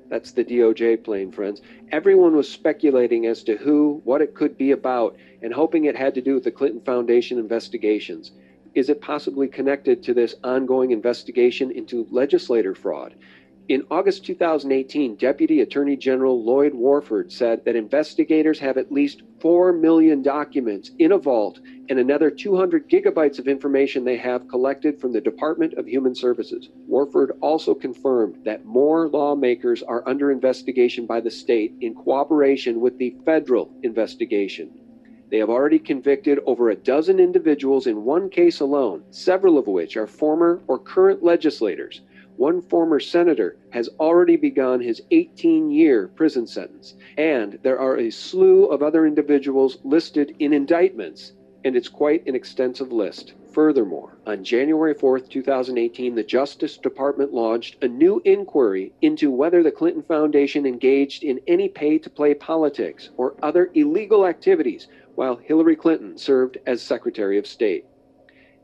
That's 0.09 0.31
the 0.31 0.45
DOJ 0.45 1.03
plane, 1.03 1.33
friends. 1.33 1.61
Everyone 1.91 2.33
was 2.33 2.49
speculating 2.49 3.25
as 3.25 3.43
to 3.43 3.57
who, 3.57 3.99
what 4.05 4.21
it 4.21 4.33
could 4.33 4.57
be 4.57 4.71
about, 4.71 5.17
and 5.41 5.53
hoping 5.53 5.83
it 5.83 5.97
had 5.97 6.13
to 6.13 6.21
do 6.21 6.35
with 6.35 6.45
the 6.45 6.51
Clinton 6.51 6.79
Foundation 6.79 7.37
investigations. 7.37 8.31
Is 8.73 8.89
it 8.89 9.01
possibly 9.01 9.49
connected 9.49 10.01
to 10.03 10.13
this 10.13 10.35
ongoing 10.45 10.91
investigation 10.91 11.71
into 11.71 12.07
legislator 12.09 12.73
fraud? 12.73 13.15
In 13.67 13.81
August 13.89 14.23
2018, 14.27 15.15
Deputy 15.15 15.61
Attorney 15.61 15.97
General 15.97 16.43
Lloyd 16.43 16.75
Warford 16.75 17.31
said 17.31 17.65
that 17.65 17.75
investigators 17.75 18.59
have 18.59 18.77
at 18.77 18.91
least 18.91 19.23
4 19.39 19.73
million 19.73 20.21
documents 20.21 20.91
in 20.99 21.13
a 21.13 21.17
vault 21.17 21.59
and 21.89 21.97
another 21.97 22.29
200 22.29 22.87
gigabytes 22.87 23.39
of 23.39 23.47
information 23.47 24.03
they 24.03 24.17
have 24.17 24.47
collected 24.47 25.01
from 25.01 25.13
the 25.13 25.21
Department 25.21 25.73
of 25.79 25.87
Human 25.87 26.13
Services. 26.13 26.69
Warford 26.87 27.31
also 27.41 27.73
confirmed 27.73 28.37
that 28.45 28.65
more 28.65 29.07
lawmakers 29.07 29.81
are 29.81 30.07
under 30.07 30.31
investigation 30.31 31.07
by 31.07 31.19
the 31.19 31.31
state 31.31 31.73
in 31.81 31.95
cooperation 31.95 32.79
with 32.79 32.99
the 32.99 33.15
federal 33.25 33.73
investigation. 33.81 34.69
They 35.31 35.39
have 35.39 35.49
already 35.49 35.79
convicted 35.79 36.37
over 36.45 36.69
a 36.69 36.75
dozen 36.75 37.19
individuals 37.19 37.87
in 37.87 38.03
one 38.03 38.29
case 38.29 38.59
alone, 38.59 39.05
several 39.09 39.57
of 39.57 39.65
which 39.65 39.97
are 39.97 40.05
former 40.05 40.61
or 40.67 40.77
current 40.77 41.23
legislators 41.23 42.01
one 42.37 42.61
former 42.61 42.99
senator 42.99 43.55
has 43.69 43.89
already 43.99 44.35
begun 44.35 44.81
his 44.81 45.01
18 45.11 45.71
year 45.71 46.07
prison 46.07 46.45
sentence, 46.45 46.95
and 47.17 47.57
there 47.63 47.79
are 47.79 47.97
a 47.97 48.09
slew 48.09 48.65
of 48.65 48.83
other 48.83 49.05
individuals 49.05 49.77
listed 49.83 50.35
in 50.39 50.51
indictments, 50.51 51.33
and 51.63 51.75
it's 51.75 51.87
quite 51.87 52.25
an 52.27 52.35
extensive 52.35 52.91
list. 52.91 53.33
Furthermore, 53.51 54.17
on 54.27 54.43
January 54.43 54.93
4, 54.93 55.19
2018, 55.19 56.13
the 56.13 56.23
Justice 56.23 56.77
Department 56.77 57.33
launched 57.33 57.81
a 57.81 57.87
new 57.87 58.21
inquiry 58.25 58.91
into 59.01 59.31
whether 59.31 59.63
the 59.63 59.71
Clinton 59.71 60.03
Foundation 60.03 60.65
engaged 60.65 61.23
in 61.23 61.39
any 61.47 61.69
pay 61.69 61.97
to 61.97 62.09
play 62.09 62.33
politics 62.33 63.11
or 63.15 63.35
other 63.41 63.71
illegal 63.73 64.25
activities 64.25 64.89
while 65.15 65.37
Hillary 65.37 65.77
Clinton 65.77 66.17
served 66.17 66.57
as 66.65 66.81
Secretary 66.81 67.37
of 67.37 67.47
State. 67.47 67.85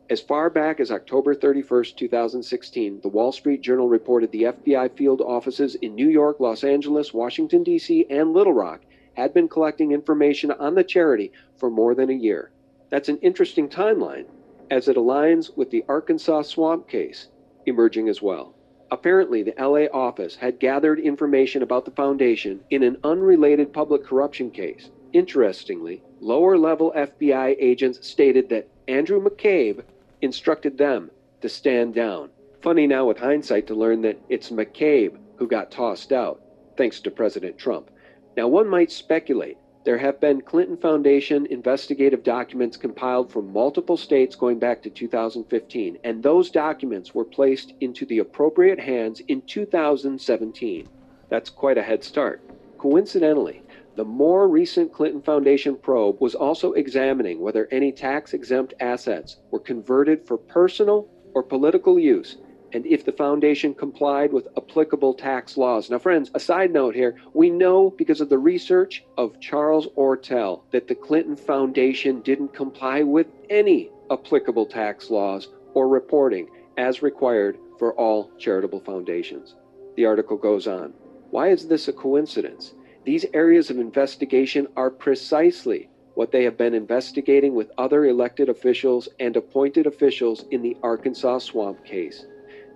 As 0.10 0.20
far 0.20 0.50
back 0.50 0.80
as 0.80 0.92
October 0.92 1.34
31, 1.34 1.86
2016, 1.96 3.00
the 3.02 3.08
Wall 3.08 3.32
Street 3.32 3.62
Journal 3.62 3.88
reported 3.88 4.32
the 4.32 4.44
FBI 4.44 4.98
field 4.98 5.22
offices 5.22 5.76
in 5.76 5.96
New 5.96 6.10
York, 6.10 6.40
Los 6.40 6.64
Angeles, 6.64 7.14
Washington, 7.14 7.64
D.C., 7.64 8.06
and 8.10 8.34
Little 8.34 8.54
Rock 8.54 8.82
had 9.14 9.34
been 9.34 9.48
collecting 9.48 9.92
information 9.92 10.52
on 10.52 10.76
the 10.76 10.84
charity 10.84 11.32
for 11.58 11.70
more 11.70 11.96
than 11.96 12.10
a 12.10 12.14
year. 12.14 12.52
That's 12.90 13.10
an 13.10 13.20
interesting 13.20 13.70
timeline, 13.70 14.26
as 14.70 14.88
it 14.88 14.98
aligns 14.98 15.56
with 15.56 15.70
the 15.70 15.86
Arkansas 15.88 16.42
swamp 16.42 16.90
case 16.90 17.28
emerging 17.66 18.10
as 18.10 18.22
well. 18.22 18.54
Apparently, 18.90 19.44
the 19.44 19.54
LA 19.58 19.86
office 19.98 20.36
had 20.36 20.60
gathered 20.60 21.00
information 21.00 21.64
about 21.64 21.86
the 21.86 21.92
foundation 21.92 22.60
in 22.70 22.84
an 22.84 22.98
unrelated 23.06 23.72
public 23.72 24.04
corruption 24.04 24.52
case. 24.52 24.90
Interestingly, 25.14 26.04
lower 26.20 26.58
level 26.58 26.92
FBI 26.96 27.56
agents 27.60 28.06
stated 28.06 28.50
that 28.50 28.68
Andrew 28.88 29.24
McCabe 29.24 29.84
instructed 30.22 30.78
them 30.78 31.12
to 31.42 31.50
stand 31.50 31.94
down. 31.94 32.30
Funny 32.62 32.88
now 32.88 33.06
with 33.06 33.18
hindsight 33.18 33.68
to 33.68 33.76
learn 33.76 34.02
that 34.02 34.20
it's 34.30 34.50
McCabe 34.50 35.18
who 35.38 35.48
got 35.48 35.72
tossed 35.72 36.12
out, 36.12 36.42
thanks 36.78 37.00
to 37.02 37.12
President 37.12 37.58
Trump. 37.58 37.90
Now, 38.38 38.48
one 38.48 38.68
might 38.68 38.92
speculate 38.92 39.58
there 39.84 39.98
have 39.98 40.20
been 40.20 40.42
Clinton 40.42 40.78
Foundation 40.78 41.48
investigative 41.48 42.22
documents 42.24 42.78
compiled 42.78 43.32
from 43.32 43.52
multiple 43.52 43.98
states 43.98 44.36
going 44.36 44.60
back 44.60 44.84
to 44.84 44.92
2015, 44.92 45.98
and 46.04 46.22
those 46.22 46.52
documents 46.52 47.16
were 47.16 47.26
placed 47.26 47.74
into 47.82 48.06
the 48.06 48.20
appropriate 48.20 48.80
hands 48.80 49.22
in 49.22 49.42
2017. 49.42 50.88
That's 51.30 51.50
quite 51.50 51.80
a 51.80 51.84
head 51.84 52.04
start. 52.04 52.42
Coincidentally, 52.78 53.64
the 53.96 54.06
more 54.06 54.48
recent 54.48 54.94
Clinton 54.94 55.22
Foundation 55.22 55.76
probe 55.76 56.22
was 56.22 56.36
also 56.36 56.74
examining 56.74 57.42
whether 57.42 57.68
any 57.72 57.92
tax 57.92 58.34
exempt 58.34 58.74
assets 58.80 59.38
were 59.52 59.60
converted 59.60 60.26
for 60.26 60.38
personal 60.38 61.10
or 61.34 61.44
political 61.44 62.00
use 62.00 62.38
and 62.74 62.86
if 62.86 63.04
the 63.04 63.12
foundation 63.12 63.74
complied 63.74 64.32
with 64.32 64.48
applicable 64.58 65.14
tax 65.14 65.58
laws. 65.58 65.90
Now, 65.90 66.00
friends, 66.00 66.32
a 66.34 66.40
side 66.40 66.72
note 66.72 66.96
here 66.96 67.18
we 67.34 67.50
know 67.50 67.90
because 67.90 68.22
of 68.22 68.30
the 68.30 68.38
research 68.38 69.04
of 69.18 69.40
Charles 69.40 69.88
Ortel 69.98 70.64
that 70.72 70.88
the 70.88 70.96
Clinton 70.96 71.36
Foundation 71.36 72.22
didn't 72.22 72.54
comply 72.54 73.04
with 73.04 73.28
any 73.50 73.90
applicable 74.10 74.66
tax 74.66 75.10
laws 75.10 75.50
or 75.74 75.88
reporting 75.88 76.48
as 76.78 77.02
required 77.02 77.58
for 77.78 77.94
all 77.94 78.32
charitable 78.38 78.80
foundations. 78.80 79.56
The 79.96 80.06
article 80.06 80.38
goes 80.38 80.68
on. 80.68 80.94
Why 81.32 81.50
is 81.50 81.68
this 81.68 81.88
a 81.88 81.94
coincidence? 81.94 82.74
These 83.04 83.26
areas 83.34 83.72
of 83.72 83.80
investigation 83.80 84.68
are 84.78 84.92
precisely 84.92 85.90
what 86.14 86.32
they 86.32 86.44
have 86.44 86.56
been 86.56 86.76
investigating 86.76 87.56
with 87.56 87.72
other 87.78 88.06
elected 88.06 88.48
officials 88.48 89.10
and 89.20 89.36
appointed 89.36 89.88
officials 89.88 90.46
in 90.52 90.62
the 90.62 90.78
Arkansas 90.84 91.40
swamp 91.40 91.84
case. 91.84 92.28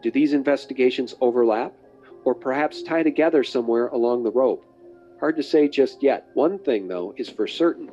Do 0.01 0.09
these 0.09 0.33
investigations 0.33 1.13
overlap 1.21 1.73
or 2.23 2.33
perhaps 2.33 2.81
tie 2.81 3.03
together 3.03 3.43
somewhere 3.43 3.87
along 3.89 4.23
the 4.23 4.31
rope? 4.31 4.65
Hard 5.19 5.35
to 5.35 5.43
say 5.43 5.67
just 5.67 6.01
yet. 6.01 6.27
One 6.33 6.57
thing, 6.57 6.87
though, 6.87 7.13
is 7.17 7.29
for 7.29 7.45
certain 7.45 7.91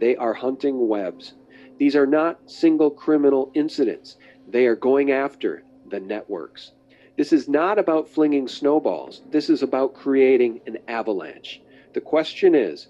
they 0.00 0.16
are 0.16 0.34
hunting 0.34 0.88
webs. 0.88 1.34
These 1.78 1.96
are 1.96 2.06
not 2.06 2.50
single 2.50 2.90
criminal 2.90 3.50
incidents, 3.54 4.16
they 4.48 4.66
are 4.66 4.76
going 4.76 5.10
after 5.10 5.64
the 5.90 6.00
networks. 6.00 6.72
This 7.16 7.32
is 7.32 7.48
not 7.48 7.78
about 7.78 8.08
flinging 8.08 8.48
snowballs, 8.48 9.22
this 9.30 9.50
is 9.50 9.62
about 9.62 9.94
creating 9.94 10.60
an 10.66 10.78
avalanche. 10.88 11.60
The 11.94 12.00
question 12.00 12.56
is 12.56 12.88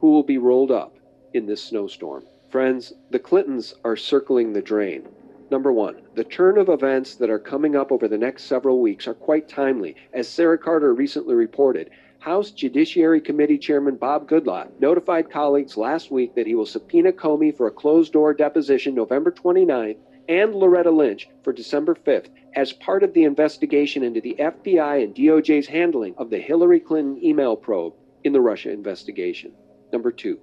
who 0.00 0.10
will 0.10 0.22
be 0.22 0.36
rolled 0.36 0.70
up 0.70 0.98
in 1.32 1.46
this 1.46 1.64
snowstorm? 1.64 2.24
Friends, 2.50 2.92
the 3.08 3.18
Clintons 3.18 3.72
are 3.82 3.96
circling 3.96 4.52
the 4.52 4.60
drain. 4.60 5.08
Number 5.50 5.72
one, 5.72 6.02
the 6.16 6.24
turn 6.24 6.58
of 6.58 6.68
events 6.68 7.14
that 7.14 7.30
are 7.30 7.38
coming 7.38 7.74
up 7.74 7.90
over 7.90 8.08
the 8.08 8.18
next 8.18 8.44
several 8.44 8.82
weeks 8.82 9.08
are 9.08 9.14
quite 9.14 9.48
timely. 9.48 9.96
As 10.12 10.28
Sarah 10.28 10.58
Carter 10.58 10.92
recently 10.92 11.34
reported, 11.34 11.88
House 12.18 12.50
Judiciary 12.50 13.22
Committee 13.22 13.56
Chairman 13.56 13.96
Bob 13.96 14.28
Goodlatte 14.28 14.78
notified 14.78 15.30
colleagues 15.30 15.78
last 15.78 16.10
week 16.10 16.34
that 16.34 16.46
he 16.46 16.54
will 16.54 16.66
subpoena 16.66 17.10
Comey 17.10 17.56
for 17.56 17.68
a 17.68 17.70
closed 17.70 18.12
door 18.12 18.34
deposition 18.34 18.94
November 18.94 19.32
29th 19.32 19.96
and 20.28 20.54
Loretta 20.54 20.90
Lynch 20.90 21.26
for 21.42 21.54
December 21.54 21.94
5th 21.94 22.26
as 22.54 22.74
part 22.74 23.02
of 23.02 23.14
the 23.14 23.24
investigation 23.24 24.02
into 24.02 24.20
the 24.20 24.36
FBI 24.38 25.02
and 25.02 25.14
DOJ's 25.14 25.68
handling 25.68 26.14
of 26.18 26.28
the 26.28 26.38
Hillary 26.38 26.80
Clinton 26.80 27.18
email 27.24 27.56
probe 27.56 27.94
in 28.24 28.32
the 28.32 28.40
Russia 28.40 28.70
investigation. 28.70 29.52
Number 29.92 30.12
two, 30.12 30.38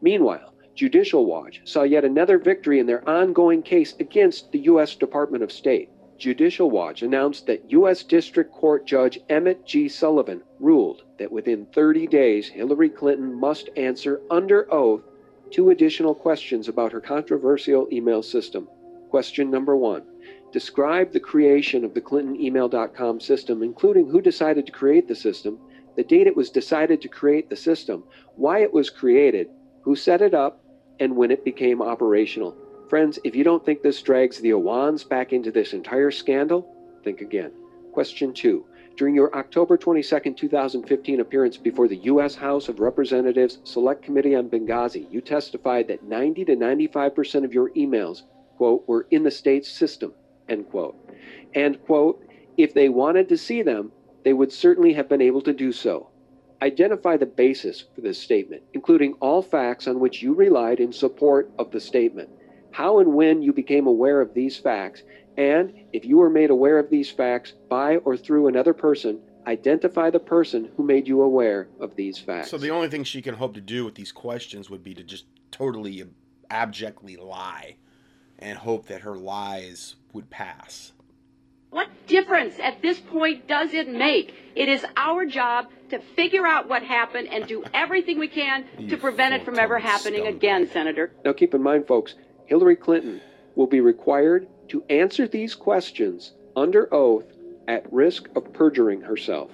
meanwhile, 0.00 0.54
Judicial 0.74 1.24
Watch 1.24 1.60
saw 1.64 1.82
yet 1.82 2.04
another 2.04 2.38
victory 2.38 2.80
in 2.80 2.86
their 2.86 3.08
ongoing 3.08 3.62
case 3.62 3.94
against 4.00 4.50
the 4.50 4.58
U.S. 4.60 4.96
Department 4.96 5.44
of 5.44 5.52
State. 5.52 5.88
Judicial 6.18 6.70
Watch 6.70 7.02
announced 7.02 7.46
that 7.46 7.70
U.S. 7.70 8.02
District 8.02 8.52
Court 8.52 8.86
Judge 8.86 9.20
Emmett 9.28 9.64
G. 9.66 9.88
Sullivan 9.88 10.42
ruled 10.58 11.02
that 11.18 11.30
within 11.30 11.66
30 11.66 12.06
days, 12.06 12.48
Hillary 12.48 12.88
Clinton 12.88 13.32
must 13.32 13.70
answer 13.76 14.20
under 14.30 14.72
oath 14.72 15.02
two 15.50 15.70
additional 15.70 16.14
questions 16.14 16.68
about 16.68 16.92
her 16.92 17.00
controversial 17.00 17.88
email 17.92 18.22
system. 18.22 18.68
Question 19.10 19.50
number 19.50 19.76
one 19.76 20.02
Describe 20.52 21.12
the 21.12 21.20
creation 21.20 21.84
of 21.84 21.94
the 21.94 22.00
ClintonEmail.com 22.00 23.20
system, 23.20 23.62
including 23.62 24.08
who 24.08 24.20
decided 24.20 24.66
to 24.66 24.72
create 24.72 25.08
the 25.08 25.14
system 25.14 25.58
the 25.96 26.04
date 26.04 26.26
it 26.26 26.36
was 26.36 26.50
decided 26.50 27.00
to 27.02 27.08
create 27.08 27.48
the 27.48 27.56
system, 27.56 28.04
why 28.36 28.60
it 28.60 28.72
was 28.72 28.90
created, 28.90 29.48
who 29.82 29.94
set 29.94 30.22
it 30.22 30.34
up, 30.34 30.60
and 31.00 31.16
when 31.16 31.30
it 31.30 31.44
became 31.44 31.82
operational. 31.82 32.56
Friends, 32.88 33.18
if 33.24 33.34
you 33.34 33.44
don't 33.44 33.64
think 33.64 33.82
this 33.82 34.02
drags 34.02 34.38
the 34.38 34.50
Awans 34.50 35.08
back 35.08 35.32
into 35.32 35.50
this 35.50 35.72
entire 35.72 36.10
scandal, 36.10 36.66
think 37.02 37.20
again. 37.20 37.52
Question 37.92 38.32
two 38.32 38.64
During 38.96 39.14
your 39.14 39.34
October 39.36 39.76
22, 39.76 40.34
2015 40.34 41.20
appearance 41.20 41.56
before 41.56 41.88
the 41.88 41.96
U.S. 41.96 42.34
House 42.34 42.68
of 42.68 42.80
Representatives 42.80 43.58
Select 43.64 44.02
Committee 44.02 44.34
on 44.34 44.48
Benghazi, 44.48 45.10
you 45.10 45.20
testified 45.20 45.88
that 45.88 46.04
90 46.04 46.44
to 46.46 46.56
95% 46.56 47.44
of 47.44 47.54
your 47.54 47.70
emails, 47.70 48.22
quote, 48.56 48.86
were 48.86 49.06
in 49.10 49.22
the 49.22 49.30
state's 49.30 49.68
system, 49.68 50.12
end 50.48 50.68
quote. 50.70 50.96
And, 51.54 51.82
quote, 51.84 52.24
if 52.56 52.74
they 52.74 52.88
wanted 52.88 53.28
to 53.30 53.36
see 53.36 53.62
them, 53.62 53.92
they 54.24 54.32
would 54.32 54.52
certainly 54.52 54.92
have 54.94 55.08
been 55.08 55.22
able 55.22 55.42
to 55.42 55.52
do 55.52 55.70
so. 55.70 56.08
Identify 56.62 57.16
the 57.16 57.26
basis 57.26 57.84
for 57.94 58.00
this 58.00 58.20
statement, 58.20 58.62
including 58.72 59.12
all 59.20 59.42
facts 59.42 59.86
on 59.86 60.00
which 60.00 60.22
you 60.22 60.34
relied 60.34 60.80
in 60.80 60.92
support 60.92 61.50
of 61.58 61.70
the 61.70 61.80
statement, 61.80 62.28
how 62.70 62.98
and 62.98 63.14
when 63.14 63.42
you 63.42 63.52
became 63.52 63.86
aware 63.86 64.20
of 64.20 64.34
these 64.34 64.56
facts, 64.56 65.02
and 65.36 65.72
if 65.92 66.04
you 66.04 66.16
were 66.16 66.30
made 66.30 66.50
aware 66.50 66.78
of 66.78 66.90
these 66.90 67.10
facts 67.10 67.52
by 67.68 67.96
or 67.98 68.16
through 68.16 68.48
another 68.48 68.72
person, 68.72 69.20
identify 69.46 70.08
the 70.10 70.18
person 70.18 70.70
who 70.76 70.82
made 70.82 71.06
you 71.06 71.20
aware 71.20 71.68
of 71.78 71.94
these 71.94 72.18
facts. 72.18 72.50
So 72.50 72.56
the 72.56 72.70
only 72.70 72.88
thing 72.88 73.04
she 73.04 73.20
can 73.20 73.34
hope 73.34 73.54
to 73.54 73.60
do 73.60 73.84
with 73.84 73.94
these 73.94 74.10
questions 74.10 74.70
would 74.70 74.82
be 74.82 74.94
to 74.94 75.04
just 75.04 75.26
totally 75.50 76.02
abjectly 76.50 77.16
lie 77.16 77.76
and 78.38 78.58
hope 78.58 78.86
that 78.86 79.02
her 79.02 79.16
lies 79.16 79.96
would 80.12 80.30
pass. 80.30 80.93
What 81.74 81.88
difference 82.06 82.54
at 82.62 82.82
this 82.82 83.00
point 83.00 83.48
does 83.48 83.74
it 83.74 83.88
make? 83.88 84.32
It 84.54 84.68
is 84.68 84.86
our 84.96 85.26
job 85.26 85.66
to 85.90 85.98
figure 85.98 86.46
out 86.46 86.68
what 86.68 86.84
happened 86.84 87.26
and 87.32 87.48
do 87.48 87.64
everything 87.74 88.20
we 88.20 88.28
can 88.28 88.64
to 88.88 88.96
prevent 88.96 89.34
it 89.34 89.44
from 89.44 89.58
ever 89.58 89.80
happening 89.80 90.28
again, 90.28 90.68
Senator. 90.68 91.10
Now, 91.24 91.32
keep 91.32 91.52
in 91.52 91.60
mind, 91.60 91.88
folks, 91.88 92.14
Hillary 92.46 92.76
Clinton 92.76 93.20
will 93.56 93.66
be 93.66 93.80
required 93.80 94.46
to 94.68 94.84
answer 94.88 95.26
these 95.26 95.56
questions 95.56 96.34
under 96.54 96.94
oath 96.94 97.26
at 97.66 97.92
risk 97.92 98.28
of 98.36 98.52
perjuring 98.52 99.00
herself. 99.00 99.50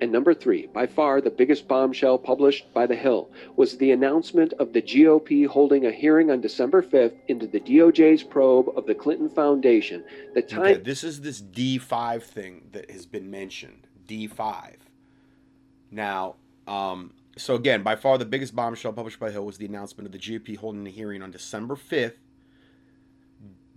And 0.00 0.12
number 0.12 0.32
three, 0.32 0.66
by 0.66 0.86
far 0.86 1.20
the 1.20 1.30
biggest 1.30 1.66
bombshell 1.66 2.18
published 2.18 2.72
by 2.72 2.86
The 2.86 2.94
Hill, 2.94 3.30
was 3.56 3.76
the 3.76 3.90
announcement 3.90 4.52
of 4.54 4.72
the 4.72 4.82
GOP 4.82 5.46
holding 5.46 5.86
a 5.86 5.90
hearing 5.90 6.30
on 6.30 6.40
December 6.40 6.82
5th 6.82 7.14
into 7.26 7.46
the 7.46 7.60
DOJ's 7.60 8.22
probe 8.22 8.68
of 8.76 8.86
the 8.86 8.94
Clinton 8.94 9.28
Foundation. 9.28 10.04
The 10.34 10.42
time. 10.42 10.60
Okay, 10.60 10.74
this 10.80 11.02
is 11.02 11.20
this 11.20 11.40
D5 11.40 12.22
thing 12.22 12.68
that 12.72 12.90
has 12.90 13.06
been 13.06 13.30
mentioned. 13.30 13.86
D5. 14.06 14.74
Now, 15.90 16.36
um, 16.66 17.12
so 17.36 17.54
again, 17.54 17.82
by 17.82 17.96
far 17.96 18.18
the 18.18 18.24
biggest 18.24 18.54
bombshell 18.54 18.92
published 18.92 19.18
by 19.18 19.30
Hill 19.30 19.44
was 19.44 19.58
the 19.58 19.66
announcement 19.66 20.06
of 20.06 20.12
the 20.12 20.18
GOP 20.18 20.56
holding 20.56 20.86
a 20.86 20.90
hearing 20.90 21.22
on 21.22 21.30
December 21.30 21.76
5th. 21.76 22.14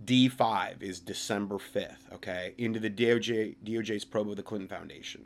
D5 0.04 0.82
is 0.82 0.98
December 0.98 1.56
5th, 1.56 2.12
okay, 2.12 2.54
into 2.58 2.80
the 2.80 2.90
DOJ, 2.90 3.56
DOJ's 3.64 4.04
probe 4.04 4.30
of 4.30 4.36
the 4.36 4.42
Clinton 4.42 4.68
Foundation. 4.68 5.24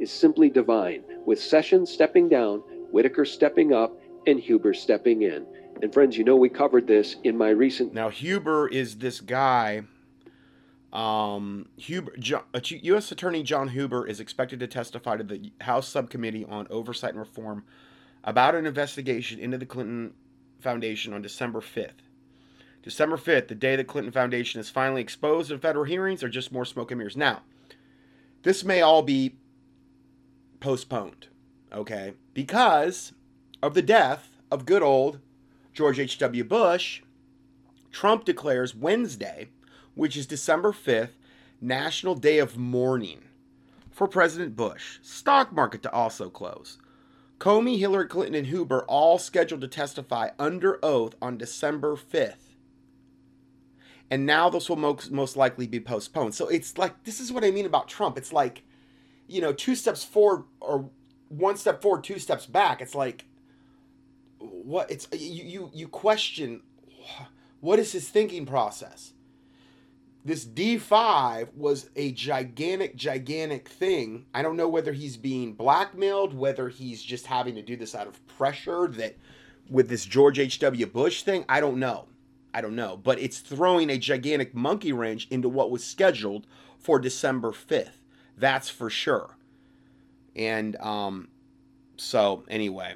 Is 0.00 0.10
simply 0.10 0.50
divine, 0.50 1.02
with 1.26 1.40
Sessions 1.40 1.90
stepping 1.90 2.28
down, 2.28 2.60
Whitaker 2.90 3.24
stepping 3.24 3.72
up, 3.72 3.92
and 4.26 4.40
Huber 4.40 4.74
stepping 4.74 5.22
in. 5.22 5.46
And 5.82 5.92
friends, 5.92 6.16
you 6.16 6.24
know 6.24 6.36
we 6.36 6.48
covered 6.48 6.86
this 6.86 7.16
in 7.24 7.36
my 7.36 7.50
recent 7.50 7.94
Now, 7.94 8.08
Huber 8.08 8.68
is 8.68 8.98
this 8.98 9.20
guy. 9.20 9.82
Um, 10.92 11.68
Huber, 11.76 12.12
Jo- 12.18 12.42
uh, 12.52 12.60
U.S. 12.64 13.12
Attorney 13.12 13.42
John 13.42 13.68
Huber 13.68 14.06
is 14.06 14.18
expected 14.18 14.58
to 14.60 14.66
testify 14.66 15.16
to 15.16 15.24
the 15.24 15.52
House 15.60 15.88
Subcommittee 15.88 16.44
on 16.44 16.66
Oversight 16.68 17.10
and 17.10 17.20
Reform 17.20 17.64
about 18.24 18.54
an 18.54 18.66
investigation 18.66 19.38
into 19.38 19.56
the 19.56 19.66
Clinton 19.66 20.12
Foundation 20.60 21.12
on 21.12 21.22
December 21.22 21.60
5th. 21.60 22.02
December 22.82 23.16
5th, 23.16 23.48
the 23.48 23.54
day 23.54 23.76
the 23.76 23.84
Clinton 23.84 24.12
Foundation 24.12 24.60
is 24.60 24.70
finally 24.70 25.02
exposed 25.02 25.50
in 25.50 25.58
federal 25.58 25.84
hearings, 25.84 26.24
or 26.24 26.28
just 26.28 26.50
more 26.50 26.64
smoke 26.64 26.90
and 26.90 26.98
mirrors. 26.98 27.16
Now, 27.16 27.42
this 28.42 28.64
may 28.64 28.80
all 28.80 29.02
be 29.02 29.36
postponed, 30.60 31.28
okay? 31.72 32.14
Because 32.34 33.12
of 33.62 33.74
the 33.74 33.82
death 33.82 34.36
of 34.50 34.66
good 34.66 34.82
old 34.82 35.18
George 35.72 35.98
H.W. 35.98 36.44
Bush, 36.44 37.02
Trump 37.90 38.24
declares 38.24 38.74
Wednesday, 38.74 39.48
which 39.94 40.16
is 40.16 40.26
December 40.26 40.72
5th, 40.72 41.10
National 41.60 42.14
Day 42.14 42.38
of 42.38 42.56
Mourning 42.56 43.22
for 43.90 44.06
President 44.08 44.56
Bush. 44.56 44.98
Stock 45.02 45.52
market 45.52 45.82
to 45.82 45.92
also 45.92 46.30
close. 46.30 46.78
Comey, 47.38 47.78
Hillary 47.78 48.06
Clinton, 48.06 48.34
and 48.34 48.46
Huber 48.46 48.84
all 48.84 49.18
scheduled 49.18 49.62
to 49.62 49.68
testify 49.68 50.30
under 50.38 50.78
oath 50.84 51.14
on 51.22 51.38
December 51.38 51.96
5th. 51.96 52.54
And 54.10 54.26
now 54.26 54.50
this 54.50 54.68
will 54.68 54.76
most, 54.76 55.10
most 55.10 55.36
likely 55.36 55.66
be 55.66 55.80
postponed. 55.80 56.34
So 56.34 56.48
it's 56.48 56.76
like, 56.76 57.04
this 57.04 57.20
is 57.20 57.32
what 57.32 57.44
I 57.44 57.50
mean 57.50 57.66
about 57.66 57.88
Trump. 57.88 58.18
It's 58.18 58.32
like, 58.32 58.62
you 59.30 59.40
know, 59.40 59.52
two 59.52 59.74
steps 59.74 60.04
forward 60.04 60.44
or 60.60 60.90
one 61.28 61.56
step 61.56 61.80
forward, 61.80 62.04
two 62.04 62.18
steps 62.18 62.46
back. 62.46 62.80
It's 62.80 62.94
like, 62.94 63.24
what? 64.38 64.90
It's 64.90 65.08
you, 65.12 65.44
you, 65.44 65.70
you 65.72 65.88
question 65.88 66.62
what 67.60 67.78
is 67.78 67.92
his 67.92 68.08
thinking 68.08 68.46
process? 68.46 69.12
This 70.24 70.44
D5 70.44 71.54
was 71.54 71.88
a 71.96 72.12
gigantic, 72.12 72.94
gigantic 72.96 73.68
thing. 73.68 74.26
I 74.34 74.42
don't 74.42 74.56
know 74.56 74.68
whether 74.68 74.92
he's 74.92 75.16
being 75.16 75.54
blackmailed, 75.54 76.34
whether 76.34 76.68
he's 76.68 77.02
just 77.02 77.26
having 77.26 77.54
to 77.54 77.62
do 77.62 77.76
this 77.76 77.94
out 77.94 78.06
of 78.06 78.26
pressure 78.26 78.86
that 78.88 79.16
with 79.70 79.88
this 79.88 80.04
George 80.04 80.38
H.W. 80.38 80.86
Bush 80.86 81.22
thing. 81.22 81.44
I 81.48 81.60
don't 81.60 81.78
know. 81.78 82.06
I 82.52 82.60
don't 82.60 82.76
know. 82.76 82.98
But 82.98 83.18
it's 83.18 83.38
throwing 83.38 83.88
a 83.88 83.98
gigantic 83.98 84.54
monkey 84.54 84.92
wrench 84.92 85.26
into 85.30 85.48
what 85.48 85.70
was 85.70 85.84
scheduled 85.84 86.46
for 86.78 86.98
December 86.98 87.52
5th. 87.52 87.99
That's 88.40 88.70
for 88.70 88.88
sure. 88.88 89.36
And 90.34 90.74
um, 90.76 91.28
so, 91.96 92.44
anyway, 92.48 92.94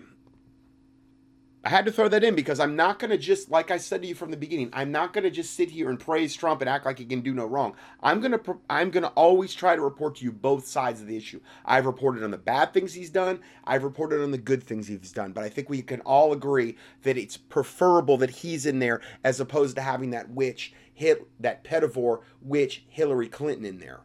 I 1.62 1.68
had 1.68 1.84
to 1.84 1.92
throw 1.92 2.08
that 2.08 2.24
in 2.24 2.34
because 2.34 2.60
I'm 2.60 2.76
not 2.76 2.98
going 2.98 3.10
to 3.10 3.18
just, 3.18 3.50
like 3.50 3.70
I 3.70 3.76
said 3.76 4.00
to 4.00 4.08
you 4.08 4.14
from 4.14 4.30
the 4.30 4.36
beginning, 4.38 4.70
I'm 4.72 4.90
not 4.90 5.12
going 5.12 5.24
to 5.24 5.30
just 5.30 5.54
sit 5.54 5.70
here 5.70 5.90
and 5.90 6.00
praise 6.00 6.34
Trump 6.34 6.62
and 6.62 6.68
act 6.68 6.86
like 6.86 6.98
he 6.98 7.04
can 7.04 7.20
do 7.20 7.34
no 7.34 7.44
wrong. 7.44 7.74
I'm 8.02 8.20
going 8.20 8.32
to, 8.32 8.58
I'm 8.70 8.90
going 8.90 9.02
to 9.02 9.10
always 9.10 9.54
try 9.54 9.76
to 9.76 9.82
report 9.82 10.16
to 10.16 10.24
you 10.24 10.32
both 10.32 10.66
sides 10.66 11.02
of 11.02 11.06
the 11.06 11.16
issue. 11.16 11.40
I've 11.64 11.86
reported 11.86 12.22
on 12.22 12.30
the 12.30 12.38
bad 12.38 12.72
things 12.72 12.94
he's 12.94 13.10
done. 13.10 13.40
I've 13.64 13.84
reported 13.84 14.22
on 14.22 14.30
the 14.30 14.38
good 14.38 14.62
things 14.62 14.88
he's 14.88 15.12
done. 15.12 15.32
But 15.32 15.44
I 15.44 15.50
think 15.50 15.68
we 15.68 15.82
can 15.82 16.00
all 16.02 16.32
agree 16.32 16.76
that 17.02 17.18
it's 17.18 17.36
preferable 17.36 18.16
that 18.18 18.30
he's 18.30 18.64
in 18.64 18.78
there 18.78 19.02
as 19.24 19.40
opposed 19.40 19.76
to 19.76 19.82
having 19.82 20.10
that 20.10 20.30
witch, 20.30 20.72
hit 20.94 21.26
that 21.40 21.64
pedophore 21.64 22.20
witch 22.40 22.84
Hillary 22.88 23.28
Clinton 23.28 23.66
in 23.66 23.78
there. 23.78 24.00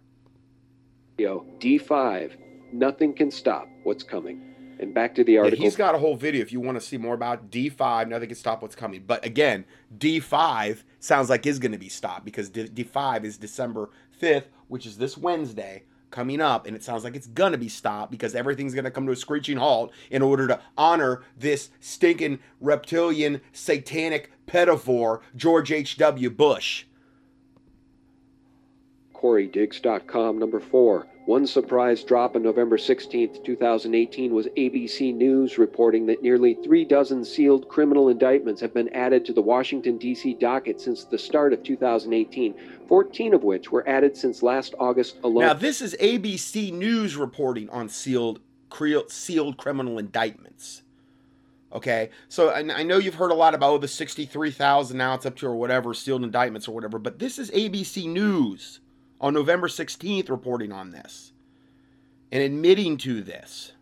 Video, 1.20 1.46
D5, 1.60 2.32
nothing 2.72 3.14
can 3.14 3.30
stop 3.30 3.68
what's 3.84 4.04
coming. 4.04 4.42
And 4.80 4.94
back 4.94 5.14
to 5.16 5.26
the 5.26 5.34
Yeah, 5.34 5.42
article. 5.42 5.66
he's 5.66 5.76
got 5.76 5.94
a 5.94 5.98
whole 5.98 6.16
video 6.16 6.42
if 6.42 6.54
you 6.54 6.62
want 6.62 6.80
to 6.80 6.82
see 6.86 6.98
more 6.98 7.14
about 7.14 7.52
D5. 7.52 8.08
Nothing 8.08 8.30
can 8.30 8.38
stop 8.38 8.62
what's 8.62 8.76
coming. 8.76 9.04
But 9.06 9.26
again, 9.26 9.66
D5 9.98 10.84
sounds 11.02 11.30
like 11.30 11.46
is 11.46 11.60
going 11.60 11.74
to 11.74 11.78
be 11.78 11.90
stopped 11.90 12.24
because 12.24 12.50
D- 12.50 12.70
D5 12.70 13.26
is 13.26 13.38
December 13.38 13.90
5th, 14.22 14.46
which 14.70 14.86
is 14.86 14.98
this 14.98 15.18
Wednesday 15.18 15.84
coming 16.10 16.40
up. 16.40 16.66
And 16.66 16.78
it 16.78 16.84
sounds 16.86 17.04
like 17.04 17.18
it's 17.18 17.28
going 17.28 17.52
to 17.52 17.58
be 17.58 17.68
stopped 17.68 18.10
because 18.10 18.34
everything's 18.34 18.74
going 18.74 18.86
to 18.86 18.92
come 18.92 19.06
to 19.08 19.12
a 19.12 19.18
screeching 19.18 19.58
halt 19.58 19.92
in 20.10 20.22
order 20.22 20.48
to 20.48 20.62
honor 20.78 21.24
this 21.38 21.72
stinking 21.82 22.40
reptilian, 22.62 23.42
satanic 23.52 24.32
pedophore, 24.48 25.20
George 25.36 25.74
H.W. 25.74 26.30
Bush. 26.30 26.86
CoreyDiggs.com. 29.14 30.40
Number 30.40 30.62
four. 30.62 31.06
One 31.26 31.46
surprise 31.46 32.04
drop 32.04 32.36
on 32.36 32.42
November 32.42 32.78
16, 32.78 33.44
2018 33.44 34.34
was 34.34 34.48
ABC 34.58 35.14
News 35.14 35.58
reporting 35.58 36.06
that 36.08 36.24
nearly 36.24 36.56
three 36.56 36.86
dozen 36.86 37.24
sealed 37.24 37.68
criminal 37.68 38.10
indictments 38.10 38.62
have 38.62 38.74
been 38.74 38.90
added 38.96 39.26
to 39.26 39.34
the 39.34 39.42
Washington, 39.42 39.98
D.C. 39.98 40.34
docket 40.36 40.82
since 40.82 41.04
the 41.04 41.20
start 41.20 41.54
of 41.54 41.62
2018, 41.62 42.56
14 42.88 43.34
of 43.34 43.44
which 43.44 43.72
were 43.72 43.88
added 43.88 44.18
since 44.18 44.42
last 44.42 44.74
August 44.80 45.18
alone. 45.24 45.46
Now, 45.46 45.54
this 45.54 45.82
is 45.82 45.96
ABC 46.00 46.72
News 46.74 47.16
reporting 47.16 47.70
on 47.70 47.90
sealed 47.90 48.40
cre- 48.70 49.08
sealed 49.08 49.58
criminal 49.58 50.00
indictments. 50.00 50.82
Okay, 51.72 52.10
so 52.30 52.50
I, 52.50 52.60
I 52.80 52.84
know 52.84 52.98
you've 52.98 53.16
heard 53.16 53.32
a 53.32 53.36
lot 53.36 53.54
about 53.54 53.72
oh, 53.74 53.78
the 53.78 53.88
sixty-three 53.88 54.52
thousand 54.52 54.98
now 54.98 55.14
it's 55.14 55.28
up 55.28 55.36
to 55.38 55.48
or 55.48 55.56
whatever 55.56 55.94
sealed 55.94 56.24
indictments 56.24 56.68
or 56.68 56.72
whatever, 56.74 56.98
but 56.98 57.20
this 57.20 57.38
is 57.38 57.52
ABC 57.52 58.08
News 58.08 58.80
on 59.22 59.34
November 59.34 59.68
sixteenth 59.68 60.30
reporting 60.30 60.72
on 60.72 60.92
this 60.92 61.34
and 62.32 62.44
admitting 62.44 62.98
to 62.98 63.22
this. 63.22 63.74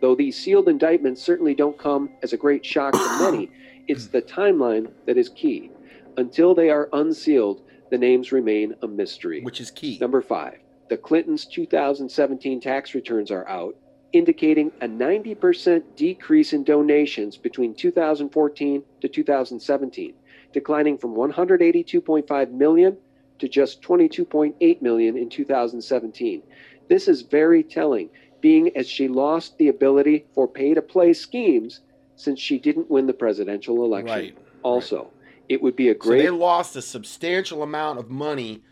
Though 0.00 0.14
these 0.14 0.38
sealed 0.38 0.68
indictments 0.68 1.22
certainly 1.22 1.54
don't 1.54 1.78
come 1.78 2.10
as 2.22 2.32
a 2.32 2.36
great 2.36 2.64
shock 2.64 2.92
to 2.92 3.18
many, 3.20 3.50
it's 3.88 4.08
the 4.08 4.20
timeline 4.20 4.90
that 5.06 5.16
is 5.16 5.30
key. 5.30 5.70
Until 6.16 6.54
they 6.54 6.70
are 6.70 6.90
unsealed, 6.92 7.62
the 7.90 7.98
names 7.98 8.30
remain 8.30 8.74
a 8.82 8.86
mystery. 8.86 9.42
Which 9.42 9.60
is 9.60 9.70
key. 9.70 9.98
Number 10.00 10.20
five, 10.20 10.58
the 10.88 10.96
Clintons' 10.96 11.46
2017 11.46 12.60
tax 12.60 12.94
returns 12.94 13.30
are 13.30 13.48
out, 13.48 13.76
indicating 14.12 14.70
a 14.80 14.86
90% 14.86 15.82
decrease 15.96 16.52
in 16.52 16.64
donations 16.64 17.36
between 17.36 17.74
2014 17.74 18.82
to 19.00 19.08
2017, 19.08 20.14
declining 20.52 20.98
from 20.98 21.14
182.5 21.14 22.50
million 22.52 22.96
to 23.38 23.48
just 23.48 23.82
22.8 23.82 24.82
million 24.82 25.16
in 25.16 25.28
2017. 25.28 26.42
This 26.88 27.08
is 27.08 27.22
very 27.22 27.62
telling, 27.62 28.10
being 28.40 28.76
as 28.76 28.88
she 28.88 29.08
lost 29.08 29.56
the 29.58 29.68
ability 29.68 30.26
for 30.34 30.46
pay-to-play 30.46 31.12
schemes 31.14 31.80
since 32.16 32.40
she 32.40 32.58
didn't 32.58 32.90
win 32.90 33.06
the 33.06 33.12
presidential 33.12 33.84
election. 33.84 34.14
Right, 34.14 34.38
Also, 34.62 35.04
right. 35.04 35.12
it 35.48 35.62
would 35.62 35.76
be 35.76 35.88
a 35.88 35.94
great. 35.94 36.20
So 36.20 36.22
they 36.24 36.30
lost 36.30 36.76
a 36.76 36.82
substantial 36.82 37.62
amount 37.62 37.98
of 37.98 38.10
money 38.10 38.62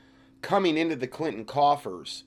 coming 0.43 0.77
into 0.77 0.97
the 0.97 1.07
Clinton 1.07 1.45
coffers 1.45 2.25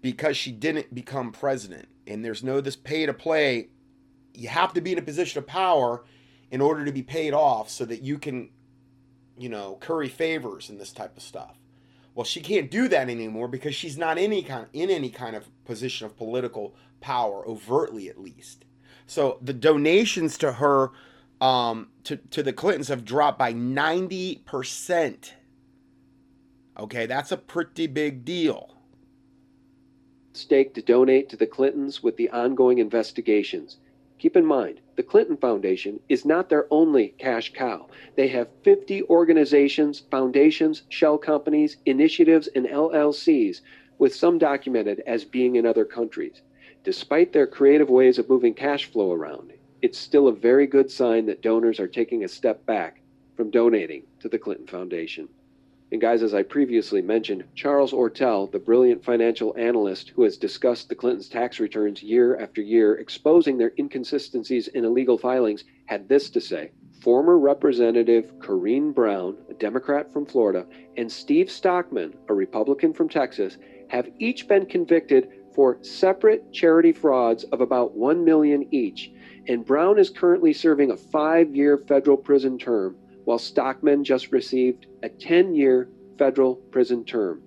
because 0.00 0.36
she 0.36 0.52
didn't 0.52 0.94
become 0.94 1.32
president. 1.32 1.88
And 2.06 2.24
there's 2.24 2.42
no 2.42 2.60
this 2.60 2.76
pay 2.76 3.06
to 3.06 3.12
play. 3.12 3.68
You 4.34 4.48
have 4.48 4.72
to 4.74 4.80
be 4.80 4.92
in 4.92 4.98
a 4.98 5.02
position 5.02 5.38
of 5.38 5.46
power 5.46 6.04
in 6.50 6.60
order 6.60 6.84
to 6.84 6.92
be 6.92 7.02
paid 7.02 7.34
off 7.34 7.68
so 7.68 7.84
that 7.84 8.02
you 8.02 8.18
can, 8.18 8.50
you 9.36 9.48
know, 9.48 9.76
curry 9.80 10.08
favors 10.08 10.70
and 10.70 10.80
this 10.80 10.92
type 10.92 11.16
of 11.16 11.22
stuff. 11.22 11.57
Well, 12.18 12.24
she 12.24 12.40
can't 12.40 12.68
do 12.68 12.88
that 12.88 13.08
anymore 13.08 13.46
because 13.46 13.76
she's 13.76 13.96
not 13.96 14.18
any 14.18 14.42
kind 14.42 14.66
in 14.72 14.90
any 14.90 15.08
kind 15.08 15.36
of 15.36 15.48
position 15.64 16.04
of 16.04 16.16
political 16.16 16.74
power, 17.00 17.46
overtly 17.46 18.08
at 18.08 18.18
least. 18.18 18.64
So 19.06 19.38
the 19.40 19.52
donations 19.52 20.36
to 20.38 20.54
her, 20.54 20.90
um, 21.40 21.90
to 22.02 22.16
to 22.16 22.42
the 22.42 22.52
Clintons 22.52 22.88
have 22.88 23.04
dropped 23.04 23.38
by 23.38 23.52
ninety 23.52 24.42
percent. 24.46 25.34
Okay, 26.76 27.06
that's 27.06 27.30
a 27.30 27.36
pretty 27.36 27.86
big 27.86 28.24
deal. 28.24 28.74
Stake 30.32 30.74
to 30.74 30.82
donate 30.82 31.28
to 31.28 31.36
the 31.36 31.46
Clintons 31.46 32.02
with 32.02 32.16
the 32.16 32.30
ongoing 32.30 32.78
investigations. 32.78 33.76
Keep 34.18 34.36
in 34.36 34.44
mind, 34.44 34.80
the 34.98 35.04
Clinton 35.04 35.36
Foundation 35.36 36.00
is 36.08 36.24
not 36.24 36.48
their 36.48 36.66
only 36.72 37.14
cash 37.18 37.52
cow. 37.52 37.86
They 38.16 38.26
have 38.26 38.48
50 38.64 39.04
organizations, 39.04 40.00
foundations, 40.10 40.82
shell 40.88 41.18
companies, 41.18 41.76
initiatives, 41.86 42.48
and 42.48 42.66
LLCs, 42.66 43.60
with 43.98 44.12
some 44.12 44.38
documented 44.38 45.04
as 45.06 45.24
being 45.24 45.54
in 45.54 45.64
other 45.64 45.84
countries. 45.84 46.42
Despite 46.82 47.32
their 47.32 47.46
creative 47.46 47.88
ways 47.88 48.18
of 48.18 48.28
moving 48.28 48.54
cash 48.54 48.86
flow 48.86 49.12
around, 49.12 49.52
it's 49.82 49.96
still 49.96 50.26
a 50.26 50.32
very 50.32 50.66
good 50.66 50.90
sign 50.90 51.26
that 51.26 51.42
donors 51.42 51.78
are 51.78 51.86
taking 51.86 52.24
a 52.24 52.28
step 52.28 52.66
back 52.66 53.00
from 53.36 53.52
donating 53.52 54.02
to 54.18 54.28
the 54.28 54.36
Clinton 54.36 54.66
Foundation. 54.66 55.28
And 55.90 56.02
guys, 56.02 56.22
as 56.22 56.34
I 56.34 56.42
previously 56.42 57.00
mentioned, 57.00 57.44
Charles 57.54 57.92
Ortel, 57.92 58.52
the 58.52 58.58
brilliant 58.58 59.02
financial 59.02 59.56
analyst 59.56 60.10
who 60.10 60.24
has 60.24 60.36
discussed 60.36 60.90
the 60.90 60.94
Clintons' 60.94 61.30
tax 61.30 61.58
returns 61.58 62.02
year 62.02 62.36
after 62.36 62.60
year, 62.60 62.96
exposing 62.96 63.56
their 63.56 63.72
inconsistencies 63.78 64.68
in 64.68 64.84
illegal 64.84 65.16
filings, 65.16 65.64
had 65.86 66.06
this 66.06 66.28
to 66.30 66.42
say. 66.42 66.72
Former 67.00 67.38
Representative 67.38 68.34
Corrine 68.38 68.92
Brown, 68.92 69.38
a 69.48 69.54
Democrat 69.54 70.12
from 70.12 70.26
Florida, 70.26 70.66
and 70.98 71.10
Steve 71.10 71.50
Stockman, 71.50 72.12
a 72.28 72.34
Republican 72.34 72.92
from 72.92 73.08
Texas, 73.08 73.56
have 73.88 74.10
each 74.18 74.46
been 74.46 74.66
convicted 74.66 75.28
for 75.54 75.82
separate 75.82 76.52
charity 76.52 76.92
frauds 76.92 77.44
of 77.44 77.62
about 77.62 77.96
1 77.96 78.22
million 78.22 78.68
each, 78.74 79.10
and 79.46 79.64
Brown 79.64 79.98
is 79.98 80.10
currently 80.10 80.52
serving 80.52 80.90
a 80.90 80.96
5-year 80.96 81.78
federal 81.78 82.18
prison 82.18 82.58
term 82.58 82.96
while 83.28 83.38
Stockman 83.38 84.02
just 84.04 84.32
received 84.32 84.86
a 85.02 85.08
10 85.10 85.54
year 85.54 85.90
federal 86.16 86.54
prison 86.54 87.04
term. 87.04 87.42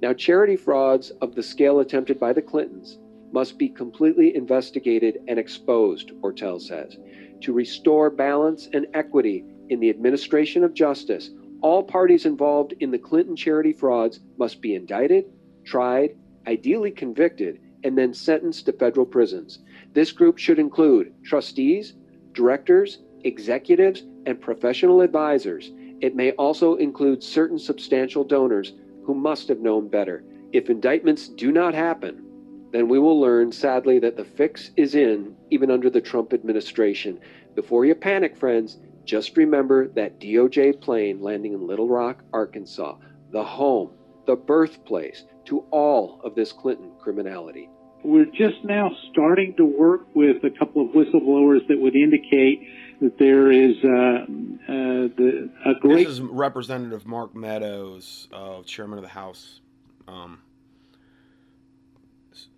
Now, 0.00 0.14
charity 0.14 0.56
frauds 0.56 1.10
of 1.20 1.34
the 1.34 1.42
scale 1.42 1.80
attempted 1.80 2.18
by 2.18 2.32
the 2.32 2.40
Clintons 2.40 2.96
must 3.30 3.58
be 3.58 3.68
completely 3.68 4.34
investigated 4.34 5.18
and 5.28 5.38
exposed, 5.38 6.12
Ortel 6.22 6.58
says. 6.58 6.96
To 7.42 7.52
restore 7.52 8.08
balance 8.08 8.70
and 8.72 8.86
equity 8.94 9.44
in 9.68 9.78
the 9.78 9.90
administration 9.90 10.64
of 10.64 10.72
justice, 10.72 11.28
all 11.60 11.82
parties 11.82 12.24
involved 12.24 12.72
in 12.80 12.90
the 12.90 12.98
Clinton 12.98 13.36
charity 13.36 13.74
frauds 13.74 14.20
must 14.38 14.62
be 14.62 14.74
indicted, 14.74 15.26
tried, 15.66 16.16
ideally 16.46 16.92
convicted, 16.92 17.60
and 17.84 17.98
then 17.98 18.14
sentenced 18.14 18.64
to 18.64 18.72
federal 18.72 19.04
prisons. 19.04 19.58
This 19.92 20.12
group 20.12 20.38
should 20.38 20.58
include 20.58 21.12
trustees, 21.22 21.92
directors, 22.32 23.02
executives, 23.24 24.02
and 24.26 24.40
professional 24.40 25.00
advisors. 25.00 25.70
It 26.00 26.16
may 26.16 26.32
also 26.32 26.76
include 26.76 27.22
certain 27.22 27.58
substantial 27.58 28.24
donors 28.24 28.72
who 29.04 29.14
must 29.14 29.48
have 29.48 29.60
known 29.60 29.88
better. 29.88 30.24
If 30.52 30.70
indictments 30.70 31.28
do 31.28 31.52
not 31.52 31.74
happen, 31.74 32.24
then 32.72 32.88
we 32.88 32.98
will 32.98 33.20
learn, 33.20 33.52
sadly, 33.52 33.98
that 33.98 34.16
the 34.16 34.24
fix 34.24 34.70
is 34.76 34.94
in, 34.94 35.36
even 35.50 35.70
under 35.70 35.90
the 35.90 36.00
Trump 36.00 36.32
administration. 36.32 37.20
Before 37.54 37.84
you 37.84 37.94
panic, 37.94 38.36
friends, 38.36 38.78
just 39.04 39.36
remember 39.36 39.88
that 39.88 40.20
DOJ 40.20 40.80
plane 40.80 41.20
landing 41.20 41.52
in 41.52 41.66
Little 41.66 41.88
Rock, 41.88 42.22
Arkansas, 42.32 42.96
the 43.32 43.42
home, 43.42 43.90
the 44.26 44.36
birthplace 44.36 45.24
to 45.46 45.64
all 45.70 46.20
of 46.22 46.34
this 46.34 46.52
Clinton 46.52 46.92
criminality. 47.00 47.68
We're 48.04 48.26
just 48.26 48.64
now 48.64 48.90
starting 49.10 49.54
to 49.56 49.64
work 49.64 50.06
with 50.14 50.42
a 50.44 50.50
couple 50.50 50.82
of 50.82 50.94
whistleblowers 50.94 51.66
that 51.68 51.78
would 51.78 51.96
indicate 51.96 52.62
that 53.00 53.18
there 53.18 53.50
is 53.50 53.76
uh, 53.82 53.88
uh, 53.88 55.08
the, 55.16 55.50
a 55.64 55.74
great. 55.80 56.06
This 56.06 56.14
is 56.14 56.20
Representative 56.20 57.06
Mark 57.06 57.34
Meadows, 57.34 58.28
uh, 58.32 58.62
Chairman 58.62 58.98
of 58.98 59.02
the 59.02 59.08
House. 59.08 59.60
Um, 60.06 60.40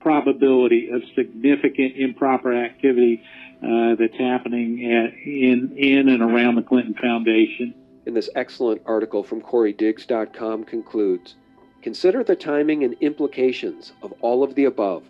probability 0.00 0.90
of 0.90 1.02
significant 1.14 1.96
improper 1.96 2.52
activity 2.52 3.22
uh, 3.62 3.94
that's 3.94 4.16
happening 4.18 4.92
at, 4.92 5.14
in 5.24 5.76
in 5.76 6.08
and 6.08 6.22
around 6.22 6.56
the 6.56 6.62
Clinton 6.62 6.94
Foundation. 6.94 7.74
In 8.04 8.14
this 8.14 8.28
excellent 8.34 8.82
article 8.84 9.22
from 9.22 9.40
CoreyDiggs.com 9.40 10.64
concludes, 10.64 11.36
consider 11.82 12.24
the 12.24 12.34
timing 12.34 12.82
and 12.82 12.96
implications 13.00 13.92
of 14.02 14.12
all 14.20 14.42
of 14.42 14.56
the 14.56 14.64
above 14.64 15.04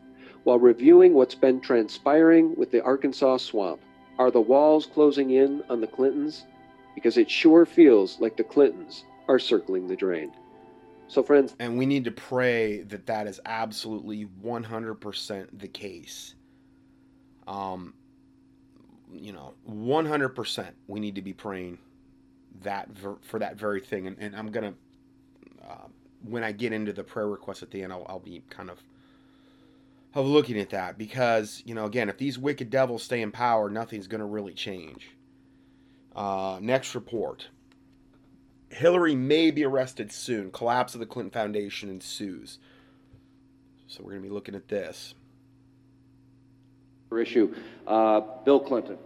while 0.45 0.59
reviewing 0.59 1.15
what's 1.15 1.35
been 1.35 1.61
transpiring 1.61 2.55
with 2.57 2.71
the 2.71 2.83
Arkansas 2.83 3.39
swamp. 3.39 3.81
Are 4.23 4.31
the 4.31 4.41
walls 4.41 4.87
closing 4.87 5.31
in 5.31 5.65
on 5.69 5.81
the 5.81 5.89
Clintons? 5.89 6.45
Because 6.95 7.19
it 7.19 7.29
sure 7.29 7.67
feels 7.67 8.21
like 8.21 8.37
the 8.37 8.45
Clintons 8.45 9.05
are 9.27 9.41
circling 9.41 9.89
the 9.89 9.97
drain. 9.97 10.31
So, 11.09 11.25
friends. 11.25 11.57
And 11.59 11.77
we 11.77 11.87
need 11.87 12.05
to 12.05 12.13
pray 12.13 12.83
that 12.83 13.07
that 13.07 13.27
is 13.27 13.41
absolutely 13.45 14.27
100% 14.41 15.59
the 15.59 15.67
case. 15.67 16.37
Um, 17.49 17.95
you 19.13 19.33
know, 19.33 19.55
100% 19.69 20.71
we 20.87 21.01
need 21.01 21.17
to 21.17 21.23
be 21.23 21.33
praying 21.33 21.79
that 22.63 22.91
ver- 22.91 23.19
for 23.23 23.41
that 23.41 23.57
very 23.57 23.81
thing. 23.81 24.07
And, 24.07 24.17
and 24.21 24.37
I'm 24.37 24.53
going 24.53 24.73
to, 24.73 25.69
uh, 25.69 25.89
when 26.23 26.45
I 26.45 26.53
get 26.53 26.73
into 26.73 26.93
the 26.93 27.03
prayer 27.03 27.27
request 27.27 27.65
at 27.65 27.73
the 27.73 27.83
end, 27.83 27.93
I'll, 27.93 28.07
I'll 28.09 28.21
be 28.21 28.45
kind 28.51 28.71
of 28.71 28.81
of 30.15 30.27
looking 30.27 30.59
at 30.59 30.71
that 30.71 30.99
because 30.99 31.63
you 31.65 31.75
know 31.75 31.85
again 31.85 32.09
if 32.09 32.19
these 32.19 32.39
wicked 32.39 32.71
devils 32.71 33.03
stay 33.03 33.23
in 33.23 33.33
power 33.33 33.71
nothing's 33.71 34.07
going 34.07 34.21
to 34.21 34.27
really 34.27 34.55
change. 34.55 35.11
Uh, 36.15 36.59
next 36.61 36.95
report. 36.95 37.49
Hillary 38.69 39.15
may 39.15 39.51
be 39.51 39.65
arrested 39.65 40.13
soon. 40.13 40.51
Collapse 40.51 40.95
of 40.95 41.01
the 41.01 41.07
clinton 41.07 41.31
foundation 41.31 41.89
ensues. 41.89 42.59
So 43.87 44.03
we're 44.03 44.13
going 44.13 44.23
to 44.23 44.29
be 44.29 44.35
looking 44.35 44.55
at 44.55 44.69
this. 44.69 45.15
Issue 47.19 47.55
uh, 47.87 48.21
bill 48.45 48.61
clinton. 48.61 48.97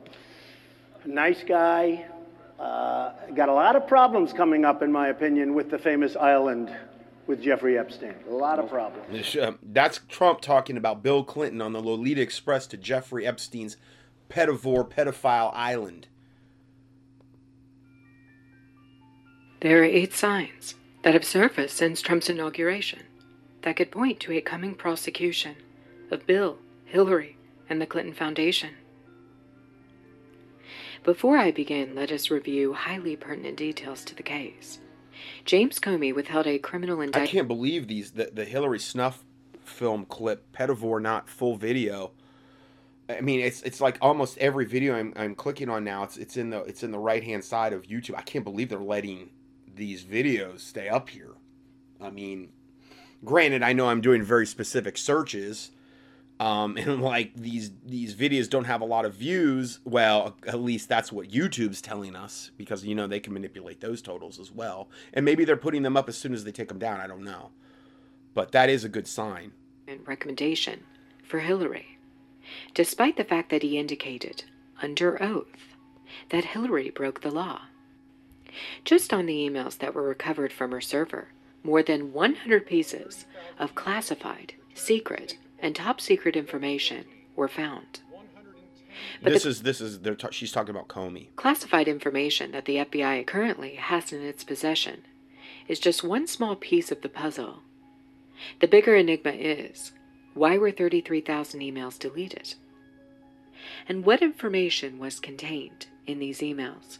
Nice 1.04 1.42
guy. 1.42 2.06
Uh, 2.58 3.12
got 3.34 3.48
a 3.48 3.52
lot 3.52 3.76
of 3.76 3.86
problems 3.86 4.32
coming 4.32 4.64
up 4.64 4.82
in 4.82 4.90
my 4.90 5.08
opinion 5.08 5.54
with 5.54 5.70
the 5.70 5.78
famous 5.78 6.16
island 6.16 6.74
with 7.26 7.42
Jeffrey 7.42 7.78
Epstein. 7.78 8.14
A 8.28 8.32
lot 8.32 8.58
of 8.58 8.68
problems. 8.68 9.36
Um, 9.36 9.58
that's 9.62 10.00
Trump 10.08 10.40
talking 10.40 10.76
about 10.76 11.02
Bill 11.02 11.24
Clinton 11.24 11.60
on 11.60 11.72
the 11.72 11.80
Lolita 11.80 12.20
Express 12.20 12.66
to 12.68 12.76
Jeffrey 12.76 13.26
Epstein's 13.26 13.76
pedivore 14.28 14.88
pedophile 14.88 15.52
island. 15.54 16.08
There 19.60 19.80
are 19.80 19.84
eight 19.84 20.12
signs 20.12 20.74
that 21.02 21.14
have 21.14 21.24
surfaced 21.24 21.76
since 21.76 22.00
Trump's 22.00 22.28
inauguration 22.28 23.02
that 23.62 23.76
could 23.76 23.90
point 23.90 24.20
to 24.20 24.32
a 24.32 24.40
coming 24.40 24.74
prosecution 24.74 25.56
of 26.10 26.26
Bill, 26.26 26.58
Hillary, 26.84 27.36
and 27.68 27.80
the 27.80 27.86
Clinton 27.86 28.14
Foundation. 28.14 28.70
Before 31.02 31.38
I 31.38 31.50
begin, 31.50 31.94
let 31.94 32.12
us 32.12 32.30
review 32.30 32.72
highly 32.74 33.16
pertinent 33.16 33.56
details 33.56 34.04
to 34.04 34.14
the 34.14 34.22
case. 34.22 34.80
James 35.46 35.78
Comey 35.78 36.14
withheld 36.14 36.46
a 36.46 36.58
criminal 36.58 37.00
indictment. 37.00 37.28
I 37.28 37.32
can't 37.32 37.48
believe 37.48 37.86
these 37.86 38.10
the, 38.10 38.30
the 38.32 38.44
Hillary 38.44 38.80
snuff 38.80 39.24
film 39.64 40.04
clip, 40.06 40.52
pedivore 40.52 41.00
not 41.00 41.28
full 41.28 41.56
video. 41.56 42.12
I 43.08 43.20
mean, 43.20 43.40
it's 43.40 43.62
it's 43.62 43.80
like 43.80 43.96
almost 44.00 44.36
every 44.38 44.64
video 44.64 44.96
I'm, 44.96 45.12
I'm 45.16 45.34
clicking 45.36 45.68
on 45.68 45.84
now. 45.84 46.02
It's 46.02 46.16
it's 46.16 46.36
in 46.36 46.50
the 46.50 46.62
it's 46.64 46.82
in 46.82 46.90
the 46.90 46.98
right 46.98 47.22
hand 47.22 47.44
side 47.44 47.72
of 47.72 47.84
YouTube. 47.84 48.16
I 48.16 48.22
can't 48.22 48.44
believe 48.44 48.68
they're 48.68 48.80
letting 48.80 49.30
these 49.72 50.02
videos 50.02 50.60
stay 50.60 50.88
up 50.88 51.08
here. 51.08 51.34
I 52.00 52.10
mean, 52.10 52.50
granted, 53.24 53.62
I 53.62 53.72
know 53.72 53.88
I'm 53.88 54.00
doing 54.00 54.22
very 54.22 54.46
specific 54.46 54.98
searches, 54.98 55.70
um, 56.38 56.76
and 56.78 57.02
like 57.02 57.34
these 57.34 57.70
these 57.84 58.14
videos 58.14 58.48
don't 58.48 58.64
have 58.64 58.80
a 58.80 58.84
lot 58.84 59.04
of 59.04 59.14
views. 59.14 59.80
Well, 59.84 60.36
at 60.46 60.60
least 60.60 60.88
that's 60.88 61.12
what 61.12 61.28
YouTube's 61.28 61.80
telling 61.80 62.16
us 62.16 62.50
because 62.56 62.84
you 62.84 62.94
know 62.94 63.06
they 63.06 63.20
can 63.20 63.32
manipulate 63.32 63.80
those 63.80 64.02
totals 64.02 64.38
as 64.38 64.52
well. 64.52 64.88
And 65.12 65.24
maybe 65.24 65.44
they're 65.44 65.56
putting 65.56 65.82
them 65.82 65.96
up 65.96 66.08
as 66.08 66.16
soon 66.16 66.34
as 66.34 66.44
they 66.44 66.52
take 66.52 66.68
them 66.68 66.78
down. 66.78 67.00
I 67.00 67.06
don't 67.06 67.24
know, 67.24 67.50
but 68.34 68.52
that 68.52 68.68
is 68.68 68.84
a 68.84 68.88
good 68.88 69.06
sign. 69.06 69.52
And 69.88 70.06
recommendation 70.06 70.82
for 71.22 71.40
Hillary, 71.40 71.98
despite 72.74 73.16
the 73.16 73.24
fact 73.24 73.50
that 73.50 73.62
he 73.62 73.78
indicated 73.78 74.44
under 74.82 75.22
oath 75.22 75.76
that 76.30 76.44
Hillary 76.44 76.90
broke 76.90 77.20
the 77.20 77.30
law. 77.30 77.62
Just 78.84 79.12
on 79.12 79.26
the 79.26 79.48
emails 79.48 79.78
that 79.78 79.94
were 79.94 80.02
recovered 80.02 80.52
from 80.52 80.70
her 80.70 80.80
server, 80.80 81.28
more 81.62 81.82
than 81.82 82.12
100 82.12 82.66
pieces 82.66 83.26
of 83.58 83.74
classified, 83.74 84.54
secret, 84.74 85.36
and 85.66 85.74
top 85.74 86.00
secret 86.00 86.36
information 86.36 87.04
were 87.34 87.48
found. 87.48 87.98
But 89.20 89.32
this 89.32 89.44
is 89.44 89.62
this 89.62 89.80
is 89.80 89.98
they're 89.98 90.14
ta- 90.14 90.30
she's 90.30 90.52
talking 90.52 90.70
about 90.70 90.86
Comey. 90.86 91.34
Classified 91.34 91.88
information 91.88 92.52
that 92.52 92.66
the 92.66 92.76
FBI 92.76 93.26
currently 93.26 93.74
has 93.74 94.12
in 94.12 94.22
its 94.22 94.44
possession 94.44 95.02
is 95.66 95.80
just 95.80 96.04
one 96.04 96.28
small 96.28 96.54
piece 96.54 96.92
of 96.92 97.02
the 97.02 97.08
puzzle. 97.08 97.64
The 98.60 98.68
bigger 98.68 98.94
enigma 98.94 99.32
is 99.32 99.90
why 100.34 100.56
were 100.56 100.70
33,000 100.70 101.58
emails 101.60 101.98
deleted? 101.98 102.54
And 103.88 104.04
what 104.04 104.22
information 104.22 105.00
was 105.00 105.18
contained 105.18 105.88
in 106.06 106.20
these 106.20 106.38
emails? 106.38 106.98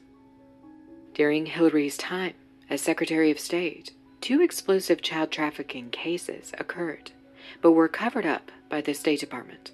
During 1.15 1.47
Hillary's 1.47 1.97
time 1.97 2.35
as 2.69 2.81
Secretary 2.81 3.31
of 3.31 3.39
State, 3.39 3.93
two 4.21 4.43
explosive 4.43 5.03
child 5.03 5.31
trafficking 5.31 5.91
cases 5.91 6.53
occurred 6.59 7.13
but 7.61 7.73
were 7.73 7.89
covered 7.89 8.27
up 8.27 8.51
by 8.69 8.81
the 8.81 8.95
State 8.95 9.21
Department. 9.21 9.71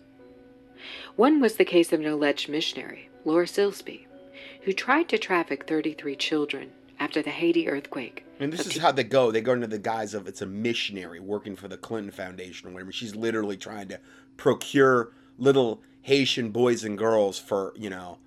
One 1.16 1.40
was 1.40 1.56
the 1.56 1.64
case 1.64 1.92
of 1.92 2.00
an 2.00 2.06
alleged 2.06 2.48
missionary, 2.48 3.08
Laura 3.24 3.46
Silsby, 3.46 4.06
who 4.62 4.72
tried 4.72 5.08
to 5.10 5.18
traffic 5.18 5.66
33 5.66 6.16
children 6.16 6.70
after 6.98 7.20
the 7.20 7.30
Haiti 7.30 7.68
earthquake. 7.68 8.24
And 8.38 8.52
this 8.52 8.64
is 8.64 8.78
how 8.78 8.92
they 8.92 9.04
go. 9.04 9.30
They 9.30 9.40
go 9.40 9.52
into 9.52 9.66
the 9.66 9.78
guise 9.78 10.14
of 10.14 10.28
it's 10.28 10.40
a 10.40 10.46
missionary 10.46 11.18
working 11.18 11.56
for 11.56 11.68
the 11.68 11.76
Clinton 11.76 12.12
Foundation 12.12 12.68
or 12.68 12.72
whatever. 12.72 12.92
She's 12.92 13.16
literally 13.16 13.56
trying 13.56 13.88
to 13.88 13.98
procure 14.36 15.12
little 15.36 15.82
Haitian 16.02 16.50
boys 16.50 16.84
and 16.84 16.96
girls 16.96 17.38
for, 17.38 17.72
you 17.76 17.90
know, 17.90 18.18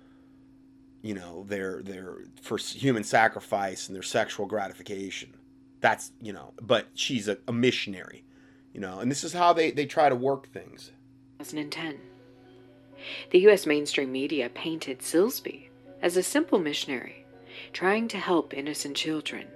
you 1.02 1.14
know, 1.14 1.44
their 1.48 1.82
their 1.82 2.16
for 2.42 2.58
human 2.58 3.04
sacrifice 3.04 3.88
and 3.88 3.96
their 3.96 4.02
sexual 4.02 4.44
gratification. 4.44 5.34
That's, 5.80 6.12
you 6.20 6.32
know, 6.32 6.52
but 6.60 6.88
she's 6.94 7.28
a, 7.28 7.38
a 7.48 7.52
missionary 7.52 8.25
you 8.76 8.82
know, 8.82 8.98
and 8.98 9.10
this 9.10 9.24
is 9.24 9.32
how 9.32 9.54
they, 9.54 9.70
they 9.70 9.86
try 9.86 10.10
to 10.10 10.14
work 10.14 10.52
things. 10.52 10.92
2010. 11.38 11.98
The 13.30 13.38
U.S. 13.40 13.64
mainstream 13.64 14.12
media 14.12 14.50
painted 14.50 14.98
Silsby 14.98 15.70
as 16.02 16.18
a 16.18 16.22
simple 16.22 16.58
missionary 16.58 17.24
trying 17.72 18.06
to 18.08 18.18
help 18.18 18.52
innocent 18.52 18.94
children. 18.94 19.46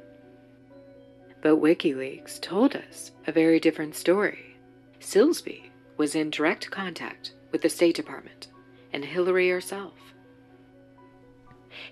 But 1.43 1.61
WikiLeaks 1.61 2.41
told 2.41 2.75
us 2.75 3.11
a 3.27 3.33
very 3.33 3.61
different 3.61 3.95
story. 3.95 4.57
Silsby 5.01 5.65
was 5.99 6.15
in 6.15 6.31
direct 6.31 6.71
contact 6.71 7.35
with 7.53 7.61
the 7.61 7.69
State 7.69 7.97
Department 7.97 8.49
and 8.91 9.05
Hillary 9.05 9.51
herself. 9.51 9.99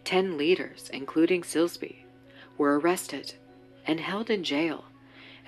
Ten 0.03 0.39
leaders, 0.39 0.89
including 0.95 1.43
Silsby, 1.43 2.05
were 2.57 2.81
arrested 2.81 3.35
and 3.87 4.01
held 4.01 4.31
in 4.31 4.43
jail 4.43 4.87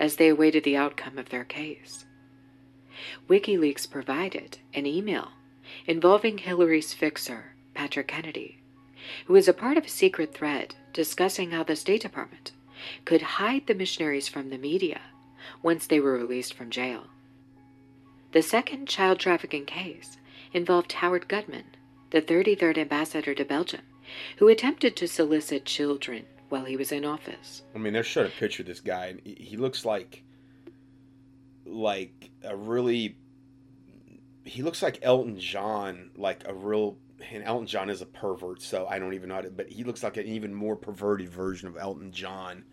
as 0.01 0.15
they 0.15 0.29
awaited 0.29 0.63
the 0.63 0.75
outcome 0.75 1.19
of 1.19 1.29
their 1.29 1.43
case. 1.43 2.05
WikiLeaks 3.29 3.89
provided 3.89 4.57
an 4.73 4.87
email 4.87 5.29
involving 5.85 6.39
Hillary's 6.39 6.91
fixer, 6.91 7.53
Patrick 7.75 8.07
Kennedy, 8.07 8.63
who 9.27 9.33
was 9.33 9.47
a 9.47 9.53
part 9.53 9.77
of 9.77 9.85
a 9.85 9.89
secret 9.89 10.33
thread 10.33 10.73
discussing 10.91 11.51
how 11.51 11.63
the 11.63 11.75
State 11.75 12.01
Department 12.01 12.51
could 13.05 13.21
hide 13.21 13.67
the 13.67 13.75
missionaries 13.75 14.27
from 14.27 14.49
the 14.49 14.57
media 14.57 14.99
once 15.61 15.85
they 15.85 15.99
were 15.99 16.17
released 16.17 16.55
from 16.55 16.71
jail. 16.71 17.05
The 18.31 18.41
second 18.41 18.87
child 18.87 19.19
trafficking 19.19 19.65
case 19.65 20.17
involved 20.51 20.93
Howard 20.93 21.27
Gutman, 21.27 21.75
the 22.09 22.23
33rd 22.23 22.79
ambassador 22.79 23.35
to 23.35 23.45
Belgium, 23.45 23.81
who 24.37 24.47
attempted 24.47 24.95
to 24.95 25.07
solicit 25.07 25.63
children 25.65 26.25
while 26.51 26.65
he 26.65 26.77
was 26.77 26.91
in 26.91 27.05
office. 27.05 27.63
I 27.73 27.77
mean, 27.77 27.93
they're 27.93 28.03
showing 28.03 28.27
a 28.27 28.39
picture 28.39 28.63
of 28.63 28.67
this 28.67 28.79
guy, 28.79 29.07
and 29.07 29.21
he 29.25 29.57
looks 29.57 29.85
like 29.85 30.23
like 31.65 32.31
a 32.43 32.55
really. 32.55 33.17
He 34.43 34.63
looks 34.63 34.81
like 34.81 34.99
Elton 35.01 35.39
John, 35.39 36.11
like 36.15 36.47
a 36.47 36.53
real. 36.53 36.97
And 37.31 37.43
Elton 37.43 37.67
John 37.67 37.89
is 37.91 38.01
a 38.01 38.07
pervert, 38.07 38.63
so 38.63 38.87
I 38.87 38.97
don't 38.97 39.13
even 39.13 39.29
know 39.29 39.35
how 39.35 39.41
to. 39.41 39.51
But 39.51 39.69
he 39.69 39.83
looks 39.83 40.01
like 40.03 40.17
an 40.17 40.25
even 40.25 40.53
more 40.53 40.75
perverted 40.75 41.29
version 41.29 41.67
of 41.67 41.77
Elton 41.77 42.11
John. 42.11 42.63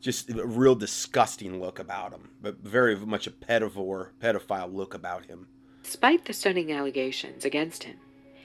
Just 0.00 0.30
a 0.30 0.46
real 0.46 0.74
disgusting 0.74 1.60
look 1.60 1.78
about 1.78 2.12
him, 2.12 2.30
but 2.40 2.58
very 2.60 2.96
much 2.96 3.26
a 3.26 3.30
pedophile, 3.30 4.08
pedophile 4.18 4.72
look 4.72 4.94
about 4.94 5.26
him. 5.26 5.46
Despite 5.82 6.24
the 6.24 6.32
stunning 6.32 6.72
allegations 6.72 7.44
against 7.44 7.84
him, 7.84 7.98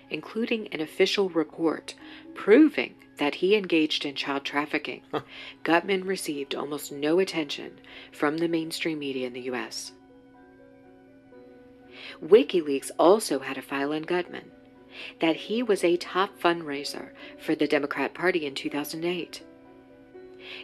including 0.10 0.68
an 0.68 0.82
official 0.82 1.30
report 1.30 1.96
proving 2.34 2.96
that 3.18 3.36
he 3.36 3.56
engaged 3.56 4.06
in 4.06 4.16
child 4.16 4.44
trafficking, 4.44 5.02
Gutman 5.64 6.06
received 6.06 6.54
almost 6.54 6.92
no 6.92 7.20
attention 7.20 7.80
from 8.12 8.38
the 8.38 8.48
mainstream 8.48 9.00
media 9.00 9.28
in 9.28 9.34
the 9.34 9.42
U.S. 9.42 9.94
WikiLeaks 12.24 12.92
also 13.00 13.40
had 13.40 13.58
a 13.58 13.62
file 13.62 13.94
on 13.94 14.04
Gutman 14.04 14.52
that 15.20 15.36
he 15.36 15.64
was 15.64 15.84
a 15.84 15.98
top 15.98 16.40
fundraiser 16.40 17.10
for 17.40 17.56
the 17.56 17.68
Democrat 17.68 18.14
Party 18.14 18.46
in 18.46 18.56
2008. 18.56 19.44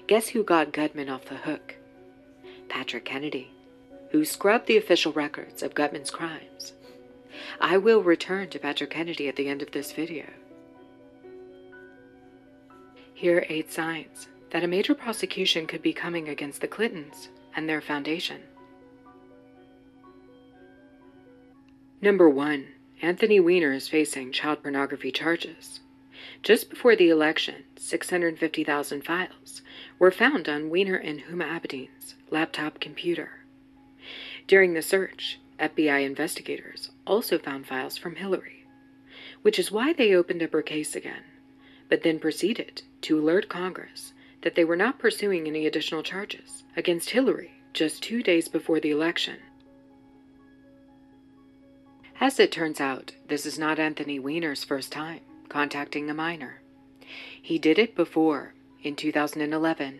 Guess 0.07 0.29
who 0.29 0.43
got 0.43 0.71
Gutman 0.71 1.09
off 1.09 1.25
the 1.25 1.35
hook? 1.35 1.75
Patrick 2.69 3.05
Kennedy, 3.05 3.51
who 4.11 4.23
scrubbed 4.23 4.67
the 4.67 4.77
official 4.77 5.11
records 5.11 5.63
of 5.63 5.73
Gutman's 5.73 6.11
crimes. 6.11 6.73
I 7.59 7.77
will 7.77 8.03
return 8.03 8.49
to 8.49 8.59
Patrick 8.59 8.91
Kennedy 8.91 9.27
at 9.27 9.35
the 9.35 9.47
end 9.47 9.61
of 9.61 9.71
this 9.71 9.91
video. 9.91 10.25
Here 13.13 13.37
are 13.37 13.45
eight 13.49 13.71
signs 13.71 14.27
that 14.51 14.63
a 14.63 14.67
major 14.67 14.95
prosecution 14.95 15.67
could 15.67 15.81
be 15.81 15.93
coming 15.93 16.27
against 16.27 16.61
the 16.61 16.67
Clintons 16.67 17.29
and 17.55 17.67
their 17.67 17.81
foundation. 17.81 18.41
Number 22.01 22.27
1. 22.29 22.67
Anthony 23.03 23.39
Weiner 23.39 23.71
is 23.71 23.87
facing 23.87 24.31
child 24.31 24.63
pornography 24.63 25.11
charges. 25.11 25.81
Just 26.43 26.69
before 26.69 26.95
the 26.95 27.09
election, 27.09 27.63
650,000 27.77 29.05
files 29.05 29.61
were 29.99 30.11
found 30.11 30.49
on 30.49 30.69
Weiner 30.69 30.95
and 30.95 31.21
Huma 31.21 31.55
Abedin's 31.55 32.15
laptop 32.31 32.79
computer. 32.79 33.45
During 34.47 34.73
the 34.73 34.81
search, 34.81 35.39
FBI 35.61 36.03
investigators 36.05 36.89
also 37.05 37.37
found 37.37 37.67
files 37.67 37.97
from 37.97 38.15
Hillary, 38.15 38.65
which 39.41 39.59
is 39.59 39.71
why 39.71 39.93
they 39.93 40.13
opened 40.13 40.41
up 40.43 40.53
her 40.53 40.61
case 40.61 40.95
again 40.95 41.23
but 41.91 42.03
then 42.03 42.19
proceeded 42.19 42.81
to 43.01 43.19
alert 43.19 43.49
Congress 43.49 44.13
that 44.43 44.55
they 44.55 44.63
were 44.63 44.77
not 44.77 44.97
pursuing 44.97 45.45
any 45.45 45.67
additional 45.67 46.01
charges 46.01 46.63
against 46.77 47.09
Hillary 47.09 47.51
just 47.73 48.01
two 48.01 48.23
days 48.23 48.47
before 48.47 48.79
the 48.79 48.91
election. 48.91 49.35
As 52.21 52.39
it 52.39 52.49
turns 52.49 52.79
out, 52.79 53.11
this 53.27 53.45
is 53.45 53.59
not 53.59 53.77
Anthony 53.77 54.19
Weiner's 54.19 54.63
first 54.63 54.89
time 54.89 55.19
contacting 55.49 56.09
a 56.09 56.13
minor. 56.13 56.61
He 57.41 57.59
did 57.59 57.77
it 57.77 57.93
before, 57.93 58.53
in 58.81 58.95
2011. 58.95 59.99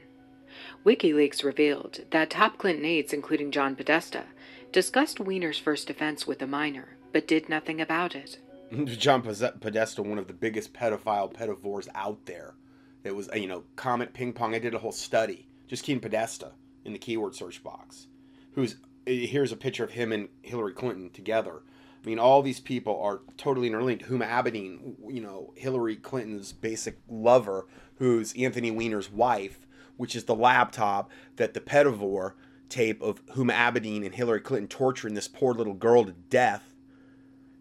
WikiLeaks 0.85 1.43
revealed 1.43 2.05
that 2.11 2.29
top 2.29 2.57
Clinton 2.57 2.85
aides, 2.85 3.11
including 3.11 3.51
John 3.51 3.75
Podesta, 3.75 4.23
discussed 4.71 5.19
Weiner's 5.19 5.59
first 5.59 5.89
offense 5.89 6.25
with 6.25 6.41
a 6.41 6.47
minor, 6.47 6.97
but 7.11 7.27
did 7.27 7.49
nothing 7.49 7.81
about 7.81 8.15
it. 8.15 8.39
John 8.85 9.21
Podesta, 9.21 10.01
one 10.01 10.17
of 10.17 10.27
the 10.27 10.33
biggest 10.33 10.73
pedophile 10.73 11.33
pedivores 11.33 11.89
out 11.93 12.25
there. 12.25 12.55
It 13.03 13.15
was, 13.15 13.29
you 13.35 13.47
know, 13.47 13.63
Comet 13.75 14.13
Ping 14.13 14.33
Pong. 14.33 14.55
I 14.55 14.59
did 14.59 14.73
a 14.73 14.79
whole 14.79 14.91
study. 14.91 15.47
Just 15.67 15.83
keying 15.83 15.99
Podesta 15.99 16.51
in 16.85 16.93
the 16.93 16.99
keyword 16.99 17.35
search 17.35 17.63
box. 17.63 18.07
Who's 18.53 18.75
eh, 19.07 19.25
here's 19.25 19.51
a 19.51 19.57
picture 19.57 19.83
of 19.83 19.91
him 19.91 20.11
and 20.11 20.29
Hillary 20.41 20.73
Clinton 20.73 21.09
together. 21.09 21.61
I 22.03 22.07
mean, 22.07 22.19
all 22.19 22.41
these 22.41 22.59
people 22.59 22.99
are 23.01 23.21
totally 23.37 23.67
interlinked. 23.67 24.05
Huma 24.05 24.27
Abedin, 24.27 24.95
you 25.07 25.21
know, 25.21 25.53
Hillary 25.55 25.95
Clinton's 25.95 26.51
basic 26.51 26.97
lover, 27.07 27.67
who's 27.97 28.33
Anthony 28.33 28.71
Weiner's 28.71 29.11
wife, 29.11 29.67
which 29.97 30.15
is 30.15 30.23
the 30.23 30.35
laptop 30.35 31.11
that 31.35 31.53
the 31.53 31.59
pedivore 31.59 32.33
tape 32.71 33.01
of 33.01 33.23
Huma 33.27 33.53
Abedin 33.53 34.05
and 34.05 34.15
Hillary 34.15 34.39
Clinton 34.39 34.67
torturing 34.67 35.13
this 35.13 35.27
poor 35.27 35.53
little 35.53 35.73
girl 35.73 36.05
to 36.05 36.13
death 36.13 36.63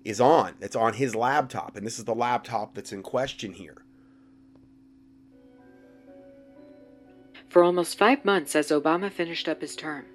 is 0.04 0.20
on. 0.20 0.54
It's 0.60 0.76
on 0.76 0.94
his 0.94 1.14
laptop, 1.14 1.76
and 1.76 1.86
this 1.86 1.98
is 1.98 2.04
the 2.04 2.14
laptop 2.14 2.74
that's 2.74 2.92
in 2.92 3.02
question 3.02 3.52
here. 3.52 3.84
For 7.48 7.64
almost 7.64 7.98
five 7.98 8.24
months, 8.24 8.54
as 8.54 8.68
Obama 8.68 9.10
finished 9.10 9.48
up 9.48 9.60
his 9.60 9.74
term, 9.76 10.06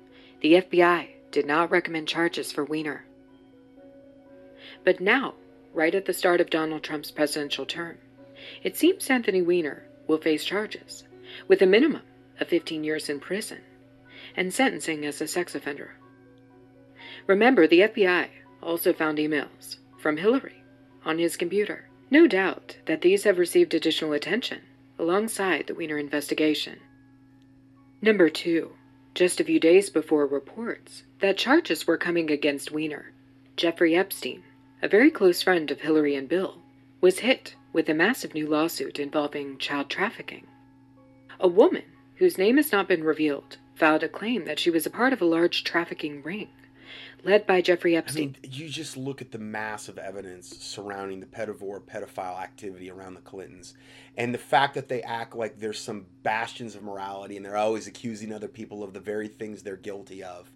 the 0.42 0.54
FBI 0.54 1.10
did 1.32 1.46
not 1.46 1.70
recommend 1.70 2.08
charges 2.08 2.52
for 2.52 2.64
Weiner. 2.64 3.06
But 4.86 5.02
now, 5.02 5.34
right 5.74 5.94
at 5.94 6.06
the 6.06 6.14
start 6.14 6.40
of 6.40 6.50
Donald 6.50 6.82
Trump's 6.82 7.12
presidential 7.12 7.66
term, 7.66 7.98
it 8.64 8.78
seems 8.78 9.10
Anthony 9.10 9.42
Weiner 9.42 9.86
will 10.08 10.18
face 10.18 10.46
charges, 10.46 11.04
with 11.48 11.62
a 11.62 11.66
minimum 11.66 12.04
of 12.40 12.48
15 12.48 12.84
years 12.84 13.10
in 13.10 13.20
prison 13.20 13.60
and 14.38 14.54
sentencing 14.54 15.06
as 15.06 15.22
a 15.22 15.28
sex 15.28 15.56
offender. 15.56 15.96
Remember, 17.28 17.68
the 17.68 17.82
FBI 17.82 18.28
also 18.62 18.94
found 18.94 19.18
emails 19.18 19.78
from 19.98 20.18
Hillary 20.18 20.64
on 21.04 21.18
his 21.18 21.38
computer. 21.38 21.90
No 22.12 22.28
doubt 22.28 22.78
that 22.86 23.02
these 23.02 23.24
have 23.24 23.38
received 23.38 23.74
additional 23.74 24.14
attention 24.14 24.62
alongside 25.00 25.68
the 25.68 25.76
Weiner 25.76 25.98
investigation. 25.98 26.80
Number 28.02 28.30
two, 28.30 28.72
just 29.14 29.40
a 29.40 29.44
few 29.44 29.60
days 29.60 29.90
before 29.90 30.28
reports 30.28 31.04
that 31.20 31.38
charges 31.38 31.88
were 31.88 31.98
coming 31.98 32.30
against 32.30 32.72
Weiner, 32.72 33.14
Jeffrey 33.58 33.96
Epstein, 33.96 34.44
a 34.82 34.88
very 34.88 35.10
close 35.10 35.42
friend 35.42 35.72
of 35.72 35.82
Hillary 35.82 36.16
and 36.16 36.28
Bill, 36.28 36.58
was 37.02 37.20
hit 37.20 37.56
with 37.74 37.90
a 37.90 37.94
massive 37.94 38.34
new 38.34 38.48
lawsuit 38.48 39.00
involving 39.00 39.58
child 39.58 39.90
trafficking. 39.90 40.48
A 41.40 41.48
woman, 41.48 41.84
whose 42.16 42.38
name 42.38 42.58
has 42.58 42.72
not 42.72 42.88
been 42.88 43.04
revealed, 43.04 43.58
filed 43.76 44.04
a 44.04 44.10
claim 44.10 44.46
that 44.46 44.60
she 44.60 44.70
was 44.70 44.86
a 44.86 44.90
part 44.90 45.14
of 45.14 45.22
a 45.22 45.26
large 45.26 45.64
trafficking 45.64 46.24
ring 46.24 46.50
led 47.26 47.48
by 47.48 47.60
Jeffrey 47.60 47.96
Epstein. 47.96 48.36
I 48.38 48.48
mean, 48.48 48.54
you 48.54 48.70
just 48.70 48.96
look 48.96 49.22
at 49.22 49.32
the 49.32 49.40
mass 49.40 49.90
of 49.90 49.98
evidence 49.98 50.56
surrounding 50.60 51.20
the 51.20 51.26
pedivore 51.26 51.82
pedophile 51.82 52.40
activity 52.40 52.90
around 52.90 53.16
the 53.16 53.22
Clintons 53.22 53.74
and 54.16 54.34
the 54.34 54.40
fact 54.40 54.76
that 54.76 54.88
they 54.88 55.02
act 55.02 55.36
like 55.36 55.60
there's 55.60 55.80
some 55.80 56.06
bastions 56.24 56.76
of 56.76 56.84
morality 56.84 57.36
and 57.36 57.46
they're 57.46 57.58
always 57.58 57.88
accusing 57.88 58.32
other 58.32 58.48
people 58.48 58.84
of 58.84 58.94
the 58.94 59.00
very 59.00 59.28
things 59.28 59.64
they're 59.64 59.76
guilty 59.76 60.24
of 60.24 60.52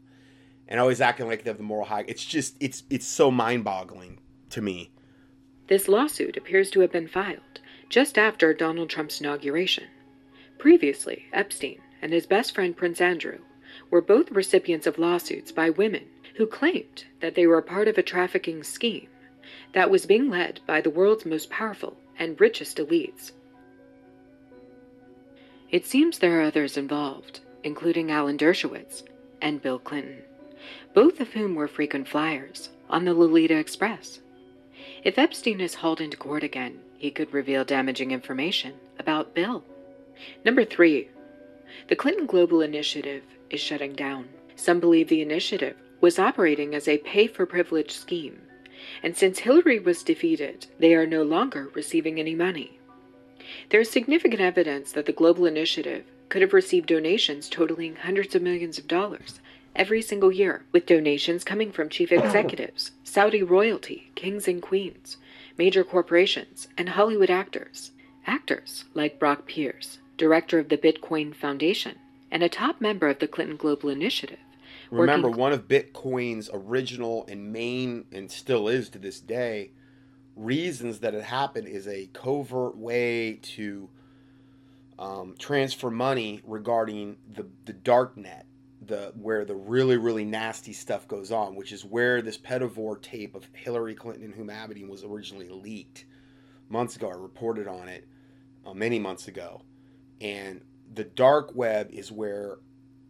and 0.67 0.79
always 0.79 1.01
acting 1.01 1.27
like 1.27 1.43
they 1.43 1.49
have 1.49 1.57
the 1.57 1.63
moral 1.63 1.87
high. 1.87 2.05
It's 2.07 2.23
just 2.23 2.55
it's 2.59 2.83
it's 2.89 3.07
so 3.07 3.31
mind-boggling 3.31 4.19
to 4.51 4.61
me. 4.61 4.91
This 5.67 5.87
lawsuit 5.87 6.37
appears 6.37 6.69
to 6.71 6.79
have 6.81 6.91
been 6.91 7.07
filed 7.07 7.59
just 7.89 8.17
after 8.17 8.53
Donald 8.53 8.89
Trump's 8.89 9.19
inauguration. 9.19 9.85
Previously, 10.59 11.25
Epstein 11.33 11.81
and 12.01 12.13
his 12.13 12.25
best 12.25 12.53
friend 12.53 12.75
Prince 12.75 13.01
Andrew 13.01 13.39
were 13.89 14.01
both 14.01 14.31
recipients 14.31 14.87
of 14.87 14.97
lawsuits 14.97 15.51
by 15.51 15.69
women 15.69 16.05
who 16.35 16.47
claimed 16.47 17.05
that 17.19 17.35
they 17.35 17.45
were 17.45 17.61
part 17.61 17.87
of 17.87 17.97
a 17.97 18.03
trafficking 18.03 18.63
scheme 18.63 19.09
that 19.73 19.89
was 19.89 20.05
being 20.05 20.29
led 20.29 20.59
by 20.65 20.81
the 20.81 20.89
world's 20.89 21.25
most 21.25 21.49
powerful 21.49 21.97
and 22.17 22.39
richest 22.39 22.77
elites. 22.77 23.31
It 25.69 25.85
seems 25.85 26.17
there 26.17 26.39
are 26.39 26.43
others 26.43 26.77
involved, 26.77 27.41
including 27.63 28.11
Alan 28.11 28.37
Dershowitz 28.37 29.03
and 29.41 29.61
Bill 29.61 29.79
Clinton, 29.79 30.21
both 30.93 31.19
of 31.19 31.29
whom 31.29 31.55
were 31.55 31.67
frequent 31.67 32.07
flyers 32.07 32.69
on 32.89 33.05
the 33.05 33.13
Lolita 33.13 33.57
Express. 33.57 34.19
If 35.03 35.17
Epstein 35.17 35.61
is 35.61 35.75
hauled 35.75 36.01
into 36.01 36.17
court 36.17 36.43
again, 36.43 36.79
he 36.97 37.11
could 37.11 37.33
reveal 37.33 37.63
damaging 37.63 38.11
information 38.11 38.73
about 38.97 39.35
Bill. 39.35 39.63
Number 40.43 40.65
three, 40.65 41.09
the 41.87 41.95
Clinton 41.95 42.25
Global 42.25 42.61
Initiative 42.61 43.23
is 43.49 43.59
shutting 43.59 43.93
down. 43.93 44.27
Some 44.55 44.79
believe 44.79 45.07
the 45.07 45.21
initiative 45.21 45.75
was 46.01 46.19
operating 46.19 46.75
as 46.75 46.87
a 46.87 46.97
pay 46.99 47.27
for 47.27 47.45
privilege 47.45 47.91
scheme, 47.91 48.41
and 49.03 49.15
since 49.15 49.39
Hillary 49.39 49.79
was 49.79 50.03
defeated, 50.03 50.67
they 50.79 50.93
are 50.95 51.05
no 51.05 51.23
longer 51.23 51.69
receiving 51.73 52.19
any 52.19 52.35
money. 52.35 52.79
There 53.69 53.81
is 53.81 53.89
significant 53.89 54.41
evidence 54.41 54.91
that 54.91 55.05
the 55.05 55.11
Global 55.11 55.45
Initiative 55.45 56.05
could 56.29 56.41
have 56.41 56.53
received 56.53 56.87
donations 56.87 57.49
totaling 57.49 57.95
hundreds 57.95 58.35
of 58.35 58.41
millions 58.41 58.77
of 58.77 58.87
dollars 58.87 59.39
every 59.75 60.01
single 60.01 60.31
year, 60.31 60.63
with 60.71 60.85
donations 60.85 61.43
coming 61.43 61.71
from 61.71 61.89
chief 61.89 62.11
executives, 62.11 62.91
Saudi 63.03 63.41
royalty, 63.41 64.11
kings 64.15 64.47
and 64.47 64.61
queens, 64.61 65.17
major 65.57 65.83
corporations, 65.83 66.67
and 66.77 66.89
Hollywood 66.89 67.29
actors. 67.29 67.91
Actors 68.27 68.85
like 68.93 69.19
Brock 69.19 69.47
Pierce, 69.47 69.99
director 70.19 70.59
of 70.59 70.69
the 70.69 70.77
Bitcoin 70.77 71.33
Foundation, 71.33 71.95
and 72.29 72.43
a 72.43 72.49
top 72.49 72.79
member 72.79 73.07
of 73.09 73.17
the 73.19 73.27
Clinton 73.27 73.55
Global 73.57 73.89
Initiative, 73.89 74.37
Remember, 74.91 75.29
working- 75.29 75.39
one 75.41 75.53
of 75.53 75.67
Bitcoin's 75.67 76.49
original 76.53 77.25
and 77.27 77.51
main, 77.51 78.05
and 78.11 78.29
still 78.31 78.67
is 78.67 78.89
to 78.89 78.99
this 78.99 79.19
day, 79.19 79.71
reasons 80.35 80.99
that 80.99 81.13
it 81.13 81.23
happened 81.23 81.67
is 81.67 81.87
a 81.87 82.07
covert 82.13 82.77
way 82.77 83.39
to 83.41 83.89
um, 84.97 85.35
transfer 85.39 85.89
money 85.89 86.41
regarding 86.43 87.17
the 87.33 87.47
the 87.65 87.73
dark 87.73 88.17
net, 88.17 88.45
the 88.85 89.13
where 89.15 89.45
the 89.45 89.55
really 89.55 89.95
really 89.97 90.25
nasty 90.25 90.73
stuff 90.73 91.07
goes 91.07 91.31
on, 91.31 91.55
which 91.55 91.71
is 91.71 91.85
where 91.85 92.21
this 92.21 92.37
pedivore 92.37 93.01
tape 93.01 93.33
of 93.35 93.47
Hillary 93.53 93.95
Clinton 93.95 94.23
and 94.25 94.33
Huma 94.35 94.53
Abedin 94.67 94.89
was 94.89 95.03
originally 95.03 95.49
leaked 95.49 96.05
months 96.67 96.95
ago. 96.97 97.09
I 97.09 97.15
reported 97.15 97.67
on 97.67 97.87
it 97.87 98.07
uh, 98.65 98.73
many 98.73 98.99
months 98.99 99.27
ago, 99.29 99.61
and 100.21 100.61
the 100.93 101.03
dark 101.03 101.55
web 101.55 101.89
is 101.91 102.11
where 102.11 102.57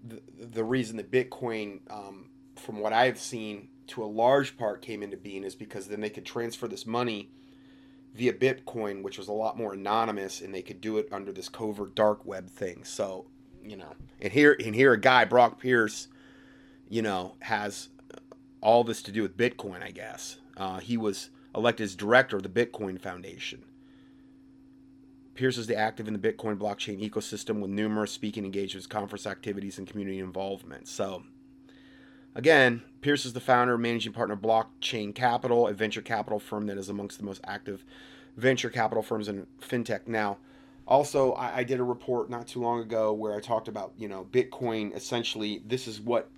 the, 0.07 0.21
the 0.37 0.63
reason 0.63 0.97
that 0.97 1.11
Bitcoin, 1.11 1.79
um, 1.89 2.29
from 2.55 2.79
what 2.79 2.93
I've 2.93 3.19
seen, 3.19 3.69
to 3.87 4.03
a 4.03 4.05
large 4.05 4.57
part 4.57 4.81
came 4.81 5.01
into 5.01 5.17
being 5.17 5.43
is 5.43 5.55
because 5.55 5.87
then 5.87 6.01
they 6.01 6.09
could 6.09 6.25
transfer 6.25 6.67
this 6.67 6.85
money 6.85 7.31
via 8.13 8.33
Bitcoin, 8.33 9.01
which 9.01 9.17
was 9.17 9.27
a 9.27 9.33
lot 9.33 9.57
more 9.57 9.73
anonymous, 9.73 10.41
and 10.41 10.53
they 10.53 10.61
could 10.61 10.81
do 10.81 10.97
it 10.97 11.07
under 11.11 11.31
this 11.31 11.49
covert 11.49 11.95
dark 11.95 12.25
web 12.25 12.49
thing. 12.49 12.83
So, 12.83 13.25
you 13.63 13.77
know, 13.77 13.95
and 14.21 14.31
here 14.31 14.55
and 14.63 14.75
here 14.75 14.93
a 14.93 14.99
guy 14.99 15.25
Brock 15.25 15.59
Pierce, 15.59 16.07
you 16.87 17.01
know, 17.01 17.35
has 17.41 17.89
all 18.61 18.83
this 18.83 19.01
to 19.03 19.11
do 19.11 19.21
with 19.23 19.37
Bitcoin. 19.37 19.81
I 19.81 19.91
guess 19.91 20.37
uh, 20.57 20.79
he 20.79 20.97
was 20.97 21.29
elected 21.55 21.85
as 21.85 21.95
director 21.95 22.37
of 22.37 22.43
the 22.43 22.49
Bitcoin 22.49 22.99
Foundation. 22.99 23.63
Pierce 25.39 25.57
is 25.57 25.67
the 25.67 25.77
active 25.77 26.05
in 26.05 26.13
the 26.13 26.19
Bitcoin 26.19 26.57
blockchain 26.57 26.99
ecosystem 26.99 27.61
with 27.61 27.71
numerous 27.71 28.11
speaking 28.11 28.43
engagements, 28.43 28.85
conference 28.85 29.25
activities, 29.25 29.77
and 29.77 29.87
community 29.87 30.19
involvement. 30.19 30.85
So, 30.85 31.23
again, 32.35 32.81
Pierce 32.99 33.25
is 33.25 33.31
the 33.31 33.39
founder 33.39 33.75
and 33.75 33.81
managing 33.81 34.11
partner 34.11 34.33
of 34.33 34.41
Blockchain 34.41 35.15
Capital, 35.15 35.69
a 35.69 35.73
venture 35.73 36.01
capital 36.01 36.39
firm 36.39 36.65
that 36.67 36.77
is 36.77 36.89
amongst 36.89 37.19
the 37.19 37.23
most 37.23 37.39
active 37.47 37.85
venture 38.35 38.69
capital 38.69 39.01
firms 39.01 39.29
in 39.29 39.47
fintech. 39.61 40.07
Now, 40.07 40.39
also, 40.85 41.31
I, 41.31 41.59
I 41.59 41.63
did 41.63 41.79
a 41.79 41.85
report 41.85 42.29
not 42.29 42.45
too 42.45 42.59
long 42.59 42.81
ago 42.81 43.13
where 43.13 43.33
I 43.33 43.39
talked 43.39 43.69
about, 43.69 43.93
you 43.97 44.09
know, 44.09 44.27
Bitcoin 44.29 44.93
essentially, 44.93 45.63
this 45.65 45.87
is 45.87 46.01
what 46.01 46.29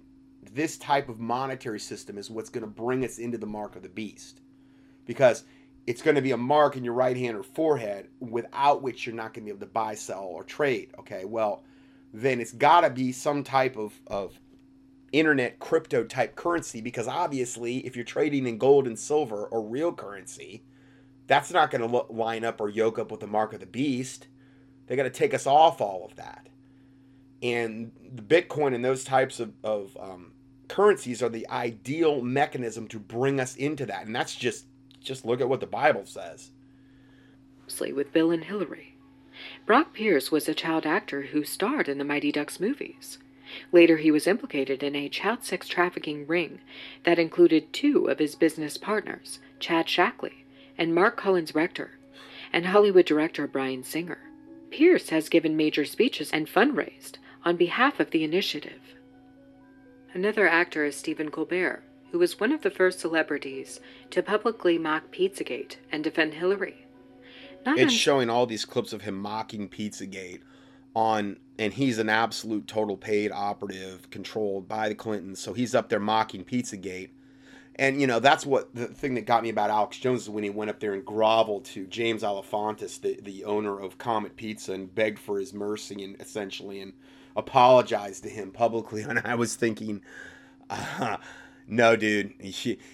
this 0.53 0.77
type 0.77 1.09
of 1.09 1.19
monetary 1.19 1.79
system 1.79 2.19
is 2.19 2.29
what's 2.29 2.51
going 2.51 2.65
to 2.65 2.69
bring 2.69 3.03
us 3.03 3.17
into 3.17 3.39
the 3.39 3.47
mark 3.47 3.75
of 3.75 3.81
the 3.81 3.89
beast. 3.89 4.41
Because 5.07 5.43
it's 5.87 6.01
going 6.01 6.15
to 6.15 6.21
be 6.21 6.31
a 6.31 6.37
mark 6.37 6.77
in 6.77 6.83
your 6.83 6.93
right 6.93 7.17
hand 7.17 7.35
or 7.35 7.43
forehead 7.43 8.07
without 8.19 8.81
which 8.81 9.05
you're 9.05 9.15
not 9.15 9.33
going 9.33 9.45
to 9.45 9.45
be 9.45 9.49
able 9.49 9.65
to 9.65 9.65
buy, 9.65 9.95
sell, 9.95 10.23
or 10.23 10.43
trade. 10.43 10.91
Okay, 10.99 11.25
well, 11.25 11.63
then 12.13 12.39
it's 12.39 12.51
got 12.51 12.81
to 12.81 12.89
be 12.89 13.11
some 13.11 13.43
type 13.43 13.77
of, 13.77 13.93
of 14.07 14.39
internet 15.11 15.59
crypto 15.59 16.03
type 16.03 16.35
currency 16.35 16.81
because 16.81 17.07
obviously, 17.07 17.77
if 17.79 17.95
you're 17.95 18.05
trading 18.05 18.47
in 18.47 18.57
gold 18.57 18.87
and 18.87 18.97
silver 18.97 19.45
or 19.45 19.61
real 19.61 19.91
currency, 19.91 20.63
that's 21.27 21.51
not 21.51 21.71
going 21.71 21.89
to 21.89 22.13
line 22.13 22.43
up 22.43 22.61
or 22.61 22.69
yoke 22.69 22.99
up 22.99 23.11
with 23.11 23.21
the 23.21 23.27
mark 23.27 23.53
of 23.53 23.59
the 23.59 23.65
beast. 23.65 24.27
They 24.87 24.95
got 24.95 25.03
to 25.03 25.09
take 25.09 25.33
us 25.33 25.47
off 25.47 25.81
all 25.81 26.05
of 26.05 26.15
that. 26.17 26.47
And 27.41 27.91
the 28.13 28.21
Bitcoin 28.21 28.75
and 28.75 28.85
those 28.85 29.03
types 29.03 29.39
of, 29.39 29.53
of 29.63 29.97
um, 29.99 30.33
currencies 30.67 31.23
are 31.23 31.29
the 31.29 31.49
ideal 31.49 32.21
mechanism 32.21 32.87
to 32.89 32.99
bring 32.99 33.39
us 33.39 33.55
into 33.55 33.85
that. 33.87 34.05
And 34.05 34.15
that's 34.15 34.35
just 34.35 34.65
just 35.01 35.25
look 35.25 35.41
at 35.41 35.49
what 35.49 35.59
the 35.59 35.67
Bible 35.67 36.05
says. 36.05 36.51
With 37.79 38.11
Bill 38.11 38.31
and 38.31 38.43
Hillary. 38.43 38.95
Brock 39.65 39.93
Pierce 39.93 40.31
was 40.31 40.47
a 40.47 40.53
child 40.53 40.85
actor 40.85 41.23
who 41.23 41.43
starred 41.43 41.87
in 41.87 41.97
the 41.97 42.03
Mighty 42.03 42.31
Ducks 42.31 42.59
movies. 42.59 43.17
Later, 43.71 43.97
he 43.97 44.11
was 44.11 44.27
implicated 44.27 44.83
in 44.83 44.95
a 44.95 45.09
child 45.09 45.43
sex 45.43 45.67
trafficking 45.67 46.27
ring 46.27 46.59
that 47.03 47.19
included 47.19 47.73
two 47.73 48.05
of 48.07 48.19
his 48.19 48.35
business 48.35 48.77
partners, 48.77 49.39
Chad 49.59 49.87
Shackley 49.87 50.45
and 50.77 50.93
Marc 50.93 51.17
Collins-Rector, 51.17 51.97
and 52.53 52.67
Hollywood 52.67 53.05
director 53.05 53.47
Bryan 53.47 53.83
Singer. 53.83 54.19
Pierce 54.69 55.09
has 55.09 55.29
given 55.29 55.57
major 55.57 55.85
speeches 55.85 56.29
and 56.31 56.47
fundraised 56.47 57.17
on 57.43 57.57
behalf 57.57 57.99
of 57.99 58.11
the 58.11 58.23
initiative. 58.23 58.81
Another 60.13 60.47
actor 60.47 60.85
is 60.85 60.95
Stephen 60.95 61.31
Colbert, 61.31 61.83
who 62.11 62.19
was 62.19 62.39
one 62.39 62.51
of 62.51 62.61
the 62.61 62.69
first 62.69 62.99
celebrities 62.99 63.79
to 64.09 64.21
publicly 64.21 64.77
mock 64.77 65.11
Pizzagate 65.11 65.77
and 65.91 66.03
defend 66.03 66.35
Hillary. 66.35 66.85
Not 67.65 67.77
it's 67.77 67.93
showing 67.93 68.29
all 68.29 68.45
these 68.45 68.65
clips 68.65 68.93
of 68.93 69.03
him 69.03 69.17
mocking 69.17 69.69
Pizzagate 69.69 70.41
on 70.95 71.37
and 71.57 71.73
he's 71.73 71.99
an 71.99 72.09
absolute 72.09 72.67
total 72.67 72.97
paid 72.97 73.31
operative 73.31 74.09
controlled 74.09 74.67
by 74.67 74.89
the 74.89 74.95
Clintons. 74.95 75.39
So 75.39 75.53
he's 75.53 75.75
up 75.75 75.89
there 75.89 75.99
mocking 75.99 76.43
Pizzagate. 76.43 77.09
And 77.75 78.01
you 78.01 78.07
know, 78.07 78.19
that's 78.19 78.45
what 78.45 78.73
the 78.75 78.87
thing 78.87 79.13
that 79.13 79.25
got 79.25 79.43
me 79.43 79.49
about 79.49 79.69
Alex 79.69 79.97
Jones 79.97 80.23
is 80.23 80.29
when 80.29 80.43
he 80.43 80.49
went 80.49 80.71
up 80.71 80.79
there 80.79 80.93
and 80.93 81.05
groveled 81.05 81.65
to 81.65 81.85
James 81.85 82.23
Alefantis, 82.23 82.99
the, 82.99 83.19
the 83.21 83.45
owner 83.45 83.79
of 83.79 83.97
Comet 83.97 84.35
Pizza, 84.35 84.73
and 84.73 84.93
begged 84.93 85.19
for 85.19 85.39
his 85.39 85.53
mercy 85.53 86.03
and 86.03 86.19
essentially 86.19 86.81
and 86.81 86.93
apologized 87.35 88.23
to 88.23 88.29
him 88.29 88.51
publicly. 88.51 89.03
And 89.07 89.21
I 89.23 89.35
was 89.35 89.55
thinking, 89.55 90.01
uh, 90.69 91.17
No, 91.67 91.95
dude, 91.95 92.33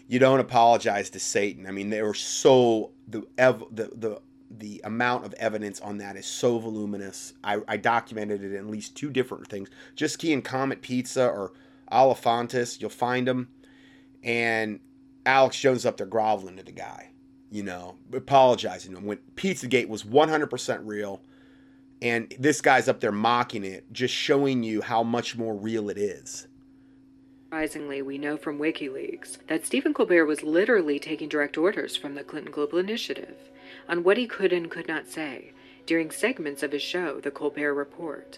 you, 0.07 0.20
don't 0.20 0.39
apologize 0.39 1.09
to 1.11 1.20
Satan. 1.20 1.65
I 1.65 1.72
mean, 1.72 1.89
they 1.89 2.01
were 2.01 2.13
so 2.13 2.91
the 3.07 3.24
ev, 3.38 3.63
the 3.72 3.89
the 3.95 4.22
the 4.49 4.82
amount 4.84 5.26
of 5.26 5.34
evidence 5.36 5.80
on 5.82 5.97
that 5.97 6.15
is 6.15 6.26
so 6.26 6.57
voluminous. 6.57 7.34
I, 7.43 7.59
I 7.68 7.78
documented 7.78 8.43
it 8.43 8.51
in 8.51 8.57
at 8.57 8.68
least 8.68 8.95
two 8.95 9.09
different 9.09 9.47
things. 9.47 9.70
Just 9.95 10.20
key 10.20 10.32
in 10.32 10.41
Comet 10.41 10.82
Pizza 10.82 11.28
or 11.28 11.53
Alefantis, 11.91 12.80
you'll 12.80 12.89
find 12.89 13.28
them. 13.28 13.49
And 14.24 14.80
Alex 15.26 15.59
Jones 15.59 15.86
up 15.86 15.97
there 15.97 16.07
groveling 16.07 16.57
to 16.57 16.63
the 16.63 16.72
guy, 16.72 17.11
you 17.51 17.63
know, 17.63 17.95
apologizing 18.13 18.91
to 18.91 18.97
him 18.97 19.05
when 19.05 19.20
Pizzagate 19.36 19.89
was 19.89 20.03
100% 20.03 20.80
real. 20.84 21.22
And 22.01 22.34
this 22.39 22.61
guy's 22.61 22.88
up 22.88 22.99
there 22.99 23.11
mocking 23.11 23.63
it, 23.63 23.91
just 23.91 24.13
showing 24.13 24.63
you 24.63 24.82
how 24.82 25.03
much 25.03 25.36
more 25.36 25.55
real 25.55 25.89
it 25.89 25.97
is. 25.97 26.47
Surprisingly, 27.58 28.03
we 28.03 28.20
know 28.20 28.38
from 28.38 28.60
WikiLeaks 28.60 29.39
that 29.47 29.66
Stephen 29.66 29.91
Colbert 29.91 30.28
was 30.28 30.43
literally 30.43 30.99
taking 30.99 31.28
direct 31.28 31.58
orders 31.58 31.97
from 31.97 32.14
the 32.14 32.24
Clinton 32.24 32.51
Global 32.51 32.78
Initiative 32.78 33.36
on 33.89 34.03
what 34.03 34.16
he 34.16 34.28
could 34.28 34.53
and 34.53 34.70
could 34.70 34.88
not 34.88 35.08
say 35.08 35.53
during 35.88 36.12
segments 36.12 36.62
of 36.62 36.72
his 36.72 36.84
show, 36.84 37.20
The 37.20 37.32
Colbert 37.32 37.74
Report. 37.74 38.38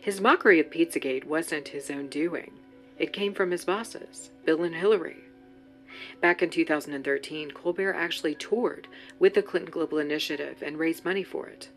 His 0.00 0.20
mockery 0.20 0.60
of 0.60 0.70
Pizzagate 0.70 1.24
wasn't 1.24 1.70
his 1.70 1.90
own 1.90 2.06
doing. 2.06 2.52
It 3.00 3.12
came 3.12 3.34
from 3.34 3.50
his 3.50 3.64
bosses, 3.64 4.30
Bill 4.44 4.62
and 4.62 4.76
Hillary. 4.76 5.24
Back 6.20 6.40
in 6.40 6.48
2013, 6.48 7.50
Colbert 7.50 7.94
actually 7.94 8.36
toured 8.36 8.86
with 9.18 9.34
the 9.34 9.42
Clinton 9.42 9.72
Global 9.72 9.98
Initiative 9.98 10.62
and 10.62 10.78
raised 10.78 11.04
money 11.04 11.24
for 11.24 11.48
it. 11.48 11.68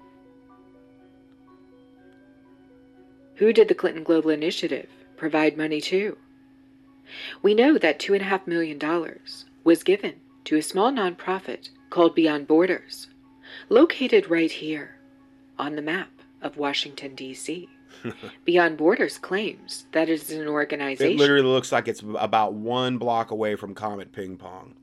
Who 3.38 3.52
did 3.52 3.70
the 3.70 3.74
Clinton 3.74 4.04
Global 4.04 4.30
Initiative 4.30 4.90
provide 5.18 5.58
money 5.58 5.82
to? 5.82 6.16
We 7.42 7.54
know 7.54 7.78
that 7.78 8.00
$2.5 8.00 8.48
million 8.48 8.80
was 9.64 9.84
given 9.84 10.16
to 10.46 10.58
a 10.58 10.62
small 10.62 10.92
nonprofit 10.92 11.70
called 11.90 12.16
Beyond 12.16 12.48
Borders, 12.48 13.08
located 13.70 14.30
right 14.30 14.52
here 14.52 14.98
on 15.58 15.76
the 15.76 15.82
map 15.82 16.10
of 16.42 16.58
Washington, 16.58 17.16
D.C. 17.16 17.70
Beyond 18.46 18.78
Borders 18.78 19.18
claims 19.18 19.86
that 19.92 20.10
it 20.10 20.22
is 20.22 20.32
an 20.32 20.48
organization. 20.48 21.14
It 21.14 21.20
literally 21.20 21.48
looks 21.48 21.72
like 21.72 21.88
it's 21.88 22.04
about 22.20 22.54
one 22.54 22.98
block 22.98 23.32
away 23.32 23.56
from 23.56 23.74
Comet 23.74 24.12
Ping 24.12 24.38
Pong. 24.38 24.76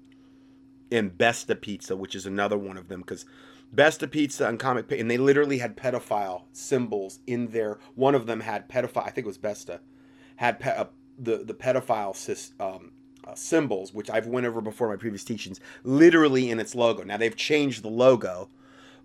And 0.91 1.16
Besta 1.16 1.59
Pizza, 1.59 1.97
which 1.97 2.14
is 2.14 2.27
another 2.27 2.59
one 2.59 2.77
of 2.77 2.89
them, 2.89 3.01
because 3.01 3.25
Besta 3.75 4.11
Pizza 4.11 4.47
and 4.47 4.59
Comet 4.59 4.89
Ping, 4.89 5.01
and 5.01 5.11
they 5.11 5.16
literally 5.16 5.59
had 5.59 5.77
pedophile 5.77 6.43
symbols 6.53 7.20
in 7.27 7.49
there. 7.49 7.79
One 7.95 8.14
of 8.14 8.27
them 8.27 8.41
had 8.41 8.68
pedophile, 8.68 9.07
I 9.07 9.11
think 9.11 9.25
it 9.25 9.27
was 9.27 9.39
Besta, 9.39 9.81
had 10.37 10.61
pe- 10.61 10.77
uh, 10.77 10.87
the 11.18 11.38
the 11.38 11.54
pedophile 11.54 12.50
um, 12.60 12.92
uh, 13.26 13.34
symbols, 13.34 13.92
which 13.92 14.10
I've 14.10 14.26
went 14.26 14.46
over 14.46 14.60
before 14.60 14.88
my 14.88 14.96
previous 14.96 15.24
teachings, 15.24 15.60
literally 15.84 16.50
in 16.50 16.60
its 16.60 16.74
logo. 16.74 17.02
Now 17.02 17.16
they've 17.16 17.36
changed 17.36 17.82
the 17.82 17.88
logo, 17.88 18.48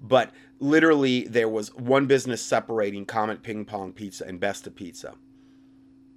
but 0.02 0.32
literally 0.60 1.24
there 1.28 1.50
was 1.50 1.74
one 1.76 2.06
business 2.06 2.42
separating 2.42 3.06
Comet 3.06 3.44
Ping 3.44 3.66
Pong 3.66 3.94
Pizza 3.94 4.26
and 4.26 4.40
Besta 4.40 4.74
Pizza. 4.74 5.16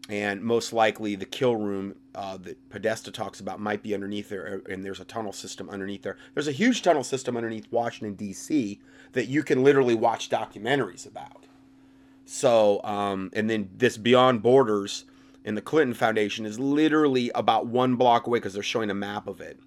And 0.09 0.43
most 0.43 0.72
likely 0.72 1.14
the 1.14 1.24
kill 1.24 1.55
room 1.55 1.95
uh, 2.16 2.36
that 2.38 2.68
Podesta 2.68 3.12
talks 3.12 3.38
about 3.38 3.61
might 3.61 3.80
be 3.80 3.95
underneath 3.95 4.28
there, 4.28 4.62
uh, 4.66 4.72
and 4.72 4.84
there's 4.84 4.99
a 4.99 5.05
tunnel 5.05 5.32
system 5.32 5.70
underneath 5.70 6.03
there. 6.03 6.16
There's 6.34 6.49
a 6.49 6.53
huge 6.53 6.82
tunnel 6.82 7.05
system 7.05 7.36
underneath 7.36 7.70
Washington, 7.70 8.14
D.C. 8.14 8.80
that 9.12 9.26
you 9.26 9.45
can 9.45 9.62
literally 9.62 9.95
watch 9.95 10.28
documentaries 10.28 11.07
about. 11.07 11.47
So, 12.24 12.82
um, 12.82 13.30
and 13.34 13.49
then 13.49 13.70
this 13.76 13.97
Beyond 13.97 14.43
Borders 14.43 15.05
and 15.45 15.57
the 15.57 15.62
Clinton 15.62 15.95
Foundation 15.95 16.47
is 16.47 16.59
literally 16.59 17.30
about 17.34 17.66
one 17.66 17.97
block 17.97 18.26
away 18.26 18.38
because 18.38 18.55
they're 18.55 18.62
showing 18.62 18.91
a 18.91 18.95
map 18.95 19.26
of 19.26 19.41
it. 19.41 19.59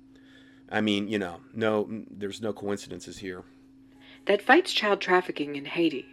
I 0.70 0.82
mean, 0.82 1.08
you 1.08 1.20
know, 1.20 1.40
no, 1.54 1.88
there's 2.10 2.42
no 2.42 2.54
coincidences 2.54 3.18
here. 3.18 3.44
That 4.26 4.42
fights 4.42 4.72
child 4.74 5.02
trafficking 5.02 5.56
in 5.56 5.66
Haiti. 5.66 6.06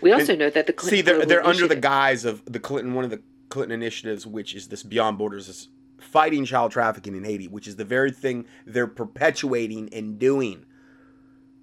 we 0.00 0.12
also 0.12 0.32
And 0.32 0.40
know 0.40 0.50
that 0.50 0.66
the 0.66 0.72
Clinton 0.72 0.98
see 0.98 1.02
they're 1.02 1.24
they're 1.24 1.46
under 1.46 1.66
the 1.66 1.76
guise 1.76 2.24
of 2.24 2.44
the 2.44 2.60
Clinton 2.60 2.94
one 2.94 3.04
of 3.04 3.10
the 3.10 3.22
Clinton 3.48 3.72
initiatives, 3.72 4.26
which 4.26 4.54
is 4.54 4.68
this 4.68 4.82
Beyond 4.82 5.18
Borders 5.18 5.48
is 5.48 5.68
fighting 5.98 6.44
child 6.44 6.72
trafficking 6.72 7.14
in 7.14 7.24
Haiti, 7.24 7.48
which 7.48 7.66
is 7.66 7.76
the 7.76 7.84
very 7.84 8.10
thing 8.10 8.44
they're 8.66 8.86
perpetuating 8.86 9.88
and 9.92 10.18
doing. 10.18 10.64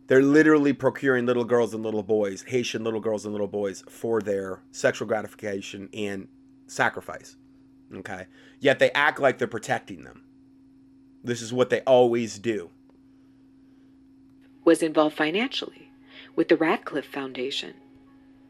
They're 0.09 0.23
literally 0.23 0.73
procuring 0.73 1.27
little 1.27 1.43
girls 1.43 1.75
and 1.75 1.83
little 1.83 2.01
boys, 2.01 2.41
Haitian 2.41 2.83
little 2.83 2.99
girls 2.99 3.25
and 3.25 3.31
little 3.31 3.47
boys, 3.47 3.83
for 3.87 4.21
their 4.23 4.59
sexual 4.71 5.07
gratification 5.07 5.87
and 5.93 6.27
sacrifice. 6.65 7.37
Okay. 7.93 8.25
Yet 8.59 8.79
they 8.79 8.89
act 8.91 9.19
like 9.19 9.37
they're 9.37 9.47
protecting 9.47 10.03
them. 10.03 10.23
This 11.23 11.43
is 11.43 11.53
what 11.53 11.69
they 11.69 11.81
always 11.81 12.39
do. 12.39 12.71
was 14.65 14.81
involved 14.81 15.15
financially 15.15 15.91
with 16.35 16.47
the 16.47 16.57
Radcliffe 16.57 17.05
Foundation, 17.05 17.75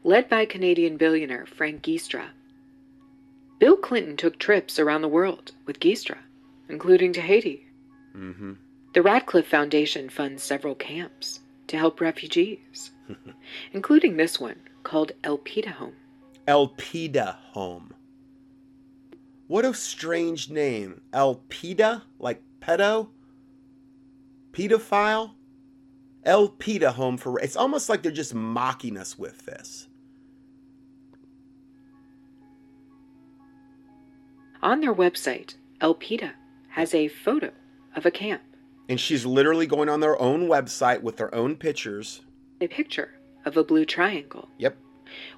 led 0.02 0.30
by 0.30 0.46
Canadian 0.46 0.96
billionaire 0.96 1.44
Frank 1.44 1.82
Giustra. 1.82 2.28
Bill 3.58 3.76
Clinton 3.76 4.16
took 4.16 4.38
trips 4.38 4.78
around 4.78 5.02
the 5.02 5.08
world 5.08 5.52
with 5.66 5.78
Giustra, 5.78 6.18
including 6.70 7.12
to 7.12 7.20
Haiti. 7.20 7.66
Mm-hmm. 8.16 8.52
The 8.94 9.02
Radcliffe 9.02 9.46
Foundation 9.46 10.08
funds 10.08 10.42
several 10.42 10.74
camps 10.74 11.40
to 11.70 11.78
help 11.78 12.00
refugees, 12.00 12.90
including 13.72 14.16
this 14.16 14.40
one 14.40 14.56
called 14.82 15.12
Elpida 15.22 15.72
Home. 15.72 15.94
Elpida 16.48 17.36
Home. 17.52 17.94
What 19.46 19.64
a 19.64 19.72
strange 19.72 20.50
name. 20.50 21.00
Elpida? 21.12 22.02
Like 22.18 22.42
pedo? 22.60 23.10
Pedophile? 24.52 25.30
Elpida 26.26 26.92
Home 26.94 27.16
for. 27.16 27.38
It's 27.38 27.56
almost 27.56 27.88
like 27.88 28.02
they're 28.02 28.10
just 28.10 28.34
mocking 28.34 28.96
us 28.96 29.16
with 29.16 29.46
this. 29.46 29.86
On 34.60 34.80
their 34.80 34.94
website, 34.94 35.54
Elpida 35.80 36.32
has 36.70 36.94
a 36.94 37.06
photo 37.06 37.52
of 37.94 38.04
a 38.04 38.10
camp, 38.10 38.42
And 38.90 38.98
she's 39.00 39.24
literally 39.24 39.68
going 39.68 39.88
on 39.88 40.00
their 40.00 40.20
own 40.20 40.48
website 40.48 41.00
with 41.02 41.16
their 41.16 41.32
own 41.34 41.56
pictures. 41.56 42.22
a 42.62 42.66
picture 42.68 43.12
of 43.46 43.56
a 43.56 43.64
blue 43.64 43.86
triangle, 43.86 44.46
Yep. 44.58 44.76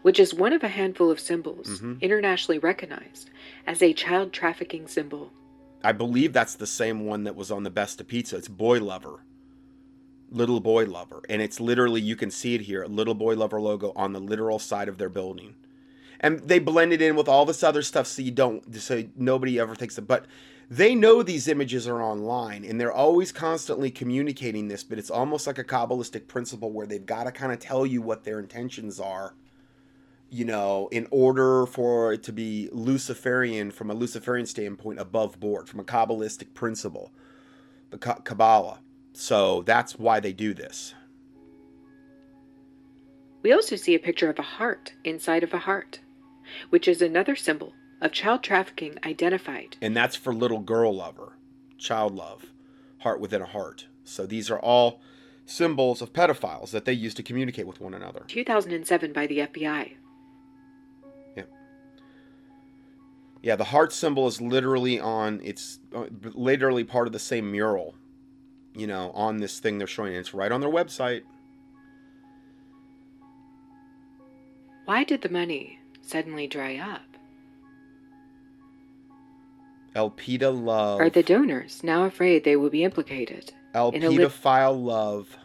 which 0.01 0.19
is 0.19 0.35
one 0.35 0.53
of 0.53 0.65
a 0.65 0.69
handful 0.69 1.09
of 1.09 1.21
symbols 1.21 1.81
Mhm. 1.81 2.01
internationally 2.01 2.59
recognized 2.59 3.31
as 3.65 3.81
a 3.81 3.93
child 3.93 4.33
trafficking 4.33 4.89
symbol. 4.89 5.33
I 5.85 5.93
believe 5.93 6.33
that's 6.33 6.57
the 6.57 6.67
same 6.67 7.07
one 7.07 7.23
that 7.23 7.37
was 7.37 7.53
on 7.53 7.63
the 7.63 7.71
Besta 7.71 8.05
Pizza. 8.05 8.37
It's 8.39 8.49
Boy 8.49 8.81
Lover. 8.81 9.21
Little 10.31 10.59
Boy 10.59 10.85
Lover. 10.87 11.23
And 11.29 11.41
it's 11.43 11.61
literally, 11.61 12.01
you 12.01 12.17
can 12.17 12.33
see 12.33 12.55
it 12.57 12.63
here, 12.63 12.83
a 12.83 12.89
Little 12.89 13.15
Boy 13.15 13.35
Lover 13.37 13.61
logo 13.61 13.93
on 13.95 14.13
the 14.13 14.21
literal 14.21 14.59
side 14.59 14.89
of 14.89 14.99
their 14.99 15.11
building. 15.11 15.55
And 16.19 16.41
they 16.41 16.59
blend 16.59 16.93
it 16.93 17.03
in 17.03 17.15
with 17.15 17.29
all 17.29 17.45
this 17.45 17.63
other 17.63 17.83
stuff 17.83 18.07
so 18.09 18.23
you 18.23 18.31
don't, 18.33 18.75
so 18.77 19.05
nobody 19.15 19.61
ever 19.61 19.75
thinks 19.77 19.95
that. 19.97 20.03
But 20.09 20.25
they 20.71 20.95
know 20.95 21.23
these 21.23 21.49
images 21.49 21.87
are 21.87 22.03
online 22.03 22.65
and 22.65 22.81
they're 22.81 22.93
always 22.93 23.33
constantly 23.33 23.91
communicating 23.91 24.69
this, 24.69 24.83
but 24.83 24.99
it's 24.99 25.11
almost 25.11 25.47
like 25.47 25.59
a 25.59 25.65
Kabbalistic 25.65 26.29
principle 26.29 26.73
where 26.73 26.87
they've 26.87 27.05
got 27.05 27.25
to 27.25 27.33
kind 27.33 27.53
of 27.53 27.59
tell 27.59 27.85
you 27.85 28.01
what 28.01 28.25
their 28.25 28.39
intentions 28.39 28.99
are 28.99 29.35
you 30.33 30.47
know, 30.47 30.89
in 30.91 31.07
order 31.11 31.67
for 31.67 32.15
it 32.15 32.23
to 32.23 32.33
be 32.33 32.71
Luciferian 32.73 33.71
from 33.71 33.91
a 33.91 33.95
Luciferian 33.95 34.47
standpoint 34.47 34.99
above 34.99 35.39
board, 35.39 35.69
from 35.69 35.79
a 35.79 35.85
Kabbalistic 35.85 36.55
principle, 36.55 37.13
the 37.91 37.99
Ka- 37.99 38.21
Kabbalah. 38.25 38.81
So 39.13 39.61
that's 39.67 39.99
why 39.99 40.21
they 40.21 40.33
do 40.33 40.55
this. 40.55 40.95
We 43.43 43.53
also 43.53 43.77
see 43.77 43.95
a 43.95 43.99
picture 43.99 44.31
of 44.31 44.39
a 44.39 44.43
heart 44.43 44.95
inside 45.05 45.43
of 45.43 45.53
a 45.53 45.59
heart, 45.59 46.01
which 46.71 46.89
is 46.89 47.03
another 47.03 47.37
symbol 47.37 47.75
of 48.03 48.13
child 48.13 48.43
trafficking 48.43 48.99
identified. 49.05 49.77
And 49.81 49.97
that's 49.97 50.17
for 50.17 50.35
little 50.35 50.59
girl 50.59 50.95
lover, 50.95 51.39
child 51.79 52.15
love, 52.15 52.47
heart 52.99 53.21
within 53.21 53.41
a 53.41 53.47
heart. 53.47 53.87
So 54.05 54.27
these 54.27 54.51
are 54.51 54.59
all 54.59 55.01
symbols 55.47 56.03
of 56.03 56.13
pedophiles 56.13 56.73
that 56.73 56.85
they 56.85 56.93
use 56.93 57.15
to 57.15 57.23
communicate 57.23 57.67
with 57.67 57.81
one 57.81 57.95
another. 57.95 58.25
2007 58.29 59.13
by 59.13 59.27
the 59.27 59.39
FBI. 59.39 59.93
Yeah, 63.43 63.57
the 63.57 63.65
heart 63.65 63.93
symbol 63.93 64.29
is 64.29 64.41
literally 64.41 65.01
on, 65.01 65.41
it's 65.43 65.81
uh, 65.93 66.05
literally 66.35 66.85
part 66.85 67.09
of 67.09 67.13
the 67.13 67.19
same 67.19 67.51
mural, 67.51 67.97
you 68.73 68.87
know, 68.87 69.11
on 69.15 69.39
this 69.39 69.59
thing 69.59 69.79
they're 69.79 69.89
showing. 69.89 70.15
It's 70.15 70.33
right 70.33 70.53
on 70.53 70.61
their 70.61 70.71
website. 70.71 71.23
Why 74.85 75.03
did 75.03 75.23
the 75.23 75.29
money 75.29 75.81
suddenly 76.03 76.47
dry 76.47 76.77
up? 76.77 77.12
Alpida 79.95 80.51
Love. 80.51 81.01
Are 81.01 81.11
the 81.11 81.23
donors 81.23 81.83
now 81.85 82.05
afraid 82.05 82.45
they 82.45 82.57
will 82.57 82.71
be 82.71 82.85
implicated? 82.85 83.53
Alpida 83.75 84.31
File 84.31 84.81
Love. 84.81 85.37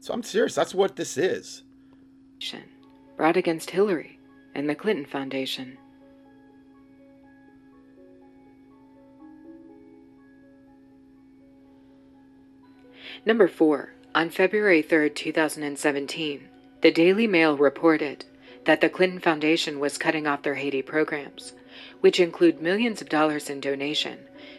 So 0.00 0.12
I'm 0.12 0.22
serious. 0.22 0.54
That's 0.54 0.74
what 0.74 0.96
this 0.96 1.16
is. 1.16 1.62
Brought 3.16 3.36
against 3.36 3.70
Hillary 3.70 4.18
and 4.54 4.68
the 4.68 4.74
Clinton 4.74 5.06
Foundation. 5.06 5.78
Number 13.24 13.46
4. 13.46 13.94
On 14.14 14.28
February 14.28 14.82
3rd, 14.82 15.14
2017, 15.14 16.48
the 16.82 16.90
Daily 16.90 17.26
Mail 17.26 17.56
reported 17.56 18.24
that 18.64 18.80
the 18.80 18.90
Clinton 18.90 19.20
Foundation 19.20 19.78
was 19.78 19.96
cutting 19.96 20.26
off 20.26 20.42
their 20.42 20.56
Haiti 20.56 20.82
programs 20.82 21.52
which 22.00 22.20
include 22.20 22.60
millions 22.60 23.00
of 23.00 23.08
dollars 23.08 23.50
in 23.50 23.60
donation 23.60 24.18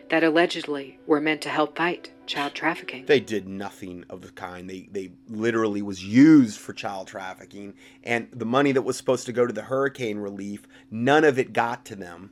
that 0.09 0.24
allegedly 0.24 0.99
were 1.07 1.22
meant 1.22 1.41
to 1.41 1.49
help 1.49 1.78
fight 1.78 2.11
child 2.26 2.53
trafficking. 2.53 3.05
They 3.05 3.20
did 3.20 3.47
nothing 3.47 4.05
of 4.09 4.22
the 4.22 4.32
kind. 4.32 4.70
They 4.70 4.88
they 4.91 5.11
literally 5.28 5.82
was 5.82 6.03
used 6.03 6.59
for 6.59 6.74
child 6.74 7.07
trafficking 7.07 7.74
and 8.03 8.28
the 8.32 8.45
money 8.45 8.72
that 8.72 8.82
was 8.84 8.97
supposed 8.97 9.26
to 9.26 9.34
go 9.34 9.45
to 9.45 9.53
the 9.53 9.64
hurricane 9.64 10.18
relief, 10.18 10.68
none 10.89 11.24
of 11.24 11.39
it 11.39 11.53
got 11.53 11.86
to 11.86 11.95
them. 11.95 12.32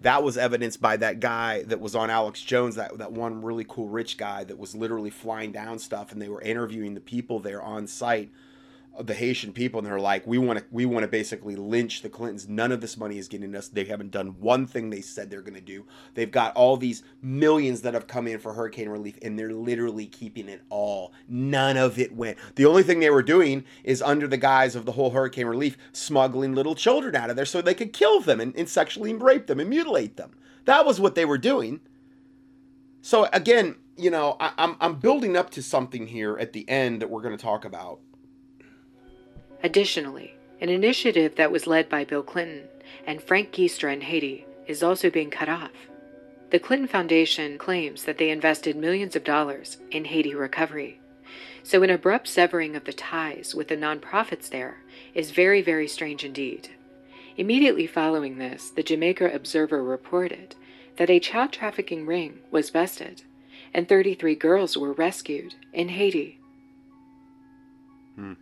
That 0.00 0.24
was 0.24 0.36
evidenced 0.36 0.80
by 0.80 0.96
that 0.96 1.20
guy 1.20 1.62
that 1.62 1.80
was 1.80 1.94
on 1.94 2.10
Alex 2.10 2.42
Jones, 2.42 2.74
that 2.74 2.98
that 2.98 3.12
one 3.12 3.42
really 3.42 3.64
cool 3.68 3.88
rich 3.88 4.16
guy 4.16 4.44
that 4.44 4.58
was 4.58 4.74
literally 4.74 5.10
flying 5.10 5.52
down 5.52 5.78
stuff 5.78 6.12
and 6.12 6.20
they 6.20 6.28
were 6.28 6.42
interviewing 6.42 6.94
the 6.94 7.00
people 7.00 7.38
there 7.38 7.62
on 7.62 7.86
site 7.86 8.30
the 9.00 9.14
Haitian 9.14 9.52
people, 9.52 9.78
and 9.78 9.86
they're 9.86 9.98
like, 9.98 10.26
we 10.26 10.38
want 10.38 10.58
to, 10.58 10.64
we 10.70 10.84
want 10.84 11.04
to 11.04 11.08
basically 11.08 11.56
lynch 11.56 12.02
the 12.02 12.08
Clintons. 12.08 12.48
None 12.48 12.72
of 12.72 12.80
this 12.80 12.96
money 12.96 13.18
is 13.18 13.28
getting 13.28 13.54
us. 13.54 13.68
They 13.68 13.84
haven't 13.84 14.10
done 14.10 14.36
one 14.38 14.66
thing 14.66 14.90
they 14.90 15.00
said 15.00 15.30
they're 15.30 15.40
going 15.40 15.54
to 15.54 15.60
do. 15.60 15.86
They've 16.14 16.30
got 16.30 16.54
all 16.54 16.76
these 16.76 17.02
millions 17.22 17.82
that 17.82 17.94
have 17.94 18.06
come 18.06 18.26
in 18.26 18.38
for 18.38 18.52
hurricane 18.52 18.88
relief, 18.88 19.18
and 19.22 19.38
they're 19.38 19.52
literally 19.52 20.06
keeping 20.06 20.48
it 20.48 20.62
all. 20.68 21.12
None 21.28 21.76
of 21.76 21.98
it 21.98 22.14
went. 22.14 22.38
The 22.56 22.66
only 22.66 22.82
thing 22.82 23.00
they 23.00 23.10
were 23.10 23.22
doing 23.22 23.64
is 23.82 24.02
under 24.02 24.26
the 24.26 24.36
guise 24.36 24.76
of 24.76 24.84
the 24.84 24.92
whole 24.92 25.10
hurricane 25.10 25.46
relief, 25.46 25.78
smuggling 25.92 26.54
little 26.54 26.74
children 26.74 27.16
out 27.16 27.30
of 27.30 27.36
there 27.36 27.46
so 27.46 27.62
they 27.62 27.74
could 27.74 27.92
kill 27.92 28.20
them 28.20 28.40
and, 28.40 28.54
and 28.56 28.68
sexually 28.68 29.14
rape 29.14 29.46
them 29.46 29.60
and 29.60 29.70
mutilate 29.70 30.16
them. 30.16 30.32
That 30.64 30.84
was 30.86 31.00
what 31.00 31.14
they 31.14 31.24
were 31.24 31.38
doing. 31.38 31.80
So 33.00 33.28
again, 33.32 33.76
you 33.96 34.10
know, 34.10 34.36
I, 34.40 34.52
I'm 34.56 34.76
I'm 34.80 34.94
building 34.96 35.36
up 35.36 35.50
to 35.50 35.62
something 35.62 36.06
here 36.06 36.36
at 36.38 36.52
the 36.52 36.68
end 36.68 37.02
that 37.02 37.10
we're 37.10 37.20
going 37.20 37.36
to 37.36 37.42
talk 37.42 37.64
about 37.64 38.00
Additionally, 39.62 40.34
an 40.60 40.68
initiative 40.68 41.36
that 41.36 41.52
was 41.52 41.66
led 41.66 41.88
by 41.88 42.04
Bill 42.04 42.22
Clinton 42.22 42.68
and 43.06 43.22
Frank 43.22 43.52
Giustra 43.52 43.92
in 43.92 44.00
Haiti 44.02 44.46
is 44.66 44.82
also 44.82 45.10
being 45.10 45.30
cut 45.30 45.48
off. 45.48 45.70
The 46.50 46.58
Clinton 46.58 46.88
Foundation 46.88 47.58
claims 47.58 48.04
that 48.04 48.18
they 48.18 48.30
invested 48.30 48.76
millions 48.76 49.16
of 49.16 49.24
dollars 49.24 49.78
in 49.90 50.04
Haiti 50.06 50.34
recovery. 50.34 51.00
So, 51.62 51.82
an 51.82 51.90
abrupt 51.90 52.28
severing 52.28 52.76
of 52.76 52.84
the 52.84 52.92
ties 52.92 53.54
with 53.54 53.68
the 53.68 53.76
nonprofits 53.76 54.48
there 54.48 54.82
is 55.14 55.30
very, 55.30 55.62
very 55.62 55.86
strange 55.88 56.24
indeed. 56.24 56.68
Immediately 57.36 57.86
following 57.86 58.38
this, 58.38 58.70
the 58.70 58.82
Jamaica 58.82 59.30
Observer 59.32 59.82
reported 59.82 60.56
that 60.96 61.08
a 61.08 61.20
child 61.20 61.52
trafficking 61.52 62.04
ring 62.04 62.40
was 62.50 62.70
busted 62.70 63.22
and 63.72 63.88
33 63.88 64.34
girls 64.34 64.76
were 64.76 64.92
rescued 64.92 65.54
in 65.72 65.88
Haiti. 65.88 66.38
Hmm. 68.16 68.34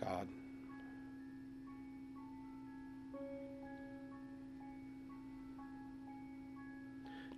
God. 0.00 0.26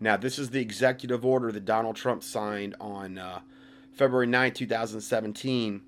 Now, 0.00 0.16
this 0.16 0.38
is 0.38 0.50
the 0.50 0.60
executive 0.60 1.24
order 1.24 1.52
that 1.52 1.64
Donald 1.64 1.94
Trump 1.94 2.24
signed 2.24 2.74
on 2.80 3.18
uh, 3.18 3.38
February 3.92 4.26
9, 4.26 4.52
2017. 4.52 5.80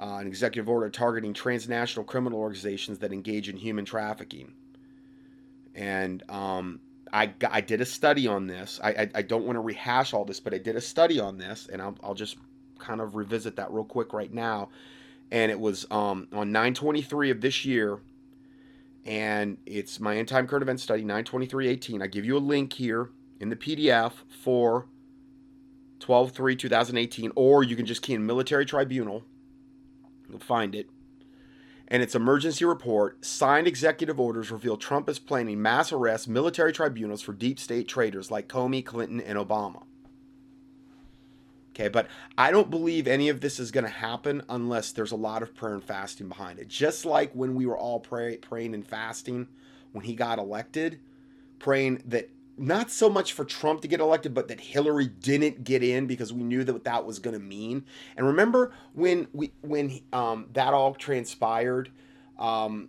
Uh, 0.00 0.04
an 0.20 0.28
executive 0.28 0.68
order 0.68 0.88
targeting 0.88 1.34
transnational 1.34 2.04
criminal 2.04 2.38
organizations 2.38 3.00
that 3.00 3.12
engage 3.12 3.48
in 3.48 3.56
human 3.56 3.84
trafficking. 3.84 4.52
And 5.74 6.22
um, 6.30 6.78
I, 7.12 7.32
I 7.50 7.60
did 7.60 7.80
a 7.80 7.84
study 7.84 8.28
on 8.28 8.46
this. 8.46 8.78
I, 8.84 8.90
I, 8.90 9.10
I 9.16 9.22
don't 9.22 9.44
want 9.44 9.56
to 9.56 9.60
rehash 9.60 10.14
all 10.14 10.24
this, 10.24 10.38
but 10.38 10.54
I 10.54 10.58
did 10.58 10.76
a 10.76 10.80
study 10.80 11.18
on 11.18 11.38
this, 11.38 11.68
and 11.72 11.82
I'll, 11.82 11.96
I'll 12.00 12.14
just 12.14 12.36
kind 12.78 13.00
of 13.00 13.16
revisit 13.16 13.56
that 13.56 13.72
real 13.72 13.84
quick 13.84 14.12
right 14.12 14.32
now 14.32 14.68
and 15.30 15.50
it 15.50 15.60
was 15.60 15.86
um, 15.90 16.28
on 16.32 16.52
923 16.52 17.30
of 17.30 17.40
this 17.40 17.64
year 17.64 18.00
and 19.04 19.58
it's 19.66 20.00
my 20.00 20.16
end 20.16 20.28
time 20.28 20.46
current 20.46 20.62
event 20.62 20.80
study 20.80 21.02
92318 21.02 22.02
i 22.02 22.06
give 22.06 22.24
you 22.24 22.36
a 22.36 22.38
link 22.38 22.72
here 22.74 23.10
in 23.40 23.48
the 23.48 23.56
pdf 23.56 24.12
for 24.28 24.86
12-3-2018 26.00 27.32
or 27.34 27.62
you 27.62 27.76
can 27.76 27.86
just 27.86 28.02
key 28.02 28.14
in 28.14 28.24
military 28.24 28.64
tribunal. 28.64 29.24
You'll 30.28 30.38
find 30.38 30.74
it. 30.74 30.88
And 31.86 32.02
its 32.02 32.14
emergency 32.14 32.64
report 32.64 33.24
signed 33.24 33.66
executive 33.66 34.20
orders 34.20 34.50
reveal 34.50 34.76
trump 34.76 35.08
is 35.08 35.18
planning 35.18 35.62
mass 35.62 35.90
arrests 35.90 36.28
military 36.28 36.72
tribunals 36.72 37.22
for 37.22 37.32
deep 37.32 37.58
state 37.58 37.88
traitors 37.88 38.30
like 38.30 38.46
comey 38.46 38.84
clinton 38.84 39.22
and 39.22 39.38
obama 39.38 39.84
Okay, 41.78 41.88
but 41.88 42.08
I 42.36 42.50
don't 42.50 42.70
believe 42.70 43.06
any 43.06 43.28
of 43.28 43.40
this 43.40 43.60
is 43.60 43.70
going 43.70 43.84
to 43.84 43.90
happen 43.90 44.42
unless 44.48 44.90
there's 44.90 45.12
a 45.12 45.16
lot 45.16 45.44
of 45.44 45.54
prayer 45.54 45.74
and 45.74 45.84
fasting 45.84 46.26
behind 46.26 46.58
it. 46.58 46.66
Just 46.66 47.04
like 47.04 47.32
when 47.34 47.54
we 47.54 47.66
were 47.66 47.78
all 47.78 48.00
pray, 48.00 48.36
praying 48.36 48.74
and 48.74 48.84
fasting 48.84 49.46
when 49.92 50.04
he 50.04 50.16
got 50.16 50.40
elected, 50.40 50.98
praying 51.60 52.02
that 52.06 52.30
not 52.56 52.90
so 52.90 53.08
much 53.08 53.32
for 53.32 53.44
Trump 53.44 53.82
to 53.82 53.88
get 53.88 54.00
elected, 54.00 54.34
but 54.34 54.48
that 54.48 54.58
Hillary 54.58 55.06
didn't 55.06 55.62
get 55.62 55.84
in 55.84 56.08
because 56.08 56.32
we 56.32 56.42
knew 56.42 56.64
that 56.64 56.72
what 56.72 56.82
that 56.82 57.06
was 57.06 57.20
going 57.20 57.38
to 57.38 57.44
mean. 57.44 57.84
And 58.16 58.26
remember 58.26 58.72
when 58.94 59.28
we 59.32 59.52
when 59.60 60.00
um, 60.12 60.48
that 60.54 60.74
all 60.74 60.94
transpired, 60.94 61.92
um, 62.40 62.88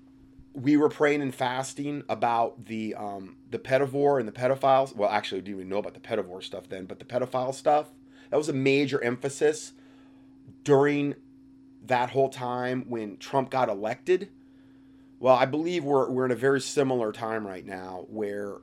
we 0.54 0.78
were 0.78 0.90
praying 0.90 1.22
and 1.22 1.34
fasting 1.34 2.02
about 2.10 2.66
the 2.66 2.96
um, 2.96 3.36
the 3.52 3.60
pedivore 3.60 4.20
and 4.20 4.28
the 4.28 4.32
pedophiles. 4.32 4.96
Well, 4.96 5.12
actually, 5.12 5.42
we 5.42 5.46
didn't 5.46 5.58
even 5.58 5.70
know 5.70 5.78
about 5.78 5.94
the 5.94 6.00
pedivore 6.00 6.42
stuff 6.42 6.68
then, 6.70 6.86
but 6.86 6.98
the 6.98 7.06
pedophile 7.06 7.54
stuff 7.54 7.86
that 8.30 8.38
was 8.38 8.50
a 8.50 8.54
major 8.54 9.02
emphasis 9.04 9.74
during 10.64 11.16
that 11.86 12.12
whole 12.12 12.30
time 12.30 12.86
when 12.88 13.18
Trump 13.18 13.50
got 13.50 13.70
elected. 13.70 14.30
Well, 15.20 15.36
I 15.36 15.46
believe 15.46 15.84
we're 15.84 16.10
we're 16.10 16.26
in 16.26 16.32
a 16.32 16.36
very 16.36 16.62
similar 16.62 17.12
time 17.12 17.46
right 17.46 17.66
now 17.66 18.06
where 18.10 18.58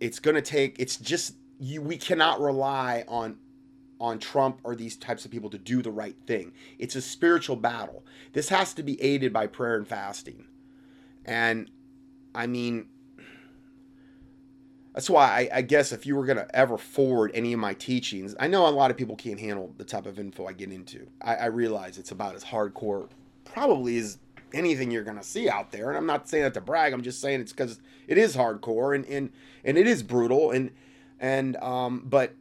it's 0.00 0.18
going 0.18 0.34
to 0.34 0.42
take 0.42 0.78
it's 0.78 0.96
just 0.96 1.34
you 1.58 1.80
we 1.80 1.96
cannot 1.96 2.40
rely 2.40 3.04
on 3.08 3.38
on 4.00 4.18
Trump 4.18 4.60
or 4.64 4.74
these 4.74 4.96
types 4.96 5.24
of 5.24 5.30
people 5.30 5.48
to 5.48 5.58
do 5.58 5.80
the 5.80 5.90
right 5.90 6.16
thing. 6.26 6.52
It's 6.78 6.96
a 6.96 7.00
spiritual 7.00 7.54
battle. 7.54 8.04
This 8.32 8.48
has 8.48 8.74
to 8.74 8.82
be 8.82 9.00
aided 9.00 9.32
by 9.32 9.46
prayer 9.46 9.76
and 9.76 9.86
fasting. 9.86 10.44
And 11.24 11.70
I 12.34 12.48
mean, 12.48 12.88
that's 14.94 15.08
why 15.08 15.48
I, 15.52 15.58
I, 15.58 15.62
guess 15.62 15.90
if 15.92 16.04
you 16.04 16.16
were 16.16 16.26
going 16.26 16.36
to 16.36 16.54
ever 16.54 16.76
forward 16.76 17.30
any 17.34 17.52
of 17.54 17.58
my 17.58 17.72
teachings, 17.74 18.34
I 18.38 18.46
know 18.46 18.66
a 18.66 18.70
lot 18.70 18.90
of 18.90 18.96
people 18.96 19.16
can't 19.16 19.40
handle 19.40 19.72
the 19.78 19.84
type 19.84 20.04
of 20.04 20.18
info 20.18 20.46
I 20.46 20.52
get 20.52 20.70
into. 20.70 21.06
I, 21.22 21.36
I 21.36 21.46
realize 21.46 21.96
it's 21.96 22.10
about 22.10 22.34
as 22.34 22.44
hardcore, 22.44 23.08
probably 23.44 23.96
as 23.98 24.18
anything 24.52 24.90
you're 24.90 25.04
going 25.04 25.16
to 25.16 25.22
see 25.22 25.48
out 25.48 25.72
there. 25.72 25.88
And 25.88 25.96
I'm 25.96 26.06
not 26.06 26.28
saying 26.28 26.44
that 26.44 26.54
to 26.54 26.60
brag. 26.60 26.92
I'm 26.92 27.02
just 27.02 27.22
saying 27.22 27.40
it's 27.40 27.52
because 27.52 27.80
it 28.06 28.18
is 28.18 28.36
hardcore 28.36 28.94
and, 28.94 29.06
and, 29.06 29.30
and 29.64 29.78
it 29.78 29.86
is 29.86 30.02
brutal. 30.02 30.50
And, 30.50 30.70
and, 31.18 31.56
um, 31.56 32.02
but 32.04 32.34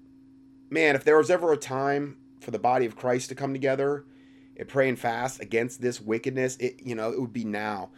man, 0.70 0.96
if 0.96 1.06
there 1.06 1.18
was 1.18 1.32
ever 1.32 1.54
a 1.54 1.58
time 1.58 2.18
for 2.42 2.52
the 2.52 2.60
body 2.60 2.86
of 2.86 2.98
Christ 2.98 3.30
to 3.30 3.36
come 3.36 3.54
together 3.54 4.04
and 4.58 4.68
pray 4.68 4.90
and 4.90 5.00
fast 5.00 5.40
against 5.40 5.82
this 5.82 6.02
wickedness, 6.02 6.58
it, 6.58 6.82
you 6.84 6.96
know, 6.96 7.12
it 7.12 7.22
would 7.22 7.32
be 7.32 7.46
now. 7.46 7.92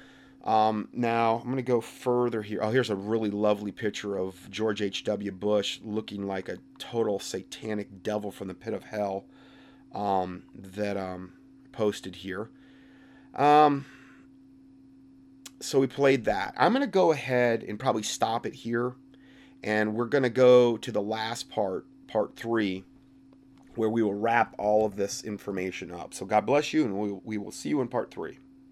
Um, 0.44 0.90
now 0.92 1.38
I'm 1.38 1.46
going 1.46 1.56
to 1.56 1.62
go 1.62 1.80
further 1.80 2.42
here. 2.42 2.60
Oh, 2.62 2.70
here's 2.70 2.90
a 2.90 2.96
really 2.96 3.30
lovely 3.30 3.72
picture 3.72 4.18
of 4.18 4.50
George 4.50 4.82
H.W. 4.82 5.32
Bush 5.32 5.80
looking 5.84 6.28
like 6.28 6.50
a 6.50 6.58
total 6.80 7.20
satanic 7.20 8.04
devil 8.04 8.30
from 8.30 8.50
the 8.50 8.54
pit 8.54 8.74
of 8.74 8.84
hell 8.84 9.26
um, 9.94 10.44
that 10.54 10.98
um, 10.98 11.34
posted 11.72 12.18
here. 12.18 12.50
Um, 13.36 13.86
so 15.62 15.80
we 15.80 15.88
played 15.88 16.26
that. 16.26 16.54
I'm 16.58 16.74
going 16.74 16.82
to 16.82 16.92
go 16.92 17.14
ahead 17.14 17.64
and 17.64 17.80
probably 17.80 18.04
stop 18.04 18.46
it 18.46 18.54
here. 18.54 18.96
And 19.64 19.96
we're 19.96 20.06
going 20.06 20.24
to 20.24 20.30
go 20.30 20.76
to 20.76 20.92
the 20.92 21.02
last 21.02 21.50
part, 21.50 21.86
part 22.08 22.36
three, 22.36 22.84
where 23.76 23.90
we 23.90 24.04
will 24.04 24.14
wrap 24.14 24.54
all 24.58 24.86
of 24.86 24.98
this 24.98 25.24
information 25.24 25.90
up. 25.90 26.14
So 26.14 26.26
God 26.26 26.46
bless 26.46 26.74
you, 26.74 26.84
and 26.84 26.98
we, 26.98 27.12
we 27.24 27.38
will 27.38 27.52
see 27.52 27.70
you 27.70 27.80
in 27.80 27.88
part 27.88 28.12
three. 28.12 28.40